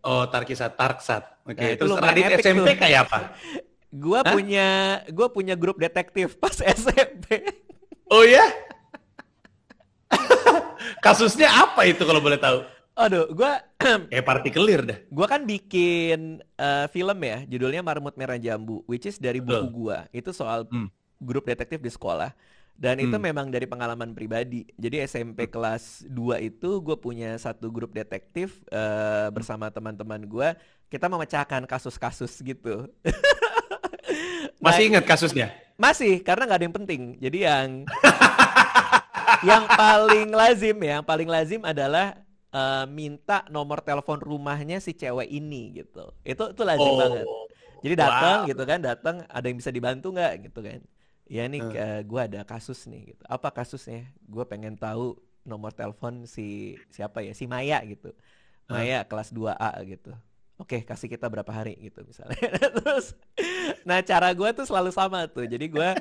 Oh, 0.00 0.24
Tarkisat, 0.24 0.74
Tarksat. 0.74 1.42
Oke, 1.42 1.58
Nah, 1.58 1.70
itu 1.74 1.84
terus 1.84 1.94
Radit 1.94 2.24
SMP 2.38 2.70
tuh. 2.70 2.78
kayak 2.78 3.00
apa? 3.06 3.18
Gua 3.88 4.20
Hah? 4.20 4.32
punya 4.32 4.66
gua 5.08 5.28
punya 5.28 5.54
grup 5.54 5.76
detektif 5.76 6.36
pas 6.36 6.52
SMP. 6.76 7.40
Oh 8.08 8.20
ya? 8.20 8.44
Kasusnya 11.04 11.48
apa 11.48 11.84
itu 11.84 12.02
kalau 12.02 12.18
boleh 12.18 12.36
tahu? 12.36 12.64
Aduh, 12.94 13.30
gua 13.30 13.62
Kayak 14.10 14.26
partikelir 14.26 14.80
dah. 14.82 14.98
gua 15.08 15.26
kan 15.26 15.46
bikin 15.46 16.42
eh, 16.42 16.86
film 16.88 17.18
ya, 17.20 17.46
judulnya 17.46 17.80
Marmut 17.80 18.18
Merah 18.18 18.36
Jambu, 18.36 18.82
which 18.84 19.06
is 19.06 19.16
dari 19.16 19.38
buku 19.38 19.54
Betul. 19.54 19.70
gua. 19.70 19.98
Itu 20.10 20.32
soal 20.32 20.66
Hmm. 20.66 20.90
grup 21.16 21.46
detektif 21.46 21.78
di 21.78 21.88
sekolah. 21.88 22.34
Dan 22.74 22.98
itu 23.00 23.10
Hmm. 23.12 23.24
memang 23.24 23.46
dari 23.48 23.66
pengalaman 23.66 24.12
pribadi. 24.12 24.62
Jadi 24.74 25.02
SMP 25.02 25.46
kelas 25.46 26.06
2 26.06 26.38
itu 26.38 26.78
gue 26.78 26.94
punya 26.94 27.34
satu 27.34 27.66
grup 27.68 27.90
detektif 27.90 28.62
eh, 28.68 29.28
bersama 29.30 29.66
teman-teman 29.68 30.22
gua. 30.24 30.54
Kita 30.86 31.06
memecahkan 31.06 31.64
kasus-kasus 31.64 32.38
gitu. 32.40 32.86
Nah, 34.58 34.74
Masih 34.74 34.82
ingat 34.90 35.04
kasusnya? 35.06 35.54
Masih, 35.78 36.18
karena 36.26 36.42
nggak 36.46 36.58
ada 36.58 36.66
yang 36.66 36.76
penting. 36.76 37.02
Jadi 37.22 37.38
yang 37.46 37.68
yang 39.48 39.64
paling 39.70 40.28
lazim 40.34 40.76
ya, 40.82 40.98
yang 40.98 41.06
paling 41.06 41.28
lazim 41.30 41.62
adalah 41.62 42.18
eh, 42.48 42.84
minta 42.90 43.44
nomor 43.48 43.78
telepon 43.84 44.18
rumahnya 44.18 44.82
si 44.82 44.92
cewek 44.92 45.28
ini 45.28 45.84
gitu. 45.84 46.10
Itu 46.24 46.50
itu 46.50 46.62
lazim 46.66 46.92
banget. 46.96 47.26
Jadi 47.78 47.94
datang 47.94 48.38
Wow. 48.42 48.48
gitu 48.50 48.62
kan, 48.66 48.78
datang 48.82 49.16
ada 49.30 49.46
yang 49.46 49.58
bisa 49.60 49.70
dibantu 49.70 50.10
nggak 50.10 50.50
gitu 50.50 50.60
kan? 50.66 50.80
Ya 51.28 51.44
nih, 51.46 51.60
Hmm. 51.62 51.76
eh, 51.76 52.00
gua 52.02 52.26
ada 52.26 52.40
kasus 52.42 52.88
nih 52.90 53.14
gitu. 53.14 53.22
Apa 53.28 53.52
kasusnya? 53.52 54.08
Gue 54.24 54.42
pengen 54.48 54.74
tahu 54.74 55.14
nomor 55.44 55.70
telepon 55.70 56.24
si 56.26 56.74
siapa 56.90 57.22
ya, 57.22 57.36
si 57.36 57.46
Maya 57.46 57.78
gitu. 57.86 58.10
Hmm. 58.66 58.74
Maya 58.74 59.04
kelas 59.06 59.30
2A 59.30 59.78
gitu. 59.86 60.10
Oke, 60.58 60.82
kasih 60.82 61.06
kita 61.06 61.30
berapa 61.30 61.48
hari 61.54 61.78
gitu 61.78 62.02
misalnya. 62.02 62.34
Terus, 62.82 63.14
nah 63.86 64.02
cara 64.02 64.34
gua 64.34 64.50
tuh 64.50 64.66
selalu 64.66 64.90
sama 64.90 65.30
tuh. 65.30 65.46
Jadi 65.46 65.70
gua 65.70 65.94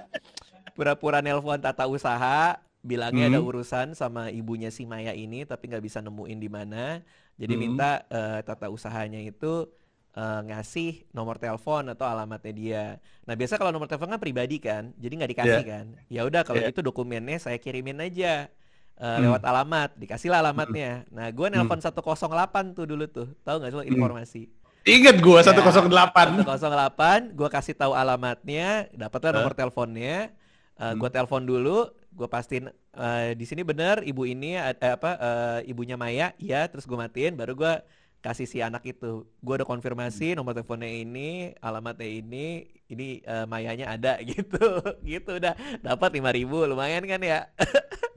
pura-pura 0.73 1.21
nelpon 1.21 1.61
tata 1.61 1.85
usaha, 1.85 2.57
bilangnya 2.81 3.29
ada 3.29 3.39
Hmm. 3.41 3.49
urusan 3.49 3.93
sama 3.93 4.33
ibunya 4.33 4.73
si 4.73 4.89
Maya 4.89 5.13
ini, 5.13 5.45
tapi 5.45 5.69
nggak 5.69 5.83
bisa 5.85 5.99
nemuin 6.01 6.39
di 6.41 6.49
mana. 6.49 7.05
Jadi 7.37 7.53
Hmm. 7.53 7.61
minta 7.69 8.01
eh, 8.09 8.41
tata 8.41 8.69
usahanya 8.73 9.21
itu 9.21 9.69
eh, 10.17 10.41
ngasih 10.49 11.05
nomor 11.13 11.37
telepon 11.37 11.85
atau 11.93 12.09
alamatnya 12.09 12.53
dia. 12.57 12.85
Nah 13.29 13.37
biasa 13.37 13.61
kalau 13.61 13.69
nomor 13.69 13.85
telepon 13.85 14.09
kan 14.09 14.17
pribadi 14.17 14.57
kan, 14.57 14.89
jadi 14.97 15.13
nggak 15.21 15.31
dikasih 15.37 15.61
Iya. 15.61 15.69
kan. 15.69 15.85
Ya 16.09 16.21
udah 16.25 16.41
kalau 16.41 16.65
Iya. 16.65 16.73
gitu 16.73 16.81
dokumennya 16.81 17.37
saya 17.37 17.61
kirimin 17.61 18.01
aja 18.01 18.49
eh, 18.97 19.05
Hmm. 19.05 19.21
lewat 19.23 19.41
alamat, 19.41 19.89
dikasihlah 19.95 20.41
alamatnya. 20.41 21.05
Nah 21.09 21.29
gua 21.29 21.47
nelpon 21.47 21.77
108 21.77 22.73
tuh 22.73 22.85
dulu 22.85 23.05
tuh, 23.05 23.27
tahu 23.41 23.61
nggak 23.61 23.71
sih 23.71 23.79
Hmm. 23.79 23.93
informasi? 23.93 24.41
Ingat 24.83 25.19
gua 25.19 25.39
Ya, 25.41 25.51
108. 25.51 26.27
108, 26.41 27.21
gua 27.31 27.49
kasih 27.49 27.73
tahu 27.73 27.91
alamatnya, 27.91 28.87
dapatlah 28.91 29.31
nomor 29.35 29.53
teleponnya. 29.53 30.31
Eh, 30.73 30.83
Hmm. 30.83 30.97
gua 30.97 31.09
telepon 31.09 31.41
dulu, 31.41 31.77
gua 32.11 32.27
pastiin 32.27 32.69
eh, 32.93 33.31
di 33.33 33.45
sini 33.45 33.61
bener 33.61 34.01
ibu 34.01 34.23
ini 34.23 34.53
eh, 34.53 34.73
apa 34.73 35.11
eh, 35.17 35.69
ibunya 35.69 35.93
Maya, 35.93 36.33
iya, 36.37 36.65
terus 36.65 36.85
gua 36.85 37.05
matiin, 37.05 37.33
baru 37.33 37.53
gua 37.53 37.73
kasih 38.19 38.45
si 38.45 38.57
anak 38.59 38.81
itu. 38.83 39.25
Gua 39.39 39.57
udah 39.57 39.67
konfirmasi 39.67 40.33
nomor 40.33 40.53
teleponnya 40.53 40.89
ini, 40.89 41.53
alamatnya 41.59 42.09
ini, 42.09 42.65
ini 42.87 43.21
eh, 43.21 43.45
Mayanya 43.45 43.93
ada 43.93 44.19
gitu, 44.31 44.81
gitu 45.03 45.39
udah 45.39 45.53
dapat 45.79 46.09
5000 46.17 46.71
lumayan 46.71 47.03
kan 47.07 47.21
ya. 47.21 47.39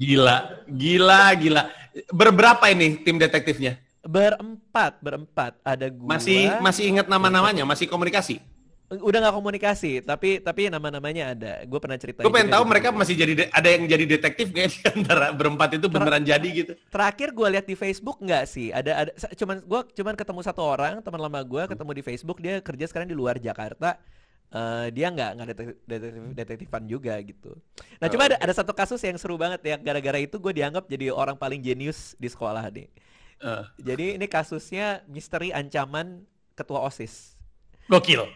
Gila, 0.00 0.64
gila, 0.64 1.22
gila. 1.36 1.62
Berberapa 2.08 2.72
ini 2.72 3.04
tim 3.04 3.20
detektifnya? 3.20 3.76
berempat, 4.00 4.96
berempat 5.04 5.60
ada 5.60 5.86
gua. 5.92 6.16
Masih 6.16 6.48
masih 6.64 6.88
ingat 6.88 7.06
nama-namanya? 7.06 7.68
Masih 7.68 7.84
komunikasi? 7.84 8.40
udah 8.90 9.22
nggak 9.22 9.36
komunikasi, 9.38 10.02
tapi 10.02 10.42
tapi 10.42 10.66
nama-namanya 10.66 11.30
ada. 11.30 11.52
Gue 11.62 11.78
pernah 11.78 11.94
cerita. 11.94 12.26
Gue 12.26 12.34
pengen 12.34 12.50
tahu 12.50 12.66
mereka 12.66 12.90
masih 12.90 13.14
jadi 13.14 13.46
ada 13.46 13.68
yang 13.70 13.86
jadi 13.86 14.02
detektif 14.02 14.50
di 14.50 14.66
antara 14.98 15.30
berempat 15.30 15.78
itu 15.78 15.86
beneran 15.86 16.26
jadi 16.26 16.48
gitu? 16.50 16.74
Terakhir 16.90 17.30
gue 17.30 17.48
lihat 17.54 17.66
di 17.70 17.78
Facebook 17.78 18.18
nggak 18.18 18.44
sih? 18.50 18.74
Ada 18.74 19.06
ada 19.06 19.10
cuman 19.14 19.62
gue 19.62 19.80
cuman 19.94 20.14
ketemu 20.18 20.40
satu 20.42 20.66
orang 20.66 20.98
teman 21.06 21.22
lama 21.22 21.38
gue 21.38 21.70
ketemu 21.70 21.90
di 21.94 22.02
Facebook 22.02 22.38
dia 22.42 22.58
kerja 22.58 22.90
sekarang 22.90 23.06
di 23.06 23.14
luar 23.14 23.38
Jakarta. 23.38 23.94
Eh, 24.50 24.86
dia 24.90 25.06
nggak 25.14 25.30
nggak 25.38 25.48
detektif, 25.54 25.76
detektif 25.86 26.22
detektifan 26.34 26.82
juga 26.90 27.14
gitu. 27.22 27.54
Nah 28.02 28.06
Oh, 28.06 28.10
cuma 28.10 28.26
ada 28.26 28.34
oke. 28.34 28.42
ada 28.42 28.54
satu 28.58 28.72
kasus 28.74 28.98
yang 29.06 29.14
seru 29.14 29.38
banget 29.38 29.62
ya. 29.62 29.78
Gara-gara 29.78 30.18
itu 30.18 30.42
gue 30.42 30.50
dianggap 30.50 30.90
jadi 30.90 31.14
orang 31.14 31.38
paling 31.38 31.62
jenius 31.62 32.18
di 32.18 32.26
sekolah 32.26 32.66
nih. 32.74 32.90
Eh, 33.40 33.64
Jadi 33.78 34.18
ini 34.18 34.26
kasusnya 34.26 35.06
misteri 35.06 35.54
ancaman 35.54 36.26
ketua 36.58 36.82
osis. 36.82 37.38
gokil. 37.86 38.26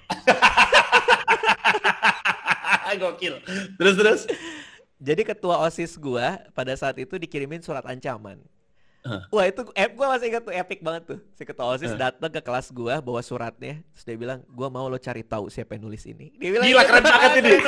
gokil. 3.02 3.34
Terus 3.74 3.94
terus. 3.98 4.20
Jadi 5.02 5.22
ketua 5.26 5.66
osis 5.66 5.98
gue 5.98 6.26
pada 6.54 6.72
saat 6.78 6.94
itu 6.96 7.18
dikirimin 7.18 7.60
surat 7.60 7.82
ancaman. 7.84 8.38
Eh. 9.04 9.20
Wah 9.28 9.44
itu 9.44 9.60
ep, 9.70 9.90
gue 9.92 10.06
masih 10.08 10.26
ingat 10.28 10.42
tuh 10.42 10.54
epic 10.54 10.80
banget 10.80 11.02
tuh 11.04 11.18
si 11.32 11.44
ketua 11.44 11.68
osis 11.70 11.92
Eh. 11.92 11.98
datang 11.98 12.30
ke 12.30 12.40
kelas 12.40 12.72
gua 12.72 12.98
bawa 12.98 13.20
suratnya 13.20 13.84
terus 13.86 14.00
dia 14.02 14.16
bilang 14.16 14.40
gua 14.48 14.68
mau 14.68 14.88
lo 14.88 14.96
cari 14.96 15.20
tahu 15.20 15.46
siapa 15.46 15.76
yang 15.76 15.84
nulis 15.84 16.04
ini. 16.04 16.32
Dia 16.34 16.50
bilang 16.50 16.64
Gila, 16.64 16.80
gitu. 16.80 16.88
keren 16.88 17.04
banget 17.04 17.32
ini. 17.38 17.52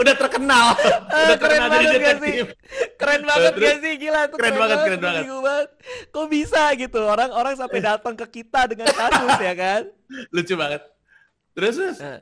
Udah 0.00 0.14
terkenal. 0.16 0.66
Ah, 0.72 1.24
Udah 1.26 1.36
keren 1.36 1.58
terkenal 1.58 1.68
jadi 1.68 1.86
banget 1.90 2.00
gak 2.00 2.16
sih? 2.22 2.34
Keren 2.96 3.22
banget 3.22 3.52
Terus? 3.52 3.66
gak 3.66 3.78
sih? 3.82 3.92
Gila 3.98 4.20
tuh 4.24 4.36
Keren 4.38 4.54
banget, 4.56 4.76
keren 4.78 5.00
banget. 5.00 5.24
banget. 5.26 5.68
Kok 6.08 6.26
bisa 6.30 6.62
gitu? 6.74 7.00
Orang-orang 7.02 7.54
sampai 7.54 7.80
datang 7.82 8.14
ke 8.14 8.26
kita 8.32 8.60
dengan 8.66 8.88
kasus 8.88 9.36
ya 9.36 9.54
kan? 9.54 9.82
Lucu 10.30 10.54
banget. 10.54 10.82
Terus 11.52 11.74
terus. 11.76 11.98
Nah, 11.98 12.20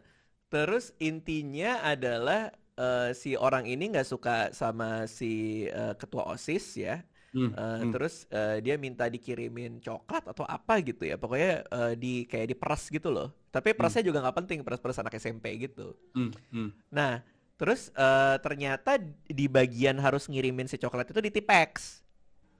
terus 0.48 0.84
intinya 0.98 1.84
adalah 1.84 2.50
eh, 2.78 3.10
si 3.16 3.34
orang 3.38 3.64
ini 3.68 3.92
nggak 3.92 4.08
suka 4.08 4.50
sama 4.54 5.06
si 5.10 5.64
eh, 5.68 5.94
ketua 6.00 6.24
osis 6.34 6.64
ya. 6.80 7.02
Hmm, 7.34 7.50
Eh, 7.54 7.82
hmm, 7.82 7.92
Terus 7.92 8.26
eh, 8.34 8.58
dia 8.64 8.74
minta 8.78 9.06
dikirimin 9.06 9.78
coklat 9.82 10.24
atau 10.32 10.42
apa 10.46 10.78
gitu 10.82 11.02
ya. 11.06 11.16
Pokoknya 11.18 11.62
eh, 11.66 11.92
di 11.98 12.26
kayak 12.30 12.54
diperas 12.54 12.90
gitu 12.90 13.08
loh. 13.14 13.30
Tapi 13.54 13.74
perasnya 13.78 14.02
juga 14.06 14.18
nggak 14.22 14.36
penting 14.42 14.58
peras-peras 14.66 14.98
anak 15.02 15.14
SMP 15.18 15.54
gitu. 15.58 15.94
hmm, 16.14 16.30
hmm. 16.52 16.70
Nah, 16.90 17.22
terus 17.60 17.90
eh, 17.94 18.36
ternyata 18.42 18.98
di 19.28 19.46
bagian 19.50 19.98
harus 20.02 20.26
ngirimin 20.30 20.66
si 20.70 20.76
coklat 20.78 21.10
itu 21.10 21.20
di 21.22 21.30
Tipex. 21.34 22.02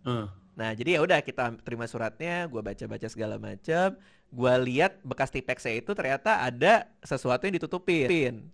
Hmm. 0.04 0.28
Nah, 0.54 0.70
jadi 0.78 0.98
ya 0.98 1.00
udah 1.02 1.18
kita 1.18 1.58
terima 1.66 1.86
suratnya, 1.90 2.46
gua 2.46 2.62
baca-baca 2.62 3.08
segala 3.10 3.36
macam, 3.42 3.98
gua 4.30 4.54
lihat 4.62 5.02
bekas 5.02 5.30
tipexnya 5.34 5.82
itu 5.82 5.90
ternyata 5.98 6.46
ada 6.46 6.86
sesuatu 7.02 7.42
yang 7.46 7.58
ditutupin. 7.58 8.46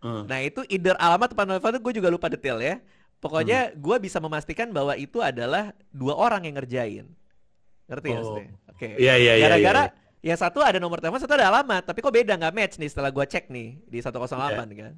Hmm. 0.00 0.24
Nah, 0.24 0.38
itu 0.40 0.64
either 0.72 0.96
alamat 0.96 1.32
atau 1.32 1.44
telepon 1.44 1.76
itu 1.76 1.80
gue 1.84 1.94
juga 2.00 2.08
lupa 2.08 2.26
detail 2.32 2.58
ya. 2.60 2.80
Pokoknya 3.20 3.76
gua 3.76 4.00
bisa 4.00 4.16
memastikan 4.16 4.72
bahwa 4.72 4.96
itu 4.96 5.20
adalah 5.20 5.76
dua 5.92 6.16
orang 6.16 6.48
yang 6.48 6.56
ngerjain. 6.56 7.04
Ngerti 7.84 8.08
ya, 8.08 8.20
Oh. 8.24 8.32
Ste? 8.32 8.42
Oke. 8.72 8.88
Iya 8.96 9.14
iya 9.20 9.32
iya. 9.36 9.44
Gara-gara 9.44 9.82
iya. 9.92 10.32
yang 10.32 10.38
satu 10.40 10.64
ada 10.64 10.80
nomor 10.80 11.04
telepon, 11.04 11.20
satu 11.20 11.36
ada 11.36 11.52
alamat, 11.52 11.84
tapi 11.84 12.00
kok 12.00 12.16
beda 12.16 12.40
nggak 12.40 12.54
match 12.56 12.74
nih 12.80 12.88
setelah 12.88 13.12
gua 13.12 13.28
cek 13.28 13.52
nih 13.52 13.76
di 13.84 14.00
108 14.00 14.72
Iya. 14.72 14.88
kan. 14.88 14.94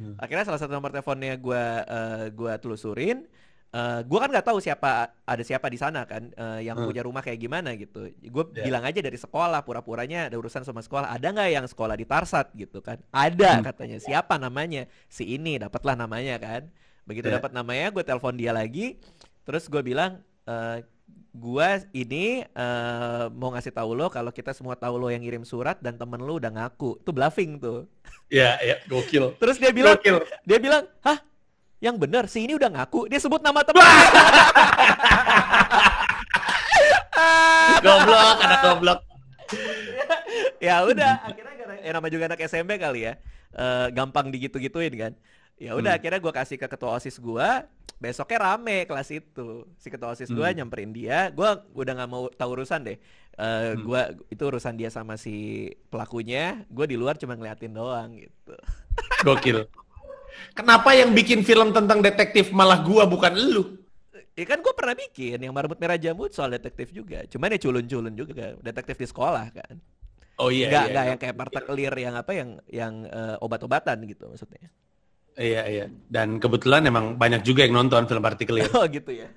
Hmm. 0.00 0.16
Akhirnya 0.16 0.44
salah 0.48 0.60
satu 0.60 0.72
nomor 0.72 0.88
teleponnya 0.88 1.36
gue 1.36 1.64
uh, 1.84 2.24
gua 2.32 2.56
telusurin. 2.56 3.28
Uh, 3.76 4.00
gue 4.08 4.16
kan 4.16 4.32
nggak 4.32 4.46
tahu 4.46 4.56
siapa 4.56 5.12
ada 5.20 5.42
siapa 5.44 5.68
di 5.68 5.76
sana 5.76 6.08
kan 6.08 6.32
uh, 6.32 6.64
yang 6.64 6.80
Hmm. 6.80 6.88
punya 6.88 7.04
rumah 7.04 7.20
kayak 7.20 7.36
gimana 7.36 7.76
gitu. 7.76 8.08
Gue 8.08 8.44
Ya. 8.56 8.64
bilang 8.64 8.88
aja 8.88 9.04
dari 9.04 9.20
sekolah, 9.20 9.60
pura-puranya 9.60 10.32
ada 10.32 10.36
urusan 10.40 10.64
sama 10.64 10.80
sekolah. 10.80 11.12
Ada 11.12 11.28
nggak 11.28 11.48
yang 11.52 11.66
sekolah 11.68 11.92
di 11.92 12.08
Tarsat 12.08 12.56
gitu 12.56 12.80
kan? 12.80 12.96
Ada 13.12 13.60
Hmm. 13.60 13.64
katanya. 13.68 13.98
Siapa 14.00 14.40
namanya? 14.40 14.88
Si 15.12 15.28
ini 15.28 15.60
dapatlah 15.60 15.92
namanya 15.92 16.40
kan. 16.40 16.72
Begitu 17.04 17.28
Ya. 17.28 17.36
dapat 17.36 17.52
namanya, 17.52 17.92
gue 17.92 18.00
telepon 18.00 18.32
dia 18.32 18.56
lagi. 18.56 18.96
Terus 19.44 19.68
gue 19.68 19.84
bilang, 19.84 20.24
eh 20.48 20.80
gua 21.36 21.76
ini 21.92 22.48
eh 22.48 23.24
mau 23.28 23.52
ngasih 23.52 23.76
tahu 23.76 23.92
lo 23.92 24.08
kalau 24.08 24.32
kita 24.32 24.56
semua 24.56 24.72
tahu 24.72 24.96
lo 24.96 25.12
yang 25.12 25.20
ngirim 25.20 25.44
surat 25.44 25.76
dan 25.84 26.00
temen 26.00 26.24
lo 26.24 26.40
udah 26.40 26.48
ngaku. 26.48 27.04
Itu 27.04 27.12
bluffing 27.12 27.60
tuh. 27.60 27.84
Ya, 28.26 28.56
ya, 28.58 28.80
gokil. 28.88 29.36
Terus 29.36 29.60
dia 29.60 29.68
bilang, 29.70 30.00
Gokil. 30.00 30.24
dia 30.42 30.58
bilang, 30.58 30.88
hah? 31.04 31.20
Yang 31.86 31.96
bener, 32.02 32.24
si 32.26 32.42
ini 32.42 32.58
udah 32.58 32.66
ngaku. 32.66 33.06
Dia 33.06 33.22
sebut 33.22 33.38
nama 33.38 33.62
temen. 33.62 33.78
goblok, 37.78 38.36
anak 38.42 38.60
goblok. 38.60 39.00
ya 40.58 40.82
udah, 40.82 41.12
akhirnya 41.22 41.54
gara- 41.54 41.78
ya 41.78 41.90
nama 41.94 42.08
juga 42.10 42.24
anak 42.26 42.40
SMP 42.42 42.74
kali 42.76 43.06
ya. 43.06 43.14
Eh, 43.54 43.86
gampang 43.94 44.28
digitu-gituin 44.28 44.92
kan. 44.92 45.12
Ya 45.56 45.72
udah, 45.72 45.94
Hmm. 45.94 46.00
akhirnya 46.02 46.20
gua 46.20 46.34
kasih 46.34 46.58
ke 46.58 46.66
ketua 46.66 46.92
OSIS 46.92 47.16
gua. 47.16 47.64
Besoknya 47.96 48.44
rame 48.44 48.84
kelas 48.84 49.08
itu. 49.08 49.64
Si 49.80 49.88
ketua 49.88 50.12
OSIS 50.12 50.28
Hmm. 50.28 50.42
nyamperin 50.52 50.92
dia. 50.92 51.32
Gua 51.32 51.64
udah 51.72 51.92
nggak 51.96 52.10
mau 52.10 52.28
tahu 52.28 52.60
urusan 52.60 52.84
deh. 52.84 52.98
Eh, 53.32 53.72
Hmm. 53.72 53.80
gua 53.80 54.00
itu 54.28 54.42
urusan 54.42 54.76
dia 54.76 54.92
sama 54.92 55.16
si 55.16 55.64
pelakunya. 55.88 56.66
Gua 56.68 56.84
di 56.84 56.98
luar 56.98 57.16
cuma 57.16 57.32
ngeliatin 57.32 57.72
doang 57.72 58.18
gitu. 58.18 58.52
Gokil. 59.24 59.64
Kenapa 60.56 60.92
yang 60.96 61.12
bikin 61.12 61.44
film 61.44 61.72
tentang 61.72 62.00
detektif 62.00 62.50
malah 62.50 62.80
gua 62.80 63.04
bukan 63.04 63.32
lu? 63.36 63.86
Ya 64.36 64.44
kan 64.44 64.60
gue 64.60 64.74
pernah 64.76 64.92
bikin 64.92 65.40
yang 65.40 65.56
Marmut 65.56 65.80
Merah 65.80 65.96
Jamut 65.96 66.28
soal 66.28 66.52
detektif 66.52 66.92
juga. 66.92 67.24
Cuman 67.24 67.56
ya 67.56 67.58
culun-culun 67.60 68.12
juga 68.12 68.52
detektif 68.60 69.00
di 69.00 69.08
sekolah 69.08 69.48
kan. 69.48 69.80
Oh 70.36 70.52
iya, 70.52 70.68
nggak 70.68 70.86
iya, 70.92 70.92
iya. 70.92 71.08
yang 71.08 71.18
kayak 71.24 71.36
partak 71.40 71.64
clear 71.64 71.94
yang 71.96 72.14
apa 72.20 72.32
yang 72.36 72.60
yang 72.68 73.08
eh, 73.08 73.36
obat-obatan 73.40 73.96
gitu 74.04 74.28
maksudnya. 74.28 74.68
Iya, 75.40 75.62
iya. 75.68 75.84
Dan 76.08 76.36
kebetulan 76.36 76.84
emang 76.84 77.16
banyak 77.16 77.40
juga 77.44 77.64
yang 77.64 77.80
nonton 77.80 78.04
film 78.04 78.20
Partikel 78.20 78.60
Oh 78.76 78.84
gitu 78.84 79.08
ya. 79.08 79.28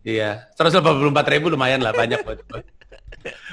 Iya, 0.00 0.48
184 0.56 1.12
ribu 1.36 1.52
lumayan 1.52 1.84
lah 1.84 1.92
banyak 1.92 2.24
buat 2.24 2.40
gua. 2.48 2.64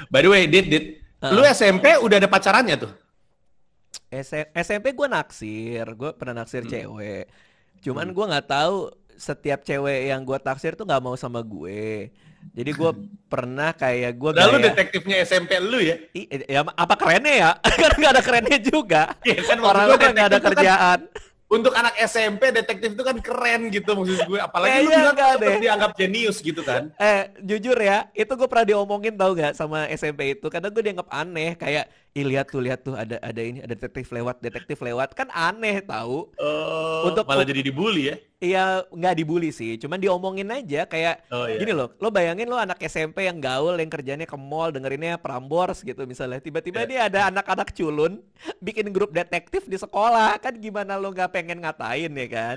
By 0.08 0.24
the 0.24 0.30
way, 0.32 0.48
Dit, 0.48 0.72
Dit, 0.72 0.84
lu 1.28 1.44
SMP 1.44 2.00
udah 2.00 2.16
ada 2.16 2.28
pacarannya 2.32 2.76
tuh? 2.80 2.92
S- 4.10 4.32
SMP 4.54 4.92
gue 4.92 5.04
naksir, 5.06 5.84
gue 5.84 6.10
pernah 6.12 6.40
naksir 6.40 6.64
Hmm. 6.64 6.70
cewek. 6.70 7.24
Cuman 7.80 8.08
gue 8.08 8.24
nggak 8.26 8.48
tahu 8.48 8.76
setiap 9.12 9.60
cewek 9.60 10.08
yang 10.08 10.22
gue 10.22 10.38
taksir 10.38 10.72
tuh 10.72 10.82
nggak 10.82 11.00
mau 11.00 11.14
sama 11.14 11.40
gue. 11.40 12.08
Jadi 12.54 12.70
gue 12.70 12.90
pernah 13.26 13.70
kayak 13.72 14.14
gue 14.14 14.30
Udah 14.30 14.46
lu 14.46 14.58
detektifnya 14.58 15.20
SMP 15.20 15.58
lu 15.58 15.78
ya? 15.78 15.98
ya 16.46 16.62
apa 16.64 16.94
kerennya 16.94 17.34
ya? 17.34 17.50
kan 17.82 17.92
nggak 17.92 18.12
ada 18.14 18.22
kerennya 18.22 18.58
juga. 18.58 19.02
Iya 19.20 19.40
kan, 19.44 19.58
Orang 19.58 19.84
orang 19.90 20.12
nggak 20.14 20.28
ada 20.28 20.38
kan- 20.38 20.46
kerjaan. 20.52 21.00
Untuk 21.48 21.72
anak 21.72 21.96
SMP 22.04 22.52
detektif 22.52 22.92
itu 22.92 23.00
kan 23.00 23.16
keren 23.18 23.72
gitu 23.72 23.96
maksud 23.96 24.20
gue. 24.22 24.36
Apalagi 24.36 24.84
lu 24.84 24.92
Kayaknya 24.92 25.00
bilang 25.00 25.16
deh. 25.40 25.56
dianggap 25.58 25.90
jenius 25.96 26.36
gitu 26.38 26.60
kan. 26.60 26.92
Eh, 26.94 27.32
jujur 27.40 27.72
ya, 27.74 28.04
itu 28.12 28.28
gue 28.28 28.44
pernah 28.44 28.68
diomongin 28.68 29.16
tau 29.16 29.32
gak 29.32 29.56
sama 29.56 29.88
SMP 29.88 30.36
itu. 30.36 30.44
Karena 30.46 30.68
gue 30.68 30.82
dianggap 30.84 31.08
aneh, 31.08 31.56
kayak, 31.56 31.88
ih 32.18 32.26
lihat 32.26 32.50
tuh, 32.50 32.58
lihat 32.58 32.82
tuh, 32.82 32.98
ada 32.98 33.22
ada 33.22 33.38
ini, 33.38 33.62
ada 33.62 33.70
detektif 33.70 34.10
lewat, 34.10 34.42
detektif 34.42 34.82
lewat, 34.82 35.14
kan 35.14 35.30
aneh 35.30 35.78
tahu. 35.80 36.26
Oh, 36.34 37.06
Untuk- 37.06 37.22
malah 37.22 37.46
jadi 37.46 37.62
dibully 37.62 38.10
ya? 38.10 38.16
Iya, 38.38 38.64
nggak 38.90 39.14
dibully 39.14 39.50
sih, 39.50 39.78
cuman 39.78 39.98
diomongin 39.98 40.50
aja 40.50 40.82
kayak 40.84 41.26
Oh, 41.30 41.46
iya. 41.46 41.58
gini 41.58 41.70
loh. 41.70 41.94
Lo 41.98 42.10
bayangin 42.10 42.46
lo 42.46 42.58
anak 42.58 42.82
SMP 42.82 43.26
yang 43.26 43.38
gaul, 43.38 43.78
yang 43.78 43.86
kerjanya 43.86 44.26
ke 44.26 44.34
mall, 44.34 44.70
dengerinnya 44.70 45.14
Prambors 45.16 45.82
gitu 45.82 46.02
misalnya. 46.04 46.38
Tiba-tiba 46.38 46.82
Iya. 46.82 46.90
nih 46.90 46.98
ada 47.06 47.20
anak-anak 47.30 47.70
culun 47.72 48.18
bikin 48.58 48.90
grup 48.90 49.10
detektif 49.10 49.66
di 49.66 49.74
sekolah, 49.74 50.38
kan 50.38 50.58
gimana 50.58 50.98
lo 50.98 51.10
nggak 51.10 51.30
pengen 51.30 51.62
ngatain 51.62 52.10
ya 52.10 52.26
kan? 52.26 52.56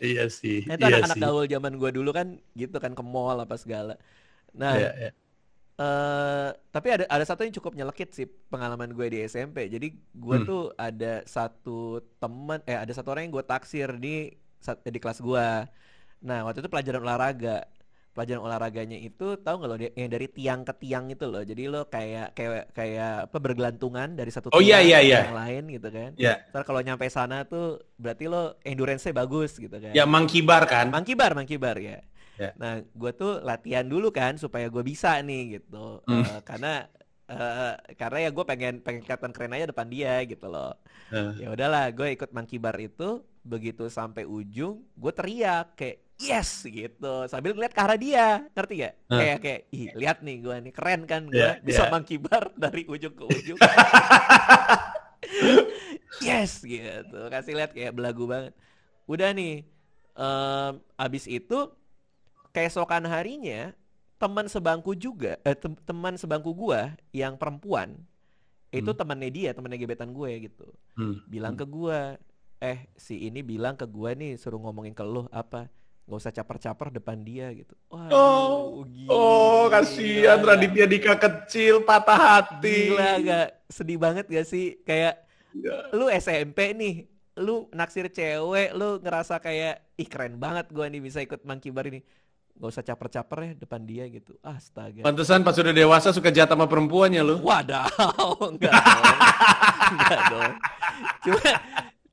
Iya 0.00 0.28
sih. 0.28 0.64
Nah, 0.64 0.76
itu 0.76 0.84
iya 0.84 0.96
anak-anak 0.96 1.16
sih. 1.16 1.24
gaul 1.24 1.44
zaman 1.44 1.72
gue 1.76 1.90
dulu 1.92 2.10
kan 2.12 2.26
gitu 2.52 2.76
kan 2.76 2.92
ke 2.92 3.00
mall 3.00 3.40
apa 3.40 3.56
segala. 3.56 3.96
Nah, 4.52 4.76
Iya, 4.76 4.90
iya. 4.98 5.10
Eh 5.74 6.48
tapi 6.70 6.86
ada 6.88 7.04
ada 7.06 7.24
satu 7.24 7.42
yang 7.42 7.50
cukup 7.52 7.74
nyelekit 7.74 8.10
sih 8.10 8.26
pengalaman 8.48 8.90
gue 8.90 9.06
di 9.08 9.18
SMP. 9.20 9.66
Jadi 9.66 9.90
gue 9.92 10.36
Hmm. 10.38 10.46
tuh 10.46 10.62
ada 10.74 11.22
satu 11.24 11.98
teman, 12.16 12.62
eh 12.64 12.78
ada 12.78 12.90
satu 12.90 13.10
orang 13.10 13.26
yang 13.26 13.34
gue 13.34 13.44
taksir 13.44 13.98
di 13.98 14.30
di 14.84 14.98
kelas 14.98 15.18
gue. 15.18 15.46
Nah 16.22 16.38
waktu 16.42 16.62
itu 16.62 16.70
pelajaran 16.70 17.02
olahraga. 17.02 17.66
Pelajaran 18.14 18.46
olahraganya 18.46 18.94
itu 18.94 19.34
tahu 19.42 19.58
nggak 19.58 19.66
lo 19.66 19.74
dia- 19.74 19.90
yang 19.98 20.06
dari 20.06 20.30
tiang 20.30 20.62
ke 20.62 20.70
tiang 20.78 21.10
itu 21.10 21.26
loh. 21.26 21.42
Jadi 21.42 21.66
lo 21.66 21.90
kayak 21.90 22.30
kayak 22.30 22.70
kayak 22.70 23.26
apa 23.26 23.38
bergelantungan 23.42 24.14
dari 24.14 24.30
satu 24.30 24.54
Oh, 24.54 24.62
iya, 24.62 24.78
tiang 24.78 24.86
iya, 24.86 24.98
ke 25.02 25.06
iya. 25.10 25.18
yang 25.26 25.34
lain 25.34 25.62
gitu 25.74 25.88
kan. 25.90 26.10
Iya. 26.14 26.34
Ntar 26.54 26.62
kalau 26.62 26.78
nyampe 26.78 27.10
sana 27.10 27.42
tuh 27.42 27.82
berarti 27.98 28.30
lo 28.30 28.54
endurance-nya 28.62 29.10
bagus 29.10 29.58
gitu 29.58 29.74
kan. 29.74 29.90
Ya 29.90 30.06
mangkibar 30.06 30.62
kan? 30.64 30.94
Mangkibar, 30.94 31.34
mangkibar 31.34 31.74
ya. 31.82 32.06
Ya. 32.34 32.50
Nah, 32.58 32.82
gue 32.82 33.12
tuh 33.14 33.38
latihan 33.40 33.86
dulu 33.86 34.10
kan 34.10 34.34
supaya 34.34 34.66
gue 34.66 34.82
bisa 34.82 35.18
nih 35.22 35.58
gitu. 35.60 36.02
Hmm. 36.06 36.22
Eh, 36.26 36.40
karena 36.42 36.72
eh, 37.30 37.74
karena 37.94 38.18
ya 38.26 38.30
gue 38.34 38.44
pengen 38.44 38.74
pengen 38.82 39.02
kelihatan 39.06 39.30
keren 39.30 39.54
aja 39.54 39.70
depan 39.70 39.86
dia 39.86 40.18
gitu 40.26 40.46
loh. 40.50 40.74
Eh. 41.14 41.46
Ya 41.46 41.48
udahlah, 41.54 41.90
gue 41.94 42.14
ikut 42.14 42.30
mangkibar 42.34 42.74
itu. 42.78 43.22
Begitu 43.44 43.92
sampai 43.92 44.24
ujung, 44.24 44.80
gue 44.96 45.12
teriak 45.12 45.76
kayak 45.76 46.00
yes 46.16 46.64
gitu 46.64 47.26
sambil 47.28 47.52
ngeliat 47.52 47.74
ke 47.76 47.80
arah 47.82 47.98
dia, 48.00 48.28
ngerti 48.56 48.74
gak? 48.80 48.94
Eh. 48.96 49.18
Kayak 49.20 49.38
kayak 49.44 49.60
ih 49.68 49.86
lihat 49.92 50.18
nih 50.24 50.36
gue 50.40 50.56
nih 50.64 50.72
keren 50.72 51.00
kan 51.04 51.22
gue 51.28 51.36
Iya, 51.36 51.60
bisa 51.60 51.84
iya. 51.84 51.92
mangkibar 51.92 52.56
dari 52.56 52.88
ujung 52.88 53.12
ke 53.12 53.24
ujung. 53.28 53.58
yes 56.24 56.62
gitu 56.62 57.20
kasih 57.28 57.52
lihat 57.58 57.70
kayak 57.74 57.92
belagu 57.92 58.24
banget 58.24 58.52
udah 59.04 59.34
nih 59.34 59.66
em, 60.14 60.72
abis 60.96 61.24
itu 61.26 61.68
keesokan 62.54 63.04
harinya 63.04 63.74
teman 64.16 64.46
sebangku 64.46 64.94
juga 64.94 65.36
eh, 65.42 65.52
tem- 65.52 65.80
teman 65.84 66.14
sebangku 66.14 66.54
gua 66.54 66.94
yang 67.10 67.34
perempuan 67.34 67.98
itu 68.70 68.90
Hmm. 68.90 68.98
temannya 68.98 69.30
dia 69.30 69.50
temannya 69.52 69.78
gebetan 69.78 70.10
gue 70.10 70.30
gitu 70.46 70.66
Hmm. 70.94 71.18
bilang 71.26 71.54
ke 71.54 71.66
gua 71.66 72.16
eh 72.58 72.86
si 72.96 73.26
ini 73.26 73.42
bilang 73.42 73.74
ke 73.74 73.86
gua 73.86 74.14
nih 74.14 74.34
suruh 74.34 74.58
ngomongin 74.58 74.94
ke 74.94 75.02
lu 75.02 75.26
apa 75.30 75.68
nggak 76.04 76.20
usah 76.20 76.32
caper-caper 76.32 76.88
depan 76.92 77.18
dia 77.20 77.48
gitu 77.52 77.74
Waduh, 77.88 78.12
Oh, 78.12 78.84
gila. 78.84 79.08
Oh, 79.10 79.64
kasihan 79.68 80.36
Raditya 80.38 80.84
Dika 80.84 81.16
kecil 81.16 81.80
patah 81.80 82.20
hati. 82.38 82.92
Gila 82.92 83.10
gak 83.24 83.48
sedih 83.72 83.96
banget 83.96 84.24
gak 84.28 84.46
sih 84.46 84.78
kayak 84.82 85.24
Ya. 85.54 85.86
lu 85.94 86.10
SMP 86.10 86.74
nih 86.74 87.06
lu 87.38 87.70
naksir 87.70 88.10
cewek 88.10 88.74
lu 88.74 88.98
ngerasa 88.98 89.38
kayak 89.38 89.86
ih 89.94 90.08
keren 90.10 90.34
banget 90.36 90.66
gua 90.70 90.90
nih 90.90 90.98
bisa 90.98 91.22
ikut 91.22 91.46
mangkibar 91.46 91.86
ini 91.86 92.02
gak 92.54 92.70
usah 92.70 92.84
caper-caper 92.86 93.38
ya 93.40 93.52
depan 93.58 93.80
dia 93.82 94.04
gitu. 94.06 94.38
Astaga. 94.40 95.02
Pantesan 95.02 95.42
pas 95.42 95.54
udah 95.54 95.74
dewasa 95.74 96.14
suka 96.14 96.30
jatah 96.30 96.54
sama 96.54 96.64
perempuannya 96.64 97.20
lu. 97.20 97.36
wadaw 97.42 97.90
enggak 98.54 98.70
dong. 98.72 99.18
Enggak 99.90 100.20
dong. 100.30 100.52
Cuma 101.24 101.42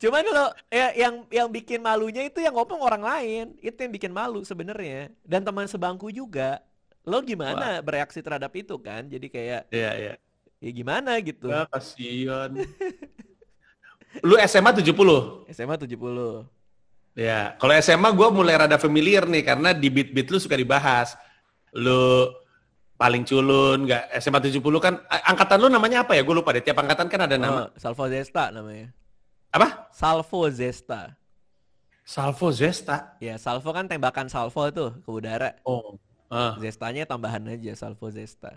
cuman 0.01 0.23
lo 0.25 0.45
ya 0.67 0.87
yang 0.97 1.15
yang 1.29 1.45
bikin 1.47 1.77
malunya 1.77 2.25
itu 2.25 2.41
yang 2.41 2.57
ngomong 2.57 2.81
orang 2.81 3.03
lain. 3.05 3.45
Itu 3.61 3.77
yang 3.79 3.93
bikin 3.93 4.09
malu 4.09 4.41
sebenarnya. 4.41 5.13
Dan 5.21 5.45
teman 5.45 5.69
sebangku 5.69 6.09
juga. 6.09 6.57
Lo 7.01 7.21
gimana 7.21 7.81
bereaksi 7.81 8.21
terhadap 8.21 8.49
itu 8.53 8.77
kan? 8.77 9.05
Jadi 9.05 9.25
kayak 9.29 9.69
Iya, 9.69 9.91
iya. 9.93 10.13
ya 10.57 10.69
gimana? 10.69 11.17
gitu. 11.21 11.49
Ya, 11.49 11.65
kasihan. 11.65 12.49
lu 14.21 14.35
SMA 14.41 14.69
70? 14.73 15.49
SMA 15.49 15.75
70 15.77 16.45
Ya, 17.11 17.59
kalau 17.59 17.75
SMA 17.83 18.09
gue 18.15 18.27
mulai 18.31 18.55
rada 18.55 18.79
familiar 18.79 19.27
nih 19.27 19.43
karena 19.43 19.75
di 19.75 19.91
beat-beat 19.91 20.31
lu 20.31 20.39
suka 20.39 20.55
dibahas. 20.55 21.19
Lu 21.75 22.31
paling 22.95 23.27
culun, 23.27 23.89
nggak 23.89 24.15
SMA 24.21 24.39
70 24.39 24.61
kan 24.79 24.93
angkatan 25.09 25.57
lu 25.59 25.67
namanya 25.67 26.07
apa 26.07 26.15
ya? 26.15 26.23
Gue 26.23 26.35
lupa 26.39 26.55
deh. 26.55 26.63
Tiap 26.63 26.79
angkatan 26.79 27.11
kan 27.11 27.27
ada 27.27 27.35
nama. 27.35 27.67
Oh, 27.67 27.69
Salvo 27.75 28.07
Zesta 28.07 28.53
namanya. 28.55 28.93
Apa? 29.51 29.91
Salvo 29.91 30.47
Zesta. 30.47 31.17
Salvo 32.07 32.47
Zesta. 32.55 33.19
Ya, 33.19 33.35
salvo 33.35 33.69
kan 33.75 33.91
tembakan 33.91 34.31
salvo 34.31 34.71
tuh 34.71 34.95
ke 35.03 35.09
udara. 35.11 35.51
Oh. 35.67 35.99
Ah, 36.31 36.55
Zestanya 36.63 37.03
tambahan 37.03 37.43
aja 37.43 37.75
salvo 37.75 38.07
Zesta. 38.07 38.55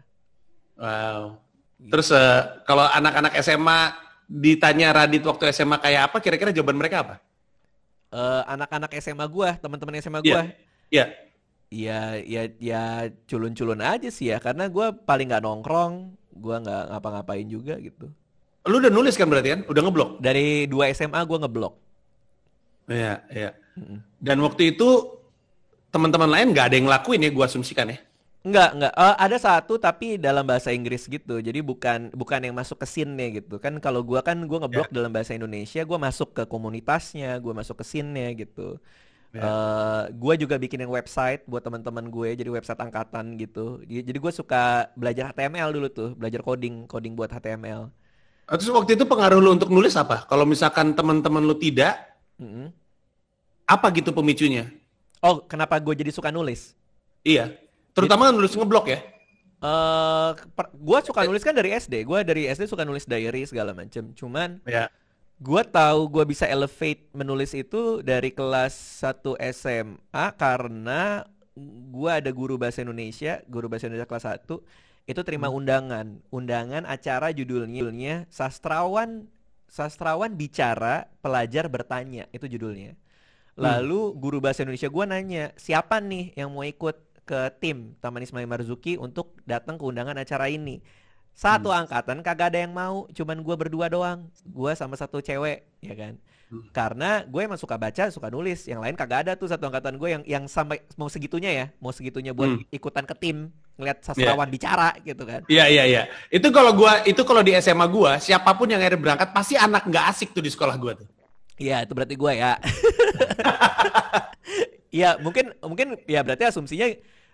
wow. 0.79 1.35
Terus 1.75 2.15
eh, 2.15 2.41
kalau 2.71 2.87
anak-anak 2.87 3.35
SMA 3.43 3.81
ditanya 4.31 4.95
Radit 4.95 5.27
waktu 5.27 5.51
SMA 5.51 5.83
kayak 5.83 6.11
apa, 6.11 6.17
kira-kira 6.23 6.55
jawaban 6.55 6.79
mereka 6.79 7.03
apa? 7.03 7.15
Eh, 8.15 8.43
anak-anak 8.47 8.95
SMA 9.03 9.27
gua, 9.27 9.59
teman-teman 9.59 9.99
SMA 9.99 10.23
Iya. 10.23 10.31
gua, 10.31 10.43
Iya. 10.87 11.05
ya 11.75 11.99
ya 12.23 12.43
ya 12.63 12.83
culun-culun 13.27 13.83
aja 13.83 14.07
sih 14.07 14.31
ya 14.31 14.39
karena 14.39 14.71
gua 14.71 14.95
paling 14.95 15.27
nggak 15.35 15.43
nongkrong, 15.43 16.15
gua 16.31 16.63
nggak 16.63 16.95
ngapa-ngapain 16.95 17.43
juga 17.51 17.75
gitu. 17.83 18.07
Lu 18.71 18.79
udah 18.79 18.93
nulis 18.95 19.19
kan 19.19 19.27
berarti 19.27 19.59
kan? 19.59 19.61
Udah 19.67 19.83
ngeblok? 19.83 20.11
Dari 20.23 20.71
dua 20.71 20.95
SMA 20.95 21.27
gua 21.27 21.43
ngeblok. 21.43 21.75
Iya, 22.87 23.27
iya. 23.35 23.51
Dan 24.23 24.39
waktu 24.47 24.79
itu 24.79 25.19
teman-teman 25.91 26.31
lain 26.31 26.55
nggak 26.55 26.67
ada 26.71 26.75
yang 26.79 26.87
ngelakuin 26.87 27.27
ya, 27.27 27.31
gua 27.35 27.51
asumsikan 27.51 27.91
ya. 27.91 27.99
Enggak, 28.45 28.69
enggak. 28.77 28.93
Eh, 28.93 29.17
ada 29.25 29.37
satu 29.41 29.81
tapi 29.81 30.21
dalam 30.21 30.45
bahasa 30.45 30.69
Inggris 30.69 31.09
gitu. 31.09 31.41
Jadi 31.41 31.59
bukan 31.65 32.13
bukan 32.13 32.41
yang 32.45 32.53
masuk 32.61 32.77
ke 32.83 32.87
scene-nya 32.93 33.27
gitu. 33.41 33.57
Kan 33.57 33.81
kalau 33.81 34.05
gua 34.05 34.21
kan 34.21 34.37
gua 34.45 34.59
ngeblok 34.63 34.93
dalam 34.93 35.09
bahasa 35.17 35.33
Indonesia, 35.33 35.81
gua 35.89 35.97
masuk 35.97 36.29
ke 36.37 36.43
komunitasnya, 36.45 37.41
gua 37.41 37.53
masuk 37.57 37.81
ke 37.81 37.85
scene-nya 37.89 38.29
gitu. 38.37 38.77
Ya. 39.35 39.41
Eh, 39.45 40.03
gua 40.23 40.35
juga 40.43 40.57
bikinin 40.63 40.89
website 40.89 41.43
buat 41.51 41.63
teman-teman 41.67 42.07
gue, 42.09 42.29
jadi 42.41 42.51
website 42.55 42.81
angkatan 42.81 43.37
gitu. 43.43 43.83
Jadi 43.89 44.19
gue 44.25 44.33
suka 44.33 44.89
belajar 44.97 45.25
HTML 45.31 45.71
dulu 45.77 45.89
tuh, 45.91 46.11
belajar 46.21 46.41
coding, 46.47 46.87
coding 46.89 47.15
buat 47.19 47.31
HTML. 47.35 47.83
Ah, 48.49 48.57
Terus 48.61 48.73
waktu 48.77 48.97
itu 48.97 49.05
pengaruh 49.09 49.41
lu 49.41 49.51
untuk 49.57 49.73
nulis 49.73 49.95
apa? 49.97 50.29
Kalau 50.29 50.45
misalkan 50.45 50.93
teman-teman 50.93 51.43
lu 51.49 51.57
tidak, 51.57 51.97
Mm-mm. 52.41 52.73
apa 53.69 53.87
gitu 53.97 54.11
pemicunya? 54.17 54.65
Oh, 55.25 55.43
kenapa 55.51 55.81
gue 55.83 55.95
jadi 55.97 56.11
suka 56.15 56.31
nulis? 56.31 56.77
Iya. 57.25 57.64
Terutama 57.95 58.35
nulis 58.35 58.53
ngeblok 58.53 58.87
ya. 58.91 58.99
Eh, 59.65 60.31
per- 60.53 60.75
gua 60.77 61.01
suka 61.01 61.25
nulis 61.25 61.41
kan 61.41 61.57
dari 61.57 61.73
SD. 61.73 62.05
Gua 62.05 62.21
dari 62.21 62.45
SD 62.45 62.69
suka 62.69 62.85
nulis 62.85 63.09
diary 63.09 63.49
segala 63.49 63.73
macem. 63.73 64.13
Cuman 64.13 64.61
Ya. 64.69 64.93
gua 65.41 65.65
tahu 65.65 66.11
gua 66.13 66.29
bisa 66.29 66.45
elevate 66.45 67.09
menulis 67.17 67.57
itu 67.57 68.05
dari 68.05 68.29
kelas 68.29 68.75
1 68.75 69.39
SMA 69.41 70.27
karena 70.37 71.25
gua 71.89 72.21
ada 72.21 72.29
guru 72.29 72.61
bahasa 72.61 72.85
Indonesia, 72.85 73.41
guru 73.49 73.71
bahasa 73.73 73.89
Indonesia 73.89 74.11
kelas 74.11 74.27
1 74.27 74.61
itu 75.07 75.21
terima 75.25 75.49
undangan. 75.49 76.21
Undangan 76.29 76.85
acara 76.85 77.33
judulnya, 77.33 77.79
judulnya 77.81 78.15
sastrawan 78.29 79.31
sastrawan 79.65 80.37
bicara, 80.37 81.09
pelajar 81.25 81.73
bertanya. 81.73 82.29
Itu 82.37 82.47
judulnya. 82.47 83.01
Lalu 83.55 84.13
guru 84.19 84.43
bahasa 84.45 84.61
Indonesia 84.61 84.93
gua 84.93 85.09
nanya, 85.09 85.55
siapa 85.57 86.03
nih 86.05 86.37
yang 86.37 86.53
mau 86.53 86.67
ikut 86.67 87.14
ke 87.25 87.51
tim 87.59 87.97
Taman 87.99 88.23
Ismail 88.23 88.47
Marzuki 88.47 88.95
untuk 88.97 89.35
datang 89.45 89.81
ke 89.81 89.85
undangan 89.85 90.17
acara 90.17 90.49
ini? 90.49 90.81
Satu 91.35 91.75
angkatan 91.75 92.23
kagak 92.23 92.55
ada 92.55 92.63
yang 92.63 92.71
mau, 92.71 93.11
cuman 93.11 93.43
gua 93.43 93.59
berdua 93.59 93.91
doang. 93.91 94.31
Gua 94.47 94.71
sama 94.79 94.95
satu 94.95 95.19
cewek, 95.19 95.67
ya 95.83 95.99
kan? 95.99 96.15
Karena 96.71 97.27
gue 97.27 97.43
emang 97.43 97.59
suka 97.59 97.75
baca, 97.75 98.07
suka 98.15 98.31
nulis. 98.31 98.71
Yang 98.71 98.87
lain 98.87 98.95
kagak 98.95 99.27
ada 99.27 99.33
tuh 99.35 99.51
satu 99.51 99.67
angkatan 99.67 99.99
gue 99.99 100.07
yang 100.07 100.23
yang 100.23 100.45
sampai 100.47 100.79
mau 100.95 101.11
segitunya 101.11 101.51
ya, 101.51 101.67
mau 101.83 101.91
segitunya 101.91 102.31
buat 102.31 102.55
Hmm. 102.55 102.63
ikutan 102.71 103.03
ke 103.03 103.15
tim, 103.19 103.51
ngeliat 103.75 104.07
sastrawan 104.07 104.47
bicara 104.47 104.95
gitu 105.03 105.27
kan. 105.27 105.43
Iya 105.51 105.67
iya 105.67 105.83
iya. 105.83 106.03
Itu 106.31 106.55
kalau 106.55 106.71
gua 106.71 107.03
itu 107.03 107.19
kalau 107.27 107.43
di 107.43 107.59
SMA 107.59 107.91
gua, 107.91 108.23
siapa 108.23 108.55
pun 108.55 108.71
yang 108.71 108.79
akhirnya 108.79 109.03
berangkat 109.03 109.35
pasti 109.35 109.59
anak 109.59 109.91
nggak 109.91 110.05
asik 110.15 110.31
tuh 110.31 110.45
di 110.45 110.55
sekolah 110.55 110.79
gua 110.79 110.95
tuh. 110.95 111.11
Iya, 111.59 111.83
itu 111.83 111.93
berarti 111.95 112.15
gue 112.15 112.33
ya. 112.35 112.55
Iya, 114.95 115.19
mungkin 115.19 115.51
mungkin 115.59 115.99
ya 116.07 116.23
berarti 116.23 116.45
asumsinya 116.47 116.87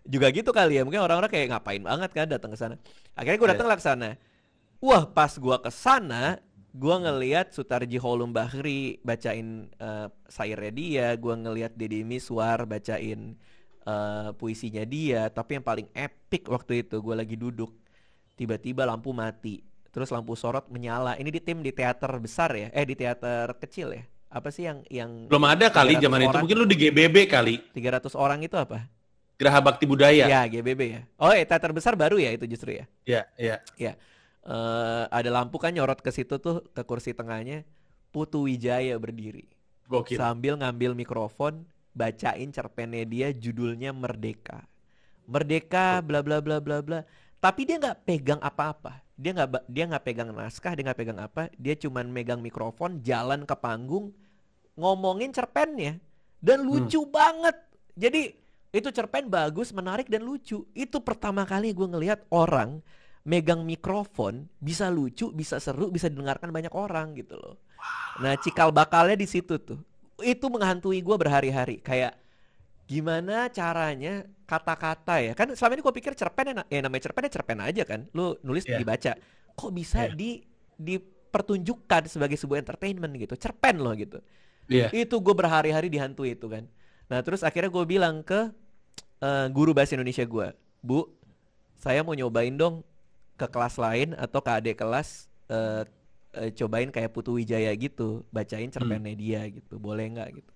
juga 0.09 0.27
gitu 0.33 0.49
kali 0.51 0.81
ya. 0.81 0.83
Mungkin 0.87 1.01
orang-orang 1.05 1.29
kayak 1.29 1.47
ngapain 1.53 1.83
banget 1.85 2.11
kan 2.17 2.27
datang 2.35 2.51
ke 2.55 2.59
sana. 2.59 2.75
Akhirnya 3.13 3.37
gue 3.37 3.49
Iya. 3.49 3.55
datang 3.57 3.69
lah 3.69 3.77
ke 3.77 3.85
sana. 3.85 4.09
Wah, 4.81 5.05
pas 5.05 5.33
gua 5.37 5.61
ke 5.61 5.69
sana, 5.69 6.41
gua 6.73 6.97
ngelihat 7.05 7.53
Sutarji 7.53 8.01
Holum 8.01 8.33
Bahri 8.33 8.97
bacain 9.05 9.69
eh, 9.77 10.09
syairnya 10.33 10.73
dia, 10.73 11.07
gua 11.21 11.37
ngelihat 11.37 11.77
Deddy 11.77 12.01
Miswar 12.01 12.65
bacain 12.65 13.37
eh, 13.85 14.29
puisinya 14.41 14.85
dia, 14.89 15.29
tapi 15.29 15.61
yang 15.61 15.67
paling 15.67 15.89
epic 15.93 16.49
waktu 16.49 16.73
itu 16.89 16.97
gua 17.05 17.21
lagi 17.21 17.37
duduk, 17.37 17.73
tiba-tiba 18.41 18.89
lampu 18.89 19.13
mati, 19.13 19.61
terus 19.93 20.09
lampu 20.09 20.33
sorot 20.33 20.65
menyala. 20.73 21.21
Ini 21.21 21.29
di 21.29 21.41
tim 21.45 21.61
di 21.61 21.73
teater 21.77 22.09
besar 22.17 22.51
ya, 22.57 22.69
eh 22.73 22.85
di 22.89 22.97
teater 22.97 23.53
kecil 23.61 23.89
ya. 24.01 24.05
Apa 24.31 24.55
sih 24.55 24.63
yang 24.63 24.87
yang 24.87 25.27
Belum 25.27 25.43
ada 25.43 25.67
kali 25.75 25.99
300 25.99 26.05
zaman 26.07 26.21
itu. 26.23 26.37
Mungkin 26.39 26.57
lu 26.63 26.67
di 26.71 26.77
GBB 26.79 27.27
kali. 27.27 27.59
300 27.75 28.15
orang 28.15 28.39
itu 28.47 28.55
apa? 28.55 28.87
Geraha 29.35 29.59
Bakti 29.59 29.85
Budaya. 29.91 30.31
Ya, 30.31 30.47
GBB 30.47 30.81
ya. 30.87 31.03
Oh, 31.19 31.35
eh 31.35 31.43
teater 31.43 31.75
besar 31.75 31.99
baru 31.99 32.21
ya 32.21 32.31
itu 32.31 32.47
justru 32.47 32.79
ya. 32.79 32.87
Iya, 33.03 33.23
iya. 33.41 33.57
Ya, 33.75 33.93
eh, 34.47 35.05
ada 35.11 35.31
lampu 35.35 35.59
kan 35.59 35.75
nyorot 35.75 35.99
ke 35.99 36.15
situ 36.15 36.39
tuh 36.39 36.63
ke 36.71 36.83
kursi 36.87 37.11
tengahnya. 37.11 37.67
Putu 38.11 38.43
Wijaya 38.51 38.99
berdiri 38.99 39.47
Gokil. 39.87 40.19
sambil 40.19 40.59
ngambil 40.59 40.99
mikrofon 40.99 41.63
bacain 41.95 42.51
cerpennya 42.51 43.07
dia 43.07 43.29
judulnya 43.31 43.95
Merdeka. 43.95 44.67
Merdeka 45.31 46.03
bla 46.03 46.23
bla 46.23 46.43
bla 46.43 46.59
bla 46.59 46.83
bla. 46.83 47.01
Tapi 47.39 47.65
dia 47.65 47.79
nggak 47.79 48.03
pegang 48.05 48.41
apa-apa. 48.43 49.03
Dia 49.21 49.37
nggak 49.37 49.69
dia 49.69 49.85
nggak 49.85 50.05
pegang 50.09 50.33
naskah, 50.33 50.73
dia 50.73 50.89
nggak 50.89 50.99
pegang 51.05 51.21
apa. 51.21 51.53
Dia 51.61 51.77
cuman 51.77 52.09
megang 52.09 52.41
mikrofon, 52.41 53.05
jalan 53.05 53.45
ke 53.45 53.53
panggung, 53.53 54.17
ngomongin 54.81 55.29
cerpennya 55.29 56.01
dan 56.41 56.65
lucu 56.65 57.05
banget. 57.05 57.53
Jadi 58.01 58.33
itu 58.73 58.89
cerpen 58.89 59.29
bagus, 59.29 59.77
menarik 59.77 60.09
dan 60.09 60.25
lucu. 60.25 60.65
Itu 60.73 61.05
pertama 61.05 61.45
kali 61.45 61.77
gue 61.77 61.85
ngelihat 61.85 62.25
orang 62.33 62.81
megang 63.29 63.61
mikrofon 63.69 64.49
bisa 64.57 64.89
lucu, 64.89 65.29
bisa 65.37 65.61
seru, 65.61 65.93
bisa 65.93 66.09
didengarkan 66.09 66.49
banyak 66.49 66.73
orang 66.73 67.13
gitu 67.13 67.37
loh. 67.37 67.61
Nah 68.25 68.41
cikal 68.41 68.73
bakalnya 68.73 69.21
di 69.21 69.29
situ 69.29 69.61
tuh. 69.61 69.81
Itu 70.21 70.49
menghantui 70.49 71.05
gue 71.05 71.17
berhari-hari. 71.21 71.85
Kayak 71.85 72.17
gimana 72.91 73.47
caranya 73.55 74.27
kata-kata 74.51 75.23
ya. 75.23 75.33
Kan 75.39 75.55
selama 75.55 75.79
ini 75.79 75.83
gue 75.87 75.95
pikir 75.95 76.13
cerpen 76.19 76.51
ya, 76.51 76.55
ya 76.67 76.81
namanya 76.83 77.07
cerpen 77.07 77.23
ya 77.23 77.33
cerpen 77.39 77.59
aja 77.63 77.83
kan. 77.87 78.11
Lu 78.11 78.35
nulis 78.43 78.67
Iya. 78.67 78.83
dibaca. 78.83 79.13
Kok 79.55 79.71
bisa 79.71 80.11
Iya. 80.11 80.19
di 80.19 80.31
dipertunjukkan 80.75 82.11
sebagai 82.11 82.35
sebuah 82.35 82.59
entertainment 82.59 83.15
gitu. 83.15 83.39
Cerpen 83.39 83.79
loh 83.79 83.95
gitu. 83.95 84.19
Iya. 84.67 84.91
Itu 84.91 85.23
gue 85.23 85.35
berhari-hari 85.37 85.87
dihantui 85.87 86.35
itu 86.35 86.51
kan. 86.51 86.67
Nah 87.07 87.23
terus 87.23 87.47
akhirnya 87.47 87.71
gue 87.71 87.85
bilang 87.87 88.27
ke 88.27 88.51
eh, 89.21 89.47
guru 89.53 89.71
bahasa 89.71 89.95
Indonesia 89.95 90.25
gue, 90.25 90.49
Bu, 90.81 91.05
saya 91.77 92.01
mau 92.01 92.17
nyobain 92.17 92.57
dong 92.57 92.81
ke 93.37 93.47
kelas 93.47 93.77
lain 93.77 94.17
atau 94.17 94.41
ke 94.41 94.51
adik 94.51 94.81
kelas 94.81 95.29
eh, 95.47 95.85
eh, 96.41 96.51
cobain 96.57 96.89
kayak 96.89 97.13
Putu 97.13 97.37
Wijaya 97.37 97.69
gitu, 97.77 98.25
bacain 98.33 98.73
cerpennya 98.73 99.13
dia 99.13 99.45
gitu, 99.47 99.77
boleh 99.77 100.09
nggak 100.09 100.29
gitu. 100.41 100.51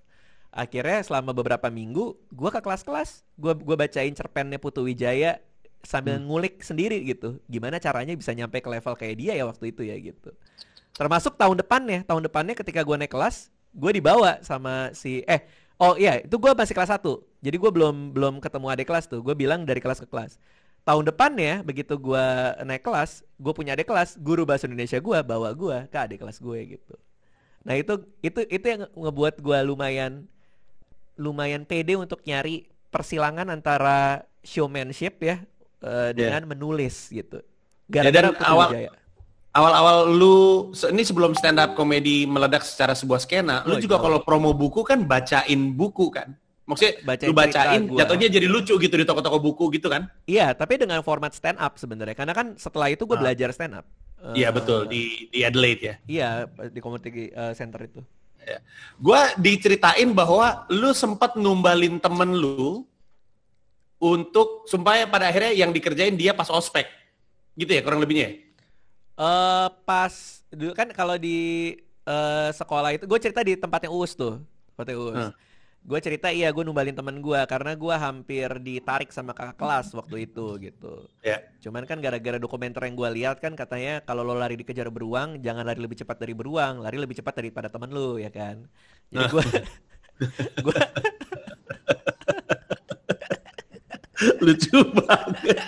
Akhirnya 0.55 1.03
selama 1.03 1.35
beberapa 1.35 1.67
minggu, 1.67 2.15
gue 2.31 2.51
ke 2.55 2.61
kelas-kelas, 2.63 3.27
gue 3.35 3.53
gua 3.59 3.75
bacain 3.75 4.15
cerpennya 4.15 4.63
Putu 4.63 4.87
Wijaya 4.87 5.43
sambil 5.83 6.23
ngulik 6.23 6.63
sendiri 6.63 7.03
gitu, 7.03 7.43
gimana 7.51 7.83
caranya 7.83 8.15
bisa 8.15 8.31
nyampe 8.31 8.63
ke 8.63 8.71
level 8.71 8.95
kayak 8.95 9.19
dia 9.19 9.33
ya 9.35 9.45
waktu 9.51 9.75
itu 9.75 9.83
ya 9.83 9.99
gitu. 9.99 10.31
Termasuk 10.95 11.35
tahun 11.35 11.59
depannya, 11.59 12.07
tahun 12.07 12.31
depannya 12.31 12.55
ketika 12.55 12.87
gue 12.87 12.97
naik 12.97 13.11
kelas, 13.11 13.51
gue 13.75 13.91
dibawa 13.99 14.39
sama 14.47 14.95
si 14.95 15.27
eh 15.27 15.43
oh 15.83 15.99
iya 15.99 16.23
itu 16.23 16.39
gue 16.39 16.55
masih 16.55 16.71
kelas 16.71 16.95
1 16.95 17.03
jadi 17.43 17.57
gue 17.59 17.71
belum 17.75 18.15
belum 18.15 18.35
ketemu 18.39 18.67
adik 18.71 18.87
kelas 18.89 19.05
tuh. 19.11 19.21
Gue 19.21 19.35
bilang 19.35 19.67
dari 19.67 19.83
kelas 19.83 20.01
ke 20.01 20.09
kelas. 20.09 20.39
Tahun 20.87 21.03
depannya 21.05 21.67
begitu 21.67 21.99
gue 21.99 22.25
naik 22.63 22.87
kelas 22.87 23.27
gue 23.37 23.53
punya 23.53 23.75
adik 23.75 23.91
kelas 23.91 24.17
guru 24.23 24.47
bahasa 24.47 24.71
Indonesia 24.71 25.03
gue 25.03 25.19
bawa 25.21 25.51
gue 25.53 25.77
ke 25.91 25.99
adik 25.99 26.23
kelas 26.23 26.39
gue 26.39 26.79
gitu. 26.79 26.95
Nah 27.67 27.75
itu 27.75 28.01
itu 28.23 28.41
itu 28.49 28.65
yang 28.65 28.87
ngebuat 28.95 29.43
gue 29.43 29.59
lumayan 29.67 30.25
lumayan 31.17 31.63
pede 31.63 31.95
untuk 31.95 32.21
nyari 32.23 32.65
persilangan 32.89 33.49
antara 33.49 34.23
showmanship 34.41 35.19
ya 35.19 35.37
eh, 35.81 36.11
dengan 36.13 36.47
menulis 36.47 37.09
gitu 37.09 37.41
gara-gara 37.85 38.29
dan 38.29 38.35
Putu 38.35 38.45
awal- 38.45 38.73
Wijaya. 38.73 38.93
Awal-awal 39.53 40.11
lu 40.11 40.37
ini 40.85 41.07
sebelum 41.07 41.31
stand 41.31 41.63
up 41.63 41.79
komedi 41.79 42.27
meledak 42.27 42.67
secara 42.67 42.91
sebuah 42.91 43.23
skena, 43.23 43.63
lu 43.63 43.79
Oh, 43.79 43.79
juga 43.79 43.95
jauh. 43.95 44.03
kalau 44.03 44.19
promo 44.19 44.51
buku 44.51 44.83
kan 44.83 45.07
bacain 45.07 45.71
buku 45.71 46.11
kan. 46.11 46.35
Maksudnya 46.67 46.99
Bacain 47.07 47.29
lu 47.29 47.35
bacain 47.37 47.81
jatuhnya 47.87 48.27
jadi 48.27 48.51
lucu 48.51 48.75
gitu 48.75 48.95
di 48.97 49.07
toko-toko 49.07 49.39
buku 49.39 49.71
gitu 49.71 49.87
kan. 49.87 50.11
Iya, 50.25 50.57
tapi 50.57 50.75
dengan 50.75 50.99
format 51.07 51.31
stand 51.31 51.63
up 51.63 51.77
sebenarnya. 51.77 52.17
Karena 52.17 52.33
kan 52.33 52.59
setelah 52.59 52.91
itu 52.91 53.07
gue 53.07 53.15
Ah. 53.15 53.23
belajar 53.23 53.55
stand 53.55 53.79
up. 53.79 53.87
Iya 54.33 54.49
Eh, 54.49 54.53
betul 54.53 54.81
di 54.89 55.03
di 55.29 55.47
Adelaide 55.47 55.83
ya. 55.85 55.95
Iya, 56.03 56.29
di 56.67 56.81
community 56.81 57.31
eh, 57.31 57.53
center 57.53 57.79
itu. 57.79 58.03
Gua 59.01 59.33
diceritain 59.41 60.09
bahwa 60.13 60.69
lu 60.71 60.91
sempat 60.95 61.35
numbalin 61.35 61.99
temen 61.99 62.35
lu 62.37 62.87
untuk 63.99 64.69
supaya 64.69 65.09
pada 65.09 65.33
akhirnya 65.33 65.57
yang 65.57 65.73
dikerjain 65.73 66.15
dia 66.15 66.37
pas 66.37 66.51
ospek. 66.53 66.85
Gitu 67.57 67.71
ya 67.71 67.81
kurang 67.81 68.03
lebihnya 68.05 68.25
ya? 68.29 68.33
Eh 69.15 69.69
pas 69.87 70.13
dulu 70.51 70.73
kan 70.75 70.91
kalau 70.91 71.17
di 71.17 71.73
eh, 72.05 72.51
sekolah 72.53 72.95
itu 72.95 73.05
gue 73.07 73.19
cerita 73.23 73.41
di 73.41 73.55
tempatnya 73.57 73.91
Uus 73.91 74.13
tuh, 74.13 74.43
tempatnya 74.75 74.97
Uus. 74.99 75.17
Hmm. 75.17 75.33
Gue 75.85 76.01
cerita 76.01 76.33
iya 76.33 76.49
gue 76.49 76.65
numbalin 76.65 76.97
temen 76.97 77.21
gue 77.21 77.41
karena 77.45 77.77
gue 77.77 77.95
hampir 77.95 78.49
ditarik 78.65 79.13
sama 79.13 79.37
kakak 79.37 79.61
kelas 79.61 79.93
waktu 79.93 80.25
itu 80.25 80.57
gitu. 80.57 81.05
Ya. 81.21 81.45
Cuman 81.61 81.85
kan 81.85 82.01
gara-gara 82.01 82.41
dokumenter 82.41 82.89
yang 82.89 82.97
gue 82.97 83.11
lihat 83.21 83.37
kan 83.45 83.53
katanya 83.53 84.01
kalau 84.01 84.25
lo 84.25 84.33
lari 84.33 84.57
dikejar 84.57 84.89
beruang 84.89 85.45
jangan 85.45 85.69
lari 85.69 85.85
lebih 85.85 86.01
cepat 86.01 86.17
dari 86.17 86.33
beruang, 86.33 86.81
lari 86.81 86.97
lebih 86.97 87.21
cepat 87.21 87.37
daripada 87.37 87.69
temen 87.69 87.93
lu 87.93 88.17
ya 88.17 88.33
kan. 88.33 88.65
Jadi 89.13 89.25
gue 89.29 89.45
gue 90.65 90.81
Lucu 94.41 94.79
banget. 95.05 95.61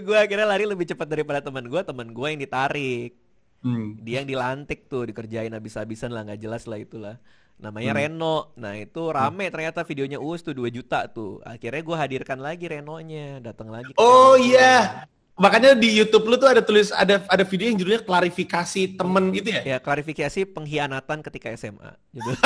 gue 0.00 0.16
akhirnya 0.16 0.48
lari 0.48 0.64
lebih 0.64 0.88
cepat 0.88 1.12
daripada 1.12 1.44
teman 1.44 1.68
gue 1.68 1.80
teman 1.84 2.08
gue 2.08 2.26
yang 2.32 2.40
ditarik 2.40 3.12
Hmm. 3.66 3.98
Dia 3.98 4.22
yang 4.22 4.30
dilantik 4.30 4.86
tuh 4.86 5.10
dikerjain 5.10 5.50
habis-habisan 5.50 6.14
lah 6.14 6.22
nggak 6.22 6.38
jelas 6.38 6.70
lah 6.70 6.78
itulah. 6.78 7.16
Namanya 7.56 7.92
Hmm. 7.92 8.00
Reno. 8.04 8.36
Nah 8.54 8.76
itu 8.76 9.02
rame 9.08 9.48
ternyata 9.48 9.80
videonya 9.80 10.20
Uus 10.20 10.44
tuh 10.44 10.52
2 10.52 10.68
juta 10.68 11.08
tuh. 11.08 11.40
Akhirnya 11.40 11.80
gue 11.80 11.96
hadirkan 11.96 12.38
lagi 12.38 12.68
Renonya, 12.68 13.40
datang 13.40 13.72
lagi. 13.72 13.96
Oh 13.96 14.36
iya. 14.36 15.08
gua. 15.08 15.14
Makanya 15.36 15.76
di 15.76 15.92
YouTube 15.92 16.24
lu 16.28 16.36
tuh 16.36 16.48
ada 16.48 16.64
tulis 16.64 16.88
ada 16.90 17.20
ada 17.28 17.44
video 17.44 17.68
yang 17.68 17.76
judulnya 17.76 18.00
klarifikasi 18.00 18.96
temen 18.96 19.24
gitu 19.32 19.48
ya? 19.52 19.62
Ya 19.64 19.76
klarifikasi 19.80 20.48
pengkhianatan 20.48 21.20
ketika 21.20 21.52
SMA. 21.52 21.92
Gitu. 22.12 22.30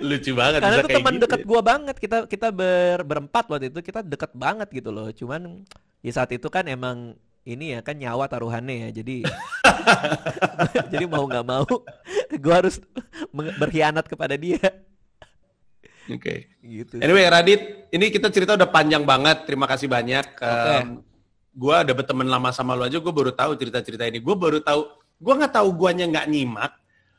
Lucu 0.00 0.32
banget 0.32 0.64
Karena 0.64 0.80
itu 0.80 0.88
teman 0.88 1.12
gitu 1.16 1.22
dekat 1.28 1.40
ya. 1.40 1.46
gua 1.48 1.60
banget. 1.60 1.96
Kita 2.00 2.18
kita 2.24 2.48
ber, 2.48 3.04
berempat 3.04 3.44
waktu 3.48 3.68
itu 3.68 3.80
kita 3.84 4.00
deket 4.00 4.32
banget 4.32 4.68
gitu 4.72 4.88
loh. 4.88 5.12
Cuman 5.12 5.64
di 6.00 6.10
saat 6.12 6.32
itu 6.32 6.48
kan 6.48 6.64
emang 6.64 7.12
ini 7.46 7.78
ya 7.78 7.80
kan 7.80 7.94
nyawa 7.94 8.26
taruhannya 8.26 8.90
ya. 8.90 9.00
Jadi 9.00 9.22
jadi 10.92 11.04
mau 11.06 11.24
nggak 11.24 11.46
mau 11.46 11.64
gua 12.42 12.54
harus 12.58 12.82
berkhianat 13.32 14.10
kepada 14.10 14.34
dia 14.34 14.58
Oke. 16.06 16.50
gitu. 16.62 17.02
Anyway, 17.02 17.26
Radit, 17.26 17.90
ini 17.90 18.10
kita 18.14 18.30
cerita 18.30 18.54
udah 18.54 18.70
panjang 18.70 19.02
banget. 19.02 19.42
Terima 19.46 19.66
kasih 19.66 19.90
banyak. 19.90 20.38
Em, 20.38 21.02
gua 21.50 21.82
udah 21.82 21.94
berteman 21.94 22.28
lama 22.30 22.54
sama 22.54 22.78
lu 22.78 22.86
aja, 22.86 23.02
gue 23.02 23.14
baru 23.14 23.34
tahu 23.34 23.58
cerita-cerita 23.58 24.06
ini. 24.06 24.22
Gue 24.22 24.38
baru 24.38 24.62
tahu, 24.62 24.86
gua 25.18 25.34
nggak 25.34 25.54
tahu 25.58 25.68
guanya 25.74 26.06
nggak 26.06 26.26
nyimak 26.30 26.72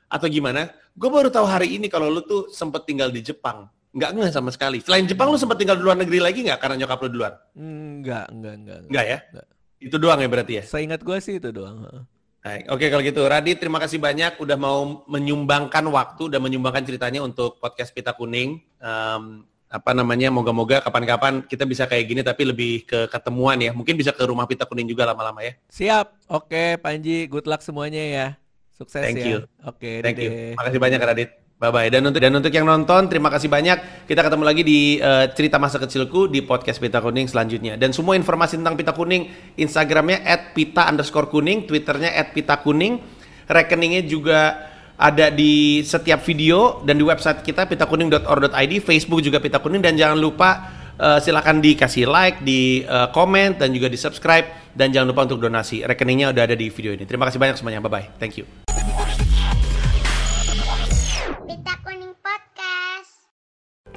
atau 0.08 0.28
gimana. 0.32 0.72
Gue 0.96 1.10
baru 1.12 1.28
tahu 1.30 1.46
hari 1.46 1.78
ini 1.78 1.92
kalau 1.92 2.10
lu 2.10 2.24
tuh 2.24 2.48
sempet 2.50 2.88
tinggal 2.88 3.12
di 3.12 3.20
Jepang. 3.22 3.68
Nggak 3.92 4.12
ngeh 4.16 4.32
sama 4.32 4.50
sekali. 4.56 4.80
Selain 4.80 5.04
Jepang, 5.04 5.30
lu 5.30 5.38
sempet 5.38 5.60
tinggal 5.60 5.76
di 5.76 5.84
luar 5.84 6.00
negeri 6.00 6.24
lagi 6.24 6.48
nggak 6.48 6.60
karena 6.64 6.76
nyokap 6.80 7.00
lu 7.06 7.10
duluan? 7.12 7.34
Enggak, 7.60 8.26
enggak, 8.32 8.54
enggak. 8.56 8.78
Nggak 8.88 9.06
ya? 9.06 9.20
Nggak. 9.36 9.48
Itu 9.78 10.02
doang 10.02 10.18
ya 10.22 10.30
berarti 10.30 10.54
ya? 10.60 10.64
Seingat 10.66 11.06
gua 11.06 11.22
sih 11.22 11.38
itu 11.38 11.50
doang. 11.54 11.86
heeh. 11.86 12.04
Baik, 12.48 12.64
Oke 12.72 12.86
kalau 12.88 13.04
gitu, 13.04 13.22
Radit 13.28 13.60
terima 13.60 13.76
kasih 13.76 14.00
banyak 14.00 14.40
udah 14.40 14.56
mau 14.56 15.04
menyumbangkan 15.04 15.84
waktu 15.92 16.32
dan 16.32 16.40
menyumbangkan 16.40 16.80
ceritanya 16.88 17.20
untuk 17.20 17.60
podcast 17.60 17.92
Pita 17.92 18.16
Kuning. 18.16 18.64
Em, 18.80 19.44
apa 19.68 19.92
namanya? 19.92 20.32
Moga-moga 20.32 20.80
kapan-kapan 20.80 21.44
kita 21.44 21.68
bisa 21.68 21.84
kayak 21.84 22.08
gini 22.08 22.22
tapi 22.24 22.48
lebih 22.48 22.88
ke 22.88 23.12
ketemuan 23.12 23.60
ya. 23.60 23.76
Mungkin 23.76 24.00
bisa 24.00 24.16
ke 24.16 24.24
rumah 24.24 24.48
Pita 24.48 24.64
Kuning 24.64 24.88
juga 24.88 25.04
lama-lama 25.04 25.44
ya. 25.44 25.60
Siap. 25.68 26.32
Oke, 26.32 26.80
Panji, 26.80 27.28
good 27.28 27.52
luck 27.52 27.60
semuanya 27.60 28.00
ya. 28.00 28.28
Sukses 28.72 29.04
Thank 29.04 29.20
ya. 29.20 29.28
you. 29.28 29.38
Oke, 29.68 30.00
Thank 30.00 30.22
you. 30.24 30.32
Dede. 30.32 30.56
Makasih 30.56 30.80
banyak 30.80 31.00
Radit. 31.04 31.30
Bye 31.58 31.74
bye. 31.74 31.90
Dan 31.90 32.06
untuk 32.06 32.22
dan 32.22 32.30
untuk 32.38 32.54
yang 32.54 32.70
nonton 32.70 33.10
terima 33.10 33.34
kasih 33.34 33.50
banyak. 33.50 34.06
Kita 34.06 34.22
ketemu 34.22 34.44
lagi 34.46 34.62
di 34.62 35.02
eh, 35.02 35.26
cerita 35.34 35.58
masa 35.58 35.82
kecilku 35.82 36.30
di 36.30 36.46
podcast 36.46 36.78
Pita 36.78 37.02
Kuning 37.02 37.26
selanjutnya. 37.26 37.74
Dan 37.82 37.98
semua 37.98 38.14
informasi 38.14 38.62
tentang 38.62 38.78
Pita 38.78 38.94
Kuning, 38.94 39.58
Instagramnya 39.58 40.22
@pita 40.54 40.86
underscore 40.86 41.34
kuning, 41.34 41.66
Twitternya 41.66 42.14
@pita 42.30 42.62
kuning, 42.62 43.02
rekeningnya 43.50 44.06
juga 44.06 44.70
ada 44.98 45.34
di 45.34 45.82
setiap 45.82 46.22
video 46.22 46.86
dan 46.86 46.98
di 46.98 47.06
website 47.06 47.42
kita 47.42 47.66
pitakuning.or.id, 47.70 48.74
Facebook 48.82 49.22
juga 49.26 49.42
Pita 49.42 49.58
Kuning 49.58 49.82
dan 49.82 49.98
jangan 49.98 50.18
lupa 50.22 50.50
eh, 50.94 51.18
silakan 51.26 51.58
dikasih 51.58 52.06
like, 52.06 52.38
di 52.46 52.86
eh, 52.86 53.10
komen 53.10 53.58
dan 53.58 53.74
juga 53.74 53.90
di 53.90 53.98
subscribe 53.98 54.78
dan 54.78 54.94
jangan 54.94 55.10
lupa 55.10 55.26
untuk 55.26 55.42
donasi. 55.42 55.82
Rekeningnya 55.82 56.30
udah 56.30 56.44
ada 56.46 56.54
di 56.54 56.70
video 56.70 56.94
ini. 56.94 57.10
Terima 57.10 57.26
kasih 57.26 57.42
banyak 57.42 57.58
semuanya. 57.58 57.82
Bye 57.82 57.90
bye. 57.90 58.06
Thank 58.22 58.38
you. 58.38 58.67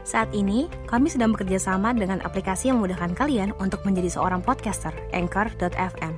Saat 0.02 0.32
ini, 0.32 0.66
kami 0.88 1.12
sedang 1.12 1.36
bekerja 1.36 1.60
sama 1.60 1.92
dengan 1.92 2.18
aplikasi 2.24 2.72
yang 2.72 2.80
memudahkan 2.80 3.12
kalian 3.14 3.52
untuk 3.60 3.84
menjadi 3.84 4.08
seorang 4.08 4.40
podcaster, 4.40 4.92
Anchor.fm. 5.12 6.14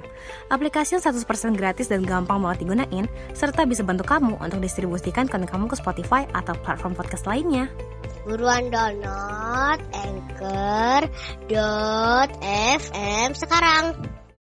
Aplikasi 0.49 0.97
yang 0.99 1.03
100% 1.03 1.59
gratis 1.59 1.91
dan 1.91 2.07
gampang 2.07 2.39
banget 2.39 2.63
digunain, 2.67 3.11
serta 3.35 3.67
bisa 3.67 3.83
bantu 3.83 4.07
kamu 4.07 4.39
untuk 4.39 4.63
distribusikan 4.63 5.27
konten 5.27 5.51
kamu 5.51 5.67
ke 5.67 5.77
Spotify 5.77 6.25
atau 6.31 6.55
platform 6.63 6.95
podcast 6.95 7.27
lainnya. 7.27 7.67
Buruan 8.23 8.71
download 8.71 9.83
Anchor.fm 9.99 11.11
sekarang. 13.35 13.99